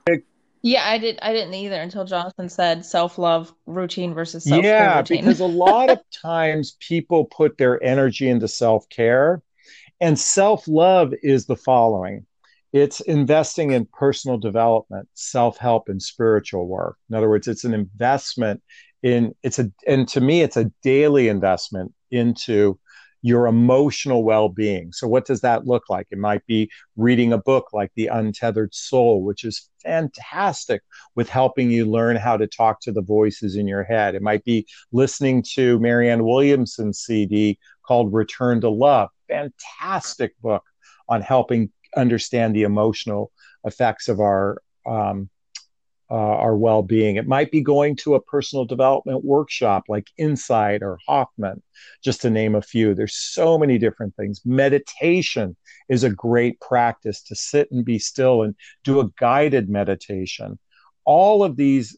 Yeah, 0.62 0.86
I 0.86 0.98
did. 0.98 1.18
I 1.22 1.32
didn't 1.32 1.54
either 1.54 1.80
until 1.80 2.04
Jonathan 2.04 2.48
said 2.48 2.84
self 2.84 3.18
love 3.18 3.54
routine 3.66 4.14
versus 4.14 4.46
self 4.46 4.72
care 4.72 4.88
Yeah, 4.88 4.92
routine. 4.92 5.24
because 5.24 5.40
a 5.40 5.44
lot 5.46 5.90
of 5.90 6.00
times 6.22 6.76
people 6.80 7.26
put 7.26 7.58
their 7.58 7.82
energy 7.82 8.28
into 8.28 8.48
self 8.48 8.88
care, 8.88 9.42
and 10.00 10.18
self 10.18 10.68
love 10.68 11.12
is 11.22 11.46
the 11.46 11.56
following 11.56 12.26
it's 12.72 13.00
investing 13.02 13.72
in 13.72 13.86
personal 13.86 14.38
development, 14.38 15.08
self 15.14 15.58
help, 15.58 15.88
and 15.88 16.02
spiritual 16.02 16.68
work. 16.68 16.96
In 17.10 17.16
other 17.16 17.28
words, 17.30 17.48
it's 17.48 17.64
an 17.64 17.74
investment 17.74 18.62
in, 19.02 19.34
it's 19.42 19.58
a, 19.60 19.70
and 19.86 20.08
to 20.08 20.20
me, 20.20 20.42
it's 20.42 20.56
a 20.58 20.72
daily 20.82 21.28
investment 21.28 21.94
into 22.10 22.78
your 23.22 23.46
emotional 23.46 24.24
well 24.24 24.48
being. 24.48 24.92
So, 24.92 25.06
what 25.06 25.26
does 25.26 25.40
that 25.42 25.66
look 25.66 25.84
like? 25.88 26.06
It 26.10 26.18
might 26.18 26.44
be 26.46 26.70
reading 26.96 27.32
a 27.32 27.38
book 27.38 27.68
like 27.72 27.92
The 27.94 28.08
Untethered 28.08 28.74
Soul, 28.74 29.22
which 29.22 29.44
is 29.44 29.68
fantastic 29.82 30.82
with 31.14 31.28
helping 31.28 31.70
you 31.70 31.86
learn 31.86 32.16
how 32.16 32.36
to 32.36 32.46
talk 32.46 32.80
to 32.82 32.92
the 32.92 33.02
voices 33.02 33.56
in 33.56 33.66
your 33.66 33.84
head. 33.84 34.14
It 34.14 34.22
might 34.22 34.44
be 34.44 34.66
listening 34.92 35.44
to 35.54 35.78
Marianne 35.80 36.24
Williamson's 36.24 37.00
CD 37.00 37.58
called 37.86 38.12
Return 38.12 38.60
to 38.62 38.70
Love, 38.70 39.08
fantastic 39.28 40.38
book 40.40 40.64
on 41.08 41.22
helping 41.22 41.70
understand 41.96 42.54
the 42.54 42.62
emotional 42.62 43.32
effects 43.64 44.08
of 44.08 44.20
our 44.20 44.62
um, 44.86 45.28
uh, 46.10 46.14
our 46.14 46.56
well 46.56 46.82
being. 46.82 47.16
It 47.16 47.28
might 47.28 47.50
be 47.50 47.60
going 47.60 47.96
to 47.96 48.14
a 48.14 48.20
personal 48.20 48.64
development 48.64 49.24
workshop 49.24 49.84
like 49.88 50.08
Insight 50.16 50.82
or 50.82 50.98
Hoffman, 51.06 51.62
just 52.02 52.22
to 52.22 52.30
name 52.30 52.54
a 52.54 52.62
few. 52.62 52.94
There's 52.94 53.14
so 53.14 53.56
many 53.56 53.78
different 53.78 54.16
things. 54.16 54.40
Meditation 54.44 55.56
is 55.88 56.02
a 56.02 56.10
great 56.10 56.60
practice 56.60 57.22
to 57.24 57.36
sit 57.36 57.70
and 57.70 57.84
be 57.84 57.98
still 57.98 58.42
and 58.42 58.54
do 58.82 59.00
a 59.00 59.08
guided 59.18 59.68
meditation. 59.68 60.58
All 61.04 61.44
of 61.44 61.56
these 61.56 61.96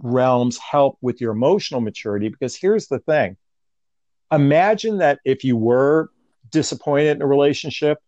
realms 0.00 0.58
help 0.58 0.98
with 1.00 1.20
your 1.20 1.32
emotional 1.32 1.80
maturity 1.80 2.28
because 2.28 2.54
here's 2.54 2.86
the 2.86 3.00
thing 3.00 3.36
imagine 4.30 4.98
that 4.98 5.18
if 5.24 5.42
you 5.42 5.56
were 5.56 6.10
disappointed 6.50 7.16
in 7.16 7.22
a 7.22 7.26
relationship 7.26 7.98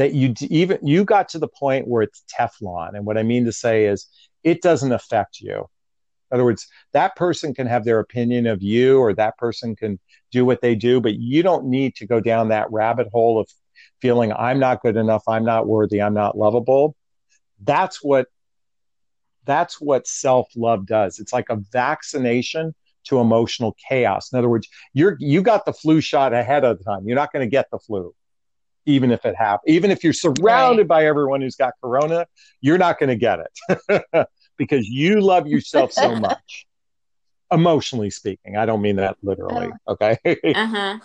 that 0.00 0.14
you 0.14 0.32
even 0.48 0.78
you 0.82 1.04
got 1.04 1.28
to 1.28 1.38
the 1.38 1.46
point 1.46 1.86
where 1.86 2.00
it's 2.00 2.24
teflon. 2.34 2.94
And 2.94 3.04
what 3.04 3.18
i 3.18 3.22
mean 3.22 3.44
to 3.44 3.52
say 3.52 3.84
is 3.84 4.08
it 4.42 4.62
doesn't 4.62 4.92
affect 4.92 5.40
you. 5.42 5.58
In 5.58 6.36
other 6.36 6.44
words 6.44 6.66
that 6.94 7.14
person 7.16 7.52
can 7.52 7.66
have 7.66 7.84
their 7.84 7.98
opinion 8.00 8.46
of 8.46 8.62
you 8.62 8.98
or 8.98 9.12
that 9.12 9.36
person 9.36 9.76
can 9.76 10.00
do 10.32 10.46
what 10.46 10.62
they 10.62 10.74
do 10.74 11.02
but 11.02 11.16
you 11.16 11.42
don't 11.42 11.66
need 11.66 11.94
to 11.96 12.06
go 12.06 12.18
down 12.18 12.48
that 12.48 12.72
rabbit 12.72 13.08
hole 13.12 13.38
of 13.38 13.46
feeling 14.00 14.32
i'm 14.32 14.58
not 14.58 14.80
good 14.80 14.96
enough 14.96 15.22
i'm 15.28 15.44
not 15.44 15.66
worthy 15.66 16.00
i'm 16.00 16.14
not 16.14 16.36
lovable. 16.36 16.96
That's 17.62 18.02
what 18.02 18.28
that's 19.44 19.82
what 19.82 20.06
self-love 20.06 20.86
does. 20.86 21.18
It's 21.18 21.34
like 21.34 21.50
a 21.50 21.56
vaccination 21.56 22.74
to 23.04 23.18
emotional 23.18 23.76
chaos. 23.86 24.32
In 24.32 24.38
other 24.38 24.48
words 24.48 24.66
you're 24.94 25.18
you 25.20 25.42
got 25.42 25.66
the 25.66 25.74
flu 25.74 26.00
shot 26.00 26.32
ahead 26.32 26.64
of 26.64 26.82
time. 26.82 27.06
You're 27.06 27.16
not 27.16 27.34
going 27.34 27.44
to 27.44 27.50
get 27.50 27.66
the 27.70 27.78
flu 27.78 28.14
even 28.90 29.10
if 29.10 29.24
it 29.24 29.34
happens 29.36 29.62
even 29.66 29.90
if 29.90 30.04
you're 30.04 30.12
surrounded 30.12 30.82
right. 30.82 30.88
by 30.88 31.06
everyone 31.06 31.40
who's 31.40 31.56
got 31.56 31.72
corona 31.82 32.26
you're 32.60 32.78
not 32.78 32.98
going 32.98 33.08
to 33.08 33.16
get 33.16 33.40
it 33.88 34.26
because 34.56 34.86
you 34.88 35.20
love 35.20 35.46
yourself 35.46 35.92
so 35.92 36.14
much 36.20 36.66
emotionally 37.52 38.10
speaking 38.10 38.56
i 38.56 38.66
don't 38.66 38.82
mean 38.82 38.96
that 38.96 39.16
literally 39.22 39.70
oh. 39.86 39.92
okay 39.92 40.18
uh-huh 40.54 40.98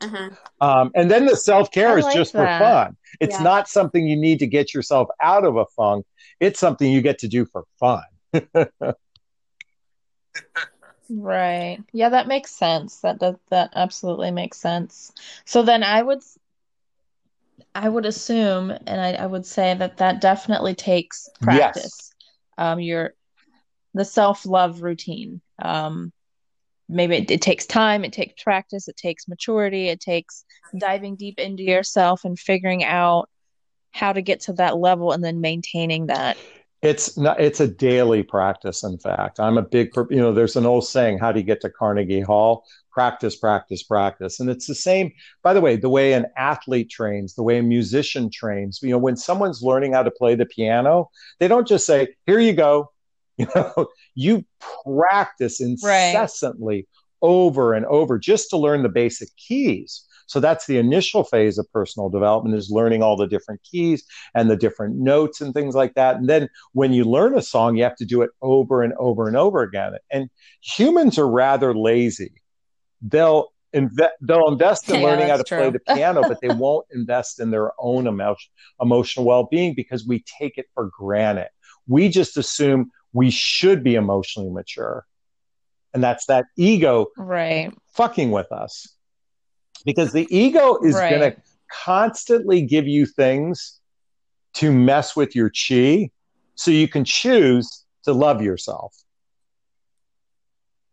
uh-huh. 0.00 0.30
Um, 0.60 0.90
and 0.94 1.10
then 1.10 1.26
the 1.26 1.36
self 1.36 1.70
care 1.70 1.98
is 1.98 2.04
like 2.04 2.14
just 2.14 2.32
that. 2.32 2.58
for 2.58 2.64
fun. 2.64 2.96
It's 3.20 3.36
yeah. 3.36 3.42
not 3.42 3.68
something 3.68 4.06
you 4.06 4.16
need 4.16 4.38
to 4.40 4.46
get 4.46 4.72
yourself 4.72 5.08
out 5.20 5.44
of 5.44 5.56
a 5.56 5.66
funk. 5.76 6.06
It's 6.40 6.60
something 6.60 6.90
you 6.90 7.02
get 7.02 7.18
to 7.20 7.28
do 7.28 7.46
for 7.46 7.64
fun. 7.80 8.04
right. 11.10 11.78
Yeah, 11.92 12.10
that 12.10 12.28
makes 12.28 12.52
sense. 12.52 13.00
That 13.00 13.18
does 13.18 13.36
that 13.50 13.72
absolutely 13.74 14.30
makes 14.30 14.58
sense. 14.58 15.12
So 15.44 15.62
then 15.62 15.82
I 15.82 16.00
would 16.02 16.22
I 17.74 17.88
would 17.88 18.06
assume, 18.06 18.70
and 18.70 19.00
I, 19.00 19.12
I 19.12 19.26
would 19.26 19.46
say 19.46 19.74
that 19.74 19.98
that 19.98 20.20
definitely 20.20 20.74
takes 20.74 21.28
practice. 21.40 21.84
Yes. 21.84 22.12
Um, 22.58 22.80
your 22.80 23.14
the 23.94 24.04
self 24.04 24.46
love 24.46 24.82
routine. 24.82 25.40
Um, 25.60 26.12
maybe 26.88 27.16
it, 27.16 27.30
it, 27.30 27.42
takes 27.42 27.66
time 27.66 28.04
it 28.04 28.12
takes 28.12 28.42
practice 28.42 28.88
it 28.88 28.96
takes 28.96 29.28
maturity 29.28 29.88
it 29.88 30.00
takes 30.00 30.44
diving 30.78 31.16
deep 31.16 31.38
into 31.38 31.62
yourself 31.62 32.24
and 32.24 32.38
figuring 32.38 32.82
out 32.82 33.28
how 33.90 34.12
to 34.12 34.22
get 34.22 34.40
to 34.40 34.52
that 34.54 34.78
level 34.78 35.12
and 35.12 35.22
then 35.22 35.40
maintaining 35.40 36.06
that 36.06 36.36
it's 36.80 37.16
not 37.18 37.40
it's 37.40 37.60
a 37.60 37.68
daily 37.68 38.22
practice 38.22 38.84
in 38.84 38.98
fact 38.98 39.40
i'm 39.40 39.58
a 39.58 39.62
big 39.62 39.90
you 40.10 40.16
know 40.16 40.32
there's 40.32 40.56
an 40.56 40.66
old 40.66 40.86
saying 40.86 41.18
how 41.18 41.32
do 41.32 41.40
you 41.40 41.46
get 41.46 41.60
to 41.60 41.68
carnegie 41.68 42.20
hall 42.20 42.64
practice 42.98 43.36
practice 43.36 43.84
practice. 43.84 44.40
And 44.40 44.50
it's 44.50 44.66
the 44.66 44.74
same 44.74 45.12
by 45.44 45.52
the 45.54 45.60
way 45.60 45.76
the 45.76 45.88
way 45.88 46.14
an 46.14 46.26
athlete 46.36 46.90
trains 46.90 47.34
the 47.34 47.44
way 47.44 47.58
a 47.58 47.62
musician 47.62 48.28
trains. 48.28 48.80
You 48.82 48.90
know 48.90 48.98
when 48.98 49.16
someone's 49.16 49.62
learning 49.62 49.92
how 49.92 50.02
to 50.02 50.10
play 50.10 50.34
the 50.34 50.46
piano 50.46 51.08
they 51.38 51.46
don't 51.46 51.68
just 51.68 51.86
say 51.86 52.08
here 52.26 52.40
you 52.40 52.52
go. 52.52 52.90
You 53.40 53.46
know 53.54 53.86
you 54.16 54.44
practice 54.84 55.60
incessantly 55.60 56.76
right. 56.76 56.86
over 57.22 57.72
and 57.72 57.86
over 57.86 58.18
just 58.18 58.50
to 58.50 58.56
learn 58.56 58.82
the 58.82 58.88
basic 58.88 59.28
keys. 59.36 60.04
So 60.26 60.40
that's 60.40 60.66
the 60.66 60.78
initial 60.78 61.22
phase 61.22 61.56
of 61.56 61.72
personal 61.72 62.08
development 62.08 62.56
is 62.56 62.68
learning 62.68 63.00
all 63.00 63.16
the 63.16 63.28
different 63.28 63.62
keys 63.62 64.02
and 64.34 64.50
the 64.50 64.56
different 64.56 64.96
notes 64.96 65.40
and 65.40 65.54
things 65.54 65.76
like 65.76 65.94
that. 65.94 66.16
And 66.16 66.28
then 66.28 66.48
when 66.72 66.92
you 66.92 67.04
learn 67.04 67.38
a 67.38 67.42
song 67.42 67.76
you 67.76 67.84
have 67.84 67.94
to 67.98 68.04
do 68.04 68.22
it 68.22 68.30
over 68.42 68.82
and 68.82 68.92
over 68.94 69.28
and 69.28 69.36
over 69.36 69.62
again. 69.62 69.92
And 70.10 70.28
humans 70.60 71.16
are 71.16 71.30
rather 71.30 71.72
lazy 71.72 72.32
they'll 73.02 73.48
invest 73.72 74.12
they'll 74.20 74.48
invest 74.48 74.88
in 74.88 75.00
yeah, 75.00 75.06
learning 75.06 75.28
how 75.28 75.36
to 75.36 75.44
true. 75.44 75.58
play 75.58 75.70
the 75.70 75.80
piano, 75.94 76.22
but 76.22 76.40
they 76.40 76.48
won't 76.48 76.86
invest 76.90 77.40
in 77.40 77.50
their 77.50 77.72
own 77.78 78.06
emo- 78.06 78.36
emotional 78.80 79.26
well 79.26 79.48
being 79.50 79.74
because 79.74 80.06
we 80.06 80.24
take 80.38 80.58
it 80.58 80.66
for 80.74 80.90
granted. 80.96 81.48
We 81.86 82.08
just 82.08 82.36
assume 82.36 82.90
we 83.12 83.30
should 83.30 83.82
be 83.82 83.94
emotionally 83.94 84.50
mature. 84.50 85.06
And 85.94 86.02
that's 86.02 86.26
that 86.26 86.46
ego 86.56 87.06
right. 87.16 87.72
fucking 87.94 88.30
with 88.30 88.52
us. 88.52 88.94
Because 89.84 90.12
the 90.12 90.26
ego 90.30 90.78
is 90.82 90.94
right. 90.94 91.10
going 91.10 91.32
to 91.32 91.42
constantly 91.70 92.62
give 92.62 92.86
you 92.86 93.06
things 93.06 93.80
to 94.54 94.72
mess 94.72 95.16
with 95.16 95.34
your 95.34 95.50
chi 95.50 96.10
so 96.54 96.70
you 96.70 96.88
can 96.88 97.04
choose 97.04 97.84
to 98.04 98.12
love 98.12 98.42
yourself. 98.42 98.94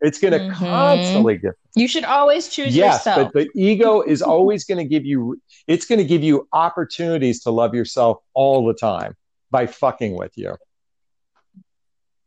It's 0.00 0.18
going 0.18 0.32
to 0.32 0.40
mm-hmm. 0.40 0.64
constantly 0.64 1.38
give. 1.38 1.52
You 1.74 1.88
should 1.88 2.04
always 2.04 2.48
choose 2.48 2.76
yes, 2.76 3.06
yourself. 3.06 3.32
but 3.32 3.44
the 3.44 3.50
ego 3.54 4.02
is 4.02 4.22
always 4.22 4.64
going 4.64 4.78
to 4.78 4.84
give 4.84 5.06
you. 5.06 5.40
It's 5.66 5.86
going 5.86 5.98
to 5.98 6.04
give 6.04 6.22
you 6.22 6.48
opportunities 6.52 7.42
to 7.44 7.50
love 7.50 7.74
yourself 7.74 8.18
all 8.34 8.66
the 8.66 8.74
time 8.74 9.16
by 9.50 9.66
fucking 9.66 10.16
with 10.16 10.32
you. 10.36 10.56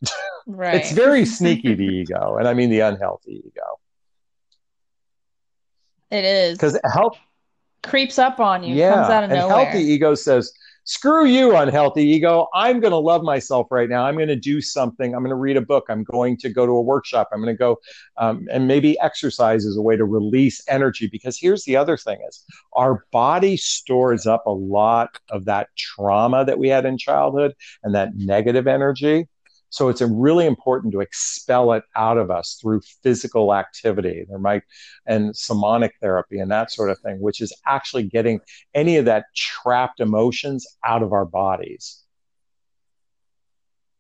Right. 0.47 0.74
it's 0.74 0.93
very 0.93 1.26
sneaky, 1.38 1.76
the 1.76 1.84
ego, 1.84 2.38
and 2.38 2.47
I 2.47 2.55
mean 2.55 2.72
the 2.72 2.80
unhealthy 2.80 3.43
ego. 3.45 3.80
It 6.09 6.26
is 6.26 6.57
because 6.57 6.80
help 6.91 7.17
creeps 7.84 8.17
up 8.17 8.39
on 8.39 8.63
you. 8.63 8.76
Yeah, 8.76 8.95
comes 8.95 9.09
out 9.09 9.24
of 9.26 9.30
and 9.30 9.39
nowhere. 9.41 9.65
healthy 9.65 9.84
ego 9.84 10.15
says, 10.15 10.51
"Screw 10.84 11.26
you, 11.26 11.56
unhealthy 11.56 12.04
ego. 12.04 12.48
I'm 12.54 12.80
going 12.80 12.92
to 12.92 12.98
love 12.98 13.24
myself 13.24 13.68
right 13.72 13.90
now. 13.90 14.06
I'm 14.06 14.16
going 14.16 14.28
to 14.28 14.36
do 14.36 14.62
something. 14.62 15.14
I'm 15.14 15.22
going 15.22 15.30
to 15.30 15.36
read 15.36 15.58
a 15.58 15.62
book. 15.62 15.86
I'm 15.90 16.04
going 16.04 16.38
to 16.38 16.50
go 16.50 16.66
to 16.66 16.72
a 16.72 16.82
workshop. 16.82 17.30
I'm 17.32 17.42
going 17.42 17.54
to 17.54 17.58
go 17.58 17.78
um, 18.18 18.48
and 18.52 18.68
maybe 18.68 19.00
exercise 19.00 19.66
is 19.66 19.78
a 19.78 19.82
way 19.82 19.96
to 19.96 20.06
release 20.06 20.62
energy. 20.68 21.08
Because 21.08 21.40
here's 21.40 21.64
the 21.64 21.76
other 21.76 21.98
thing: 21.98 22.20
is 22.28 22.44
our 22.74 23.06
body 23.12 23.58
stores 23.58 24.26
up 24.26 24.46
a 24.46 24.52
lot 24.52 25.20
of 25.30 25.46
that 25.46 25.70
trauma 25.78 26.46
that 26.46 26.60
we 26.60 26.70
had 26.70 26.86
in 26.86 26.98
childhood 26.98 27.54
and 27.84 27.96
that 27.96 28.16
negative 28.16 28.68
energy." 28.68 29.28
So 29.70 29.89
it's 29.89 30.01
really 30.01 30.45
important 30.45 30.93
to 30.93 30.99
expel 30.99 31.74
it 31.74 31.84
out 31.95 32.17
of 32.17 32.32
us 32.32 32.57
through 32.61 32.82
physical 33.03 33.53
activity. 33.53 34.26
There 34.28 34.39
might, 34.39 34.63
and 35.05 35.36
somatic 35.36 35.93
therapy 36.01 36.39
and 36.39 36.51
that 36.51 36.72
sort 36.72 36.89
of 36.89 36.99
thing, 36.99 37.22
which 37.22 37.41
is 37.41 37.53
actually 37.65 38.03
getting 38.03 38.39
any 38.74 38.97
of 38.97 39.05
that 39.05 39.26
trapped 39.36 39.99
emotions 39.99 40.65
out 40.84 41.03
of 41.03 41.13
our 41.13 41.26
bodies. 41.26 42.03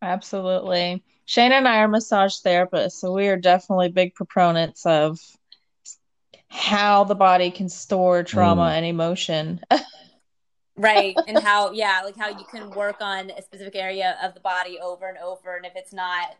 Absolutely. 0.01 1.03
Shayna 1.27 1.51
and 1.51 1.67
I 1.67 1.79
are 1.79 1.87
massage 1.87 2.37
therapists, 2.37 2.93
so 2.93 3.13
we 3.13 3.27
are 3.27 3.37
definitely 3.37 3.89
big 3.89 4.15
proponents 4.15 4.85
of 4.85 5.19
how 6.47 7.03
the 7.03 7.15
body 7.15 7.51
can 7.51 7.69
store 7.69 8.23
trauma 8.23 8.63
mm. 8.63 8.77
and 8.77 8.85
emotion. 8.85 9.61
right 10.79 11.15
and 11.27 11.37
how 11.39 11.71
yeah 11.71 12.01
like 12.03 12.15
how 12.15 12.29
you 12.29 12.45
can 12.51 12.69
work 12.71 12.97
on 13.01 13.29
a 13.31 13.41
specific 13.41 13.75
area 13.75 14.17
of 14.23 14.33
the 14.33 14.39
body 14.39 14.79
over 14.81 15.07
and 15.07 15.17
over 15.17 15.55
and 15.55 15.65
if 15.65 15.73
it's 15.75 15.93
not 15.93 16.35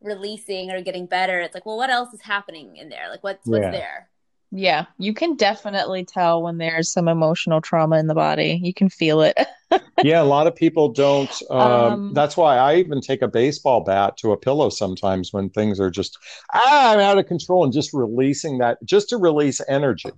releasing 0.00 0.70
or 0.70 0.80
getting 0.80 1.06
better 1.06 1.40
it's 1.40 1.54
like 1.54 1.66
well 1.66 1.76
what 1.76 1.90
else 1.90 2.12
is 2.12 2.20
happening 2.20 2.76
in 2.76 2.88
there? 2.88 3.08
Like 3.10 3.22
what's 3.22 3.46
what's 3.46 3.62
there? 3.62 4.08
Yeah 4.50 4.86
you 4.98 5.14
can 5.14 5.36
definitely 5.36 6.04
tell 6.04 6.42
when 6.42 6.58
there's 6.58 6.88
some 6.88 7.08
emotional 7.08 7.60
trauma 7.60 7.98
in 7.98 8.06
the 8.06 8.14
body. 8.14 8.58
You 8.62 8.74
can 8.74 8.88
feel 8.88 9.20
it. 9.20 9.38
Yeah 10.02 10.20
a 10.20 10.24
lot 10.24 10.46
of 10.46 10.54
people 10.56 10.88
don't 10.90 11.42
um, 11.50 11.60
um, 11.60 12.14
that's 12.14 12.36
why 12.36 12.56
i 12.58 12.76
even 12.76 13.00
take 13.00 13.22
a 13.22 13.28
baseball 13.28 13.82
bat 13.82 14.16
to 14.18 14.32
a 14.32 14.36
pillow 14.36 14.68
sometimes 14.68 15.32
when 15.32 15.48
things 15.48 15.80
are 15.80 15.90
just 15.90 16.18
ah, 16.52 16.92
i'm 16.92 16.98
out 16.98 17.18
of 17.18 17.26
control 17.26 17.64
and 17.64 17.72
just 17.72 17.94
releasing 17.94 18.58
that 18.58 18.76
just 18.84 19.08
to 19.10 19.16
release 19.16 19.60
energy 19.68 20.10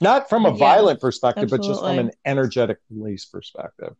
not 0.00 0.28
from 0.28 0.46
a 0.46 0.50
yeah, 0.50 0.56
violent 0.56 1.00
perspective, 1.00 1.44
absolutely. 1.44 1.68
but 1.68 1.72
just 1.72 1.80
from 1.80 1.98
an 1.98 2.10
energetic 2.24 2.78
release 2.90 3.24
perspective. 3.24 3.94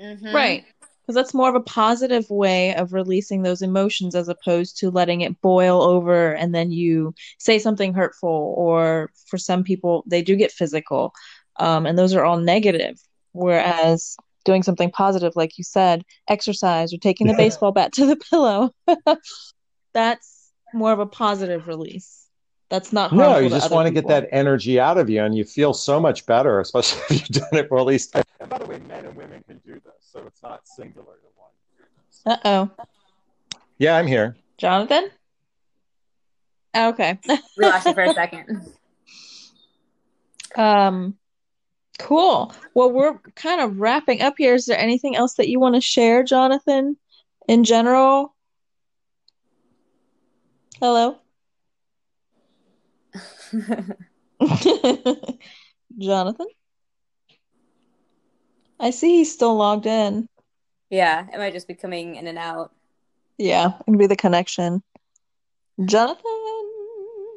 Mm-hmm. 0.00 0.34
Right. 0.34 0.64
Because 0.80 1.14
that's 1.14 1.34
more 1.34 1.48
of 1.48 1.54
a 1.54 1.60
positive 1.60 2.28
way 2.28 2.74
of 2.74 2.92
releasing 2.92 3.42
those 3.42 3.62
emotions 3.62 4.14
as 4.14 4.28
opposed 4.28 4.78
to 4.78 4.90
letting 4.90 5.22
it 5.22 5.40
boil 5.40 5.82
over 5.82 6.34
and 6.34 6.54
then 6.54 6.70
you 6.70 7.14
say 7.38 7.58
something 7.58 7.94
hurtful, 7.94 8.54
or 8.56 9.10
for 9.26 9.38
some 9.38 9.64
people, 9.64 10.04
they 10.06 10.22
do 10.22 10.36
get 10.36 10.52
physical. 10.52 11.12
Um, 11.56 11.86
and 11.86 11.98
those 11.98 12.14
are 12.14 12.24
all 12.24 12.36
negative. 12.36 13.00
Whereas 13.32 14.16
doing 14.44 14.62
something 14.62 14.90
positive, 14.90 15.32
like 15.34 15.58
you 15.58 15.64
said, 15.64 16.04
exercise 16.28 16.92
or 16.92 16.98
taking 16.98 17.26
the 17.26 17.34
baseball 17.34 17.72
bat 17.72 17.92
to 17.94 18.06
the 18.06 18.16
pillow, 18.30 18.70
that's 19.94 20.52
more 20.74 20.92
of 20.92 21.00
a 21.00 21.06
positive 21.06 21.66
release 21.66 22.27
that's 22.68 22.92
not 22.92 23.12
no 23.12 23.38
you 23.38 23.48
just 23.48 23.70
want 23.70 23.86
to 23.86 23.92
get 23.92 24.06
that 24.08 24.28
energy 24.30 24.78
out 24.78 24.98
of 24.98 25.08
you 25.08 25.22
and 25.22 25.36
you 25.36 25.44
feel 25.44 25.72
so 25.72 25.98
much 25.98 26.26
better 26.26 26.60
especially 26.60 27.00
if 27.16 27.20
you've 27.20 27.42
done 27.42 27.54
it 27.60 27.68
for 27.68 27.78
at 27.78 27.86
least 27.86 28.14
and 28.14 28.50
by 28.50 28.58
the 28.58 28.66
way 28.66 28.78
men 28.80 29.06
and 29.06 29.16
women 29.16 29.42
can 29.46 29.58
do 29.58 29.74
this 29.74 29.94
so 30.00 30.20
it's 30.26 30.42
not 30.42 30.48
not 30.48 30.66
singular 30.66 31.14
to 31.14 31.28
one. 31.36 32.38
Uh 32.38 32.38
oh. 32.44 32.84
Yeah, 33.78 33.96
I'm 33.96 34.06
here. 34.06 34.36
Jonathan? 34.56 35.10
Okay. 36.76 37.18
We 37.56 37.64
lost 37.64 37.86
you 37.86 37.94
for 37.94 38.02
a 38.02 38.14
second. 38.14 38.72
Um, 40.56 41.16
cool. 41.98 42.52
Well, 42.74 42.90
we're 42.90 43.18
kind 43.34 43.60
of 43.60 43.78
wrapping 43.78 44.22
up 44.22 44.34
here. 44.38 44.54
Is 44.54 44.66
there 44.66 44.78
anything 44.78 45.16
else 45.16 45.34
that 45.34 45.48
you 45.48 45.60
want 45.60 45.74
to 45.74 45.80
share, 45.80 46.22
Jonathan, 46.22 46.96
in 47.46 47.64
general? 47.64 48.34
Hello? 50.80 51.18
Jonathan? 55.98 56.46
I 58.80 58.90
see 58.90 59.18
he's 59.18 59.32
still 59.32 59.56
logged 59.56 59.86
in. 59.86 60.28
yeah, 60.90 61.26
it 61.32 61.38
might 61.38 61.52
just 61.52 61.66
be 61.68 61.74
coming 61.74 62.14
in 62.16 62.26
and 62.26 62.38
out. 62.38 62.72
Yeah, 63.36 63.72
it 63.80 63.84
can 63.84 63.96
be 63.98 64.06
the 64.06 64.16
connection. 64.16 64.82
Jonathan? 65.84 66.22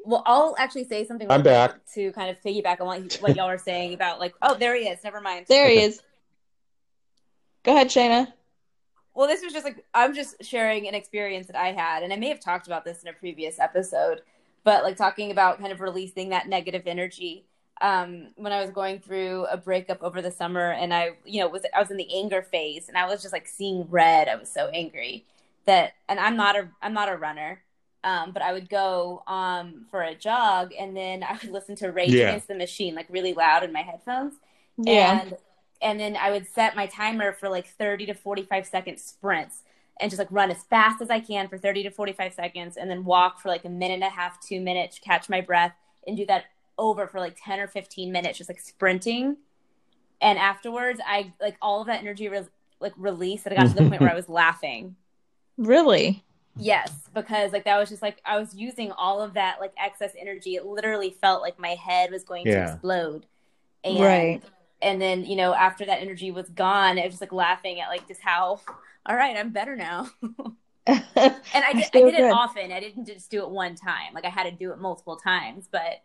Well, 0.04 0.24
I'll 0.26 0.56
actually 0.58 0.86
say 0.86 1.06
something 1.06 1.32
I'm 1.32 1.44
back. 1.44 1.76
to 1.94 2.12
kind 2.14 2.30
of 2.30 2.42
piggyback 2.42 2.82
on 2.82 2.88
what, 2.88 3.14
what 3.22 3.36
y'all 3.36 3.48
were 3.48 3.58
saying 3.60 3.94
about 3.94 4.20
like, 4.20 4.34
oh, 4.42 4.56
there 4.56 4.76
he 4.76 4.88
is. 4.88 5.04
Never 5.04 5.22
mind. 5.22 5.46
There 5.48 5.70
he 5.70 5.82
is. 5.82 6.02
Go 7.64 7.74
ahead, 7.74 7.90
Shayna. 7.90 8.34
Well, 9.14 9.28
this 9.28 9.44
was 9.44 9.54
just 9.54 9.66
like 9.66 9.84
I'm 9.94 10.16
just 10.16 10.44
sharing 10.44 10.88
an 10.88 10.96
experience 10.96 11.48
that 11.48 11.56
I 11.56 11.72
had, 11.72 12.02
and 12.02 12.12
I 12.14 12.16
may 12.16 12.30
have 12.30 12.40
talked 12.40 12.66
about 12.66 12.86
this 12.86 13.04
in 13.04 13.10
a 13.10 13.14
previous 13.14 13.60
episode, 13.60 14.22
but 14.64 14.84
like 14.84 14.98
talking 14.98 15.32
about 15.32 15.60
kind 15.60 15.72
of 15.72 15.82
releasing 15.82 16.30
that 16.30 16.48
negative 16.48 16.84
energy. 16.86 17.46
Um, 17.82 18.28
when 18.36 18.52
I 18.54 18.62
was 18.62 18.70
going 18.70 19.00
through 19.00 19.46
a 19.48 19.58
breakup 19.58 20.04
over 20.04 20.22
the 20.22 20.30
summer, 20.32 20.72
and 20.72 20.94
I, 20.94 21.12
you 21.26 21.42
know, 21.42 21.48
was 21.48 21.64
I 21.76 21.80
was 21.80 21.90
in 21.90 21.98
the 21.98 22.14
anger 22.16 22.44
phase, 22.44 22.88
and 22.88 22.98
I 22.98 23.08
was 23.08 23.22
just 23.24 23.34
like 23.34 23.48
seeing 23.48 23.88
red. 23.90 24.28
I 24.28 24.36
was 24.36 24.52
so 24.52 24.68
angry 24.68 25.26
that, 25.66 25.94
and 26.08 26.20
I'm 26.20 26.36
not 26.36 26.56
a 26.56 26.70
I'm 26.82 26.94
not 26.94 27.10
a 27.10 27.18
runner, 27.18 27.62
um, 28.04 28.32
but 28.32 28.44
I 28.44 28.54
would 28.54 28.70
go 28.70 29.24
um 29.28 29.86
for 29.90 30.02
a 30.04 30.14
jog, 30.16 30.74
and 30.78 30.96
then 30.96 31.24
I 31.24 31.40
would 31.42 31.52
listen 31.52 31.76
to 31.78 31.92
Rage 31.92 32.20
Yeah. 32.20 32.20
Against 32.20 32.48
the 32.48 32.56
Machine 32.56 32.94
like 32.96 33.08
really 33.10 33.34
loud 33.34 33.64
in 33.64 33.74
my 33.74 33.82
headphones, 33.82 34.36
Yeah. 34.78 35.22
and 35.26 35.36
and 35.82 36.00
then 36.00 36.16
I 36.16 36.32
would 36.32 36.48
set 36.48 36.76
my 36.76 36.86
timer 36.88 37.32
for 37.34 37.50
like 37.50 37.68
30 37.68 38.06
to 38.08 38.14
45 38.14 38.66
second 38.68 39.00
sprints 39.00 39.64
and 40.02 40.10
just 40.10 40.20
like 40.20 40.32
run 40.32 40.52
as 40.52 40.64
fast 40.64 41.02
as 41.02 41.10
I 41.10 41.20
can 41.20 41.48
for 41.48 41.58
30 41.58 41.84
to 41.84 41.92
45 41.92 42.34
seconds 42.34 42.78
and 42.78 42.90
then 42.90 43.06
walk 43.06 43.40
for 43.40 43.50
like 43.50 43.66
a 43.66 43.70
minute 43.70 43.96
and 43.96 44.04
a 44.04 44.10
half, 44.10 44.40
two 44.42 44.60
minutes, 44.60 45.00
catch 45.00 45.30
my 45.30 45.42
breath 45.42 45.74
and 46.08 46.18
do 46.18 46.26
that 46.26 46.46
over 46.78 47.08
for 47.08 47.20
like 47.20 47.38
10 47.44 47.60
or 47.60 47.68
15 47.68 48.12
minutes, 48.12 48.40
just 48.40 48.50
like 48.50 48.60
sprinting. 48.60 49.38
And 50.20 50.38
afterwards, 50.40 51.00
I 51.06 51.34
like 51.40 51.58
all 51.62 51.82
of 51.82 51.88
that 51.88 52.02
energy 52.02 52.28
re- 52.30 52.44
like 52.80 52.94
released 52.98 53.46
and 53.46 53.54
I 53.54 53.58
got 53.58 53.70
to 53.70 53.76
the 53.76 53.84
point 53.84 54.02
where 54.02 54.12
I 54.12 54.16
was 54.16 54.30
laughing. 54.30 54.96
Really? 55.58 56.24
Yes, 56.58 57.10
because 57.14 57.54
like 57.54 57.66
that 57.66 57.78
was 57.78 57.90
just 57.90 58.02
like 58.02 58.22
I 58.26 58.38
was 58.40 58.54
using 58.56 58.92
all 58.92 59.22
of 59.22 59.34
that 59.36 59.60
like 59.62 59.74
excess 59.78 60.14
energy. 60.20 60.56
It 60.56 60.66
literally 60.66 61.12
felt 61.22 61.42
like 61.42 61.60
my 61.60 61.76
head 61.76 62.12
was 62.12 62.24
going 62.24 62.48
to 62.50 62.58
explode. 62.58 63.26
And 63.84 63.98
Right. 64.00 64.42
and 64.82 65.02
then, 65.02 65.26
you 65.26 65.36
know, 65.36 65.54
after 65.54 65.86
that 65.86 66.02
energy 66.02 66.32
was 66.32 66.50
gone, 66.50 67.00
I 67.00 67.04
was 67.04 67.14
just 67.14 67.22
like 67.22 67.32
laughing 67.32 67.80
at 67.80 67.90
like 67.90 68.08
just 68.08 68.22
how 68.22 68.62
all 69.06 69.16
right, 69.16 69.36
I'm 69.38 69.52
better 69.52 69.76
now. 69.76 70.10
and 70.88 71.04
I 71.54 71.74
did, 71.74 71.84
I 71.84 71.90
feel 71.92 72.12
did 72.12 72.20
it 72.20 72.32
often. 72.32 72.72
I 72.72 72.80
didn't 72.80 73.06
just 73.06 73.30
do 73.30 73.44
it 73.44 73.50
one 73.50 73.76
time. 73.76 74.14
Like 74.14 74.26
I 74.26 74.30
had 74.30 74.44
to 74.44 74.52
do 74.52 74.72
it 74.72 74.80
multiple 74.80 75.16
times, 75.16 75.68
but 75.72 76.02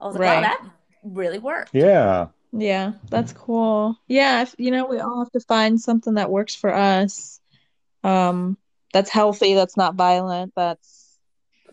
I 0.00 0.06
was 0.06 0.14
like, 0.14 0.20
Right. 0.20 0.36
wow, 0.36 0.42
that 0.42 0.70
really 1.02 1.38
worked. 1.38 1.74
Yeah. 1.74 2.28
Yeah, 2.56 2.92
that's 3.10 3.32
cool. 3.32 3.98
Yeah, 4.06 4.42
if, 4.42 4.54
you 4.58 4.70
know, 4.70 4.86
we 4.86 5.00
all 5.00 5.18
have 5.18 5.32
to 5.32 5.40
find 5.40 5.80
something 5.80 6.14
that 6.14 6.30
works 6.30 6.54
for 6.54 6.72
us. 6.72 7.40
Um, 8.04 8.56
that's 8.92 9.10
healthy, 9.10 9.54
that's 9.54 9.76
not 9.76 9.96
violent, 9.96 10.52
that's 10.54 11.18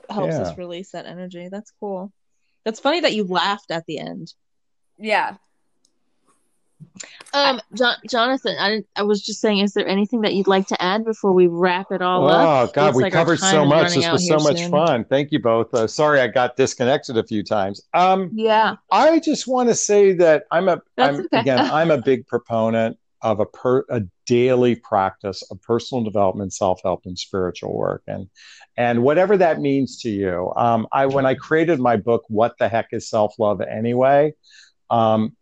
helps 0.10 0.34
Yeah. 0.36 0.42
us 0.42 0.58
release 0.58 0.92
that 0.92 1.06
energy. 1.06 1.50
That's 1.50 1.72
cool. 1.80 2.12
That's 2.66 2.80
funny 2.80 3.02
that 3.02 3.14
you 3.14 3.26
laughed 3.26 3.70
at 3.70 3.86
the 3.86 4.00
end. 4.00 4.34
Yeah. 4.98 5.38
Um, 7.34 7.62
John 7.76 7.96
Jonathan, 8.10 8.56
I 8.60 8.70
didn't, 8.70 8.88
I 8.96 9.04
was 9.04 9.22
just 9.22 9.40
saying, 9.40 9.60
is 9.60 9.74
there 9.74 9.88
anything 9.88 10.22
that 10.22 10.34
you'd 10.34 10.48
like 10.48 10.68
to 10.68 10.82
add 10.82 11.06
before 11.06 11.32
we 11.32 11.48
wrap 11.48 11.92
it 11.92 12.02
all 12.02 12.28
up? 12.30 12.70
Oh 12.70 12.72
God, 12.74 12.86
Looks 12.88 12.98
we 12.98 13.04
like 13.04 13.14
covered 13.14 13.40
so 13.40 13.66
much. 13.66 13.94
This 13.94 14.12
was 14.12 14.28
so 14.28 14.38
much 14.40 14.60
soon. 14.60 14.72
fun. 14.72 15.06
Thank 15.06 15.32
you 15.32 15.40
both. 15.40 15.74
Uh, 15.74 15.88
sorry, 15.88 16.20
I 16.20 16.28
got 16.28 16.58
disconnected 16.58 17.18
a 17.18 17.24
few 17.24 17.44
times. 17.44 17.82
Um, 17.94 18.30
Yeah, 18.34 18.76
I 18.92 19.20
just 19.20 19.48
want 19.48 19.70
to 19.70 19.76
say 19.76 20.14
that 20.14 20.44
I'm 20.52 20.68
a 20.68 20.82
I'm 20.98 21.16
okay. 21.22 21.40
again 21.40 21.60
I'm 21.60 21.92
a 21.92 22.02
big 22.02 22.28
proponent 22.28 22.98
of 23.22 23.40
a 23.40 23.46
per 23.46 23.86
a 23.90 24.02
daily 24.26 24.76
practice 24.76 25.44
of 25.52 25.62
personal 25.62 26.04
development, 26.04 26.54
self 26.54 26.82
help, 26.84 27.02
and 27.06 27.18
spiritual 27.18 27.76
work, 27.76 28.04
and 28.08 28.28
and 28.78 29.04
whatever 29.04 29.38
that 29.38 29.60
means 29.60 30.02
to 30.02 30.10
you. 30.10 30.52
Um, 30.56 30.88
I 30.92 31.06
when 31.06 31.26
I 31.26 31.36
created 31.36 31.80
my 31.80 31.98
book, 31.98 32.24
"What 32.28 32.58
the 32.58 32.68
Heck 32.68 32.88
Is 32.92 33.10
Self 33.10 33.36
Love 33.40 33.62
Anyway," 33.62 34.34
um, 34.90 35.36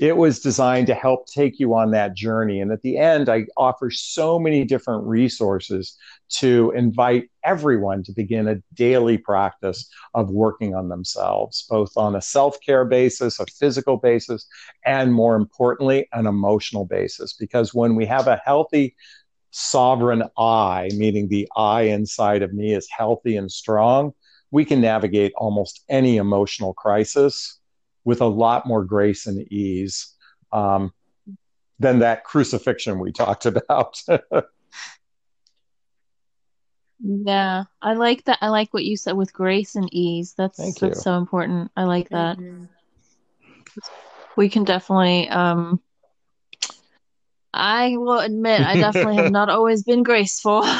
it 0.00 0.16
was 0.16 0.40
designed 0.40 0.88
to 0.88 0.94
help 0.94 1.26
take 1.26 1.60
you 1.60 1.74
on 1.74 1.92
that 1.92 2.14
journey. 2.14 2.60
And 2.60 2.72
at 2.72 2.82
the 2.82 2.98
end, 2.98 3.28
I 3.28 3.46
offer 3.56 3.90
so 3.90 4.38
many 4.38 4.64
different 4.64 5.06
resources 5.06 5.96
to 6.30 6.72
invite 6.74 7.30
everyone 7.44 8.02
to 8.04 8.12
begin 8.12 8.48
a 8.48 8.56
daily 8.74 9.18
practice 9.18 9.88
of 10.14 10.30
working 10.30 10.74
on 10.74 10.88
themselves, 10.88 11.64
both 11.68 11.96
on 11.96 12.16
a 12.16 12.22
self 12.22 12.60
care 12.60 12.84
basis, 12.84 13.38
a 13.38 13.46
physical 13.46 13.96
basis, 13.96 14.46
and 14.84 15.12
more 15.12 15.36
importantly, 15.36 16.08
an 16.12 16.26
emotional 16.26 16.84
basis. 16.84 17.32
Because 17.32 17.72
when 17.72 17.94
we 17.94 18.06
have 18.06 18.26
a 18.26 18.40
healthy, 18.44 18.96
sovereign 19.52 20.24
I, 20.36 20.90
meaning 20.96 21.28
the 21.28 21.48
I 21.56 21.82
inside 21.82 22.42
of 22.42 22.52
me 22.52 22.74
is 22.74 22.88
healthy 22.90 23.36
and 23.36 23.50
strong, 23.50 24.12
we 24.50 24.64
can 24.64 24.80
navigate 24.80 25.32
almost 25.36 25.84
any 25.88 26.16
emotional 26.16 26.74
crisis 26.74 27.60
with 28.04 28.20
a 28.20 28.26
lot 28.26 28.66
more 28.66 28.84
grace 28.84 29.26
and 29.26 29.40
ease 29.52 30.14
um, 30.52 30.92
than 31.78 32.00
that 32.00 32.24
crucifixion 32.24 32.98
we 32.98 33.12
talked 33.12 33.46
about. 33.46 34.00
yeah. 37.00 37.64
I 37.82 37.94
like 37.94 38.24
that. 38.24 38.38
I 38.40 38.48
like 38.48 38.72
what 38.72 38.84
you 38.84 38.96
said 38.96 39.16
with 39.16 39.32
grace 39.32 39.74
and 39.74 39.92
ease. 39.92 40.34
That's 40.36 40.58
Thank 40.58 40.80
that's 40.80 40.98
you. 40.98 41.02
so 41.02 41.16
important. 41.18 41.70
I 41.76 41.84
like 41.84 42.08
that. 42.10 42.38
We 44.36 44.48
can 44.48 44.64
definitely 44.64 45.28
um 45.28 45.80
I 47.52 47.96
will 47.96 48.18
admit 48.18 48.60
I 48.62 48.74
definitely 48.74 49.16
have 49.16 49.30
not 49.32 49.48
always 49.48 49.84
been 49.84 50.02
graceful. 50.02 50.64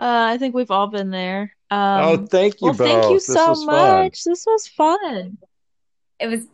Uh, 0.00 0.30
I 0.30 0.38
think 0.38 0.54
we've 0.54 0.70
all 0.70 0.86
been 0.86 1.10
there. 1.10 1.56
Oh, 1.70 2.14
Um, 2.14 2.26
thank 2.26 2.60
you 2.60 2.66
well, 2.68 2.74
both. 2.74 2.86
thank 2.88 3.04
you 3.04 3.14
This 3.14 3.26
so 3.26 3.50
was 3.50 3.64
fun. 3.64 4.04
much. 4.04 4.24
This 4.24 4.46
was 4.46 4.66
fun. 4.68 5.38
it 6.18 6.26
was 6.26 6.46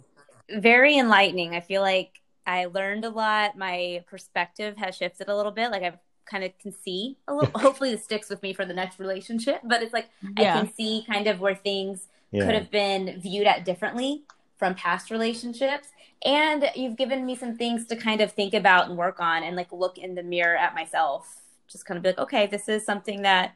very 0.50 0.98
enlightening. 0.98 1.54
I 1.54 1.60
feel 1.60 1.80
like 1.82 2.20
I 2.46 2.66
learned 2.66 3.04
a 3.04 3.10
lot. 3.10 3.56
My 3.56 4.04
perspective 4.08 4.76
has 4.76 4.96
shifted 4.96 5.28
a 5.28 5.36
little 5.36 5.52
bit. 5.52 5.70
Like 5.70 5.82
I've 5.82 5.98
kind 6.26 6.44
of 6.44 6.56
can 6.58 6.72
see 6.72 7.16
a 7.28 7.34
little. 7.34 7.50
hopefully, 7.58 7.92
this 7.92 8.04
sticks 8.04 8.28
with 8.28 8.42
me 8.42 8.52
for 8.52 8.64
the 8.64 8.74
next 8.74 8.98
relationship. 8.98 9.60
But 9.64 9.82
it's 9.82 9.92
like 9.92 10.08
I 10.36 10.44
can 10.44 10.72
see 10.74 11.04
kind 11.06 11.26
of 11.26 11.40
where 11.40 11.54
things 11.54 12.06
Yeah. 12.30 12.44
could 12.46 12.54
have 12.54 12.70
been 12.70 13.20
viewed 13.20 13.46
at 13.46 13.64
differently 13.64 14.22
from 14.58 14.74
past 14.74 15.10
relationships. 15.10 15.88
And 16.24 16.70
you've 16.74 16.96
given 16.96 17.24
me 17.26 17.36
some 17.36 17.56
things 17.56 17.86
to 17.86 17.96
kind 17.96 18.20
of 18.20 18.32
think 18.32 18.54
about 18.54 18.88
and 18.88 18.96
work 18.98 19.20
on, 19.20 19.42
and 19.42 19.56
like 19.56 19.72
look 19.72 19.96
in 19.98 20.14
the 20.14 20.22
mirror 20.22 20.56
at 20.56 20.74
myself. 20.74 21.40
Just 21.68 21.86
kind 21.86 21.96
of 21.96 22.02
be 22.02 22.10
like, 22.10 22.18
okay, 22.18 22.46
this 22.46 22.68
is 22.68 22.84
something 22.84 23.22
that 23.22 23.54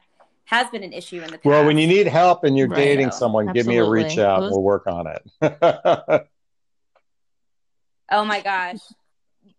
has 0.49 0.67
been 0.71 0.83
an 0.83 0.93
issue 0.93 1.17
in 1.17 1.25
the 1.25 1.33
past. 1.33 1.45
Well, 1.45 1.63
when 1.63 1.77
you 1.77 1.85
need 1.85 2.07
help 2.07 2.43
and 2.43 2.57
you're 2.57 2.67
Right. 2.67 2.77
dating 2.77 3.11
someone, 3.11 3.53
give 3.53 3.67
me 3.67 3.77
a 3.77 3.87
reach 3.87 4.17
out. 4.17 4.39
Those- 4.41 4.51
We'll 4.51 4.63
work 4.63 4.87
on 4.87 5.05
it. 5.05 5.21
oh 8.11 8.25
my 8.25 8.41
gosh, 8.41 8.79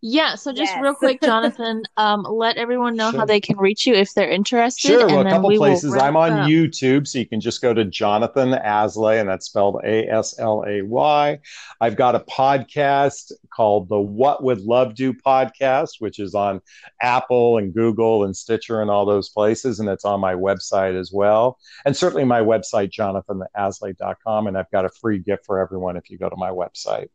Yeah, 0.02 0.34
so 0.34 0.52
just 0.52 0.72
Yes. 0.72 0.82
real 0.82 0.94
quick, 0.94 1.20
Jonathan, 1.20 1.82
um, 1.98 2.22
let 2.22 2.56
everyone 2.56 2.96
know 2.96 3.10
how 3.10 3.26
they 3.26 3.40
can 3.40 3.58
reach 3.58 3.86
you 3.86 3.94
if 3.94 4.14
they're 4.14 4.30
interested, 4.30 4.88
Sure. 4.88 5.06
Well, 5.06 5.20
and 5.20 5.28
a 5.28 5.32
couple 5.32 5.50
we 5.50 5.58
places. 5.58 5.94
I'm 5.94 6.16
on 6.16 6.32
up. 6.32 6.48
YouTube, 6.48 7.06
so 7.06 7.18
you 7.18 7.26
can 7.26 7.40
just 7.40 7.60
go 7.60 7.74
to 7.74 7.84
Jonathan 7.84 8.52
Aslay, 8.52 9.20
and 9.20 9.28
that's 9.28 9.46
spelled 9.46 9.80
A 9.84 10.08
S 10.08 10.38
L 10.38 10.64
A 10.66 10.80
Y. 10.80 11.38
I've 11.82 11.96
got 11.96 12.14
a 12.14 12.20
podcast 12.20 13.32
called 13.54 13.90
the 13.90 14.00
What 14.00 14.42
Would 14.42 14.60
Love 14.60 14.94
Do 14.94 15.12
podcast, 15.12 16.00
which 16.00 16.18
is 16.18 16.34
on 16.34 16.62
Apple 17.02 17.58
and 17.58 17.74
Google 17.74 18.24
and 18.24 18.34
Stitcher 18.34 18.80
and 18.80 18.90
all 18.90 19.04
those 19.04 19.28
places, 19.28 19.80
and 19.80 19.88
it's 19.88 20.06
on 20.06 20.18
my 20.18 20.34
website 20.34 20.98
as 20.98 21.12
well. 21.12 21.58
And 21.84 21.94
certainly 21.94 22.24
my 22.24 22.40
website, 22.40 22.90
jonathanaslay.com, 22.90 24.46
and 24.46 24.56
I've 24.56 24.70
got 24.70 24.86
a 24.86 24.90
free 24.90 25.18
gift 25.18 25.44
for 25.44 25.58
everyone 25.58 25.96
if 25.98 26.08
you 26.08 26.16
go 26.16 26.30
to 26.30 26.36
my 26.36 26.50
website. 26.50 27.08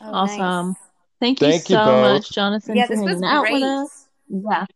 Oh, 0.00 0.12
Awesome. 0.12 0.68
nice. 0.68 0.76
Thank 1.20 1.40
you 1.40 1.48
Thank 1.48 1.70
you 1.70 1.76
so 1.76 1.84
both. 1.84 2.14
much, 2.14 2.30
Jonathan, 2.30 2.76
Yeah, 2.76 2.86
for 2.86 2.94
this 2.96 3.04
was 3.04 3.08
hanging 3.22 3.24
out 3.24 3.50
with 3.50 3.62
us. 3.62 4.08
Yeah, 4.28 4.66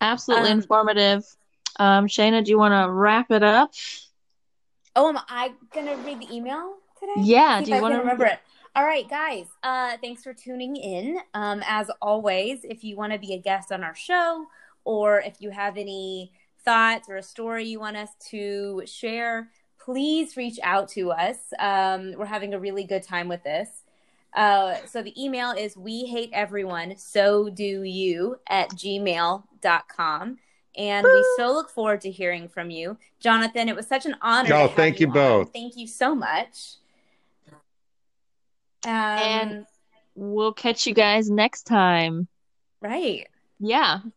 absolutely 0.00 0.50
Um, 0.50 0.58
informative. 0.58 1.24
Um, 1.78 2.06
Shayna, 2.06 2.44
do 2.44 2.50
you 2.50 2.58
want 2.58 2.72
to 2.72 2.90
wrap 2.92 3.30
it 3.30 3.42
up? 3.42 3.72
Oh, 4.96 5.08
am 5.08 5.18
I 5.28 5.52
gonna 5.72 5.96
read 5.98 6.20
the 6.20 6.34
email 6.34 6.76
today? 6.98 7.12
Yeah, 7.18 7.58
See 7.60 7.66
do 7.66 7.74
you 7.76 7.82
want 7.82 7.94
to 7.94 7.98
remember 7.98 8.24
it? 8.24 8.38
All 8.74 8.84
right, 8.84 9.08
guys. 9.08 9.46
Uh, 9.62 9.96
thanks 10.00 10.22
for 10.22 10.32
tuning 10.32 10.76
in. 10.76 11.18
Um, 11.34 11.62
as 11.66 11.90
always, 12.00 12.64
if 12.64 12.84
you 12.84 12.96
want 12.96 13.12
to 13.12 13.18
be 13.18 13.34
a 13.34 13.38
guest 13.38 13.72
on 13.72 13.82
our 13.82 13.94
show, 13.94 14.46
or 14.84 15.20
if 15.20 15.40
you 15.40 15.50
have 15.50 15.76
any 15.76 16.32
thoughts 16.64 17.08
or 17.08 17.16
a 17.16 17.22
story 17.22 17.64
you 17.66 17.80
want 17.80 17.96
us 17.96 18.10
to 18.30 18.82
share, 18.86 19.50
please 19.78 20.36
reach 20.36 20.58
out 20.62 20.88
to 20.90 21.10
us. 21.10 21.36
Um, 21.58 22.14
we're 22.16 22.26
having 22.26 22.54
a 22.54 22.58
really 22.60 22.84
good 22.84 23.02
time 23.02 23.28
with 23.28 23.42
this. 23.42 23.68
Uh, 24.34 24.76
so 24.86 25.02
the 25.02 25.12
email 25.22 25.50
is 25.52 25.76
we 25.76 26.04
hate 26.06 26.30
everyone, 26.32 26.96
so 26.96 27.48
do 27.48 27.82
you 27.82 28.38
at 28.48 28.70
gmail.com. 28.70 30.38
And 30.76 31.04
we 31.04 31.34
so 31.36 31.52
look 31.52 31.68
forward 31.68 32.00
to 32.02 32.10
hearing 32.10 32.48
from 32.48 32.70
you. 32.70 32.96
Jonathan, 33.18 33.68
it 33.68 33.74
was 33.74 33.88
such 33.88 34.06
an 34.06 34.16
honor. 34.22 34.48
No, 34.48 34.54
to 34.54 34.60
have 34.68 34.72
thank 34.74 35.00
you 35.00 35.08
on. 35.08 35.12
both. 35.12 35.52
Thank 35.52 35.76
you 35.76 35.86
so 35.88 36.14
much. 36.14 36.76
Um, 38.84 38.90
And- 38.92 39.66
We'll 40.16 40.52
catch 40.52 40.86
you 40.86 40.92
guys 40.94 41.30
next 41.30 41.62
time. 41.62 42.28
right. 42.80 43.26
Yeah. 43.58 44.00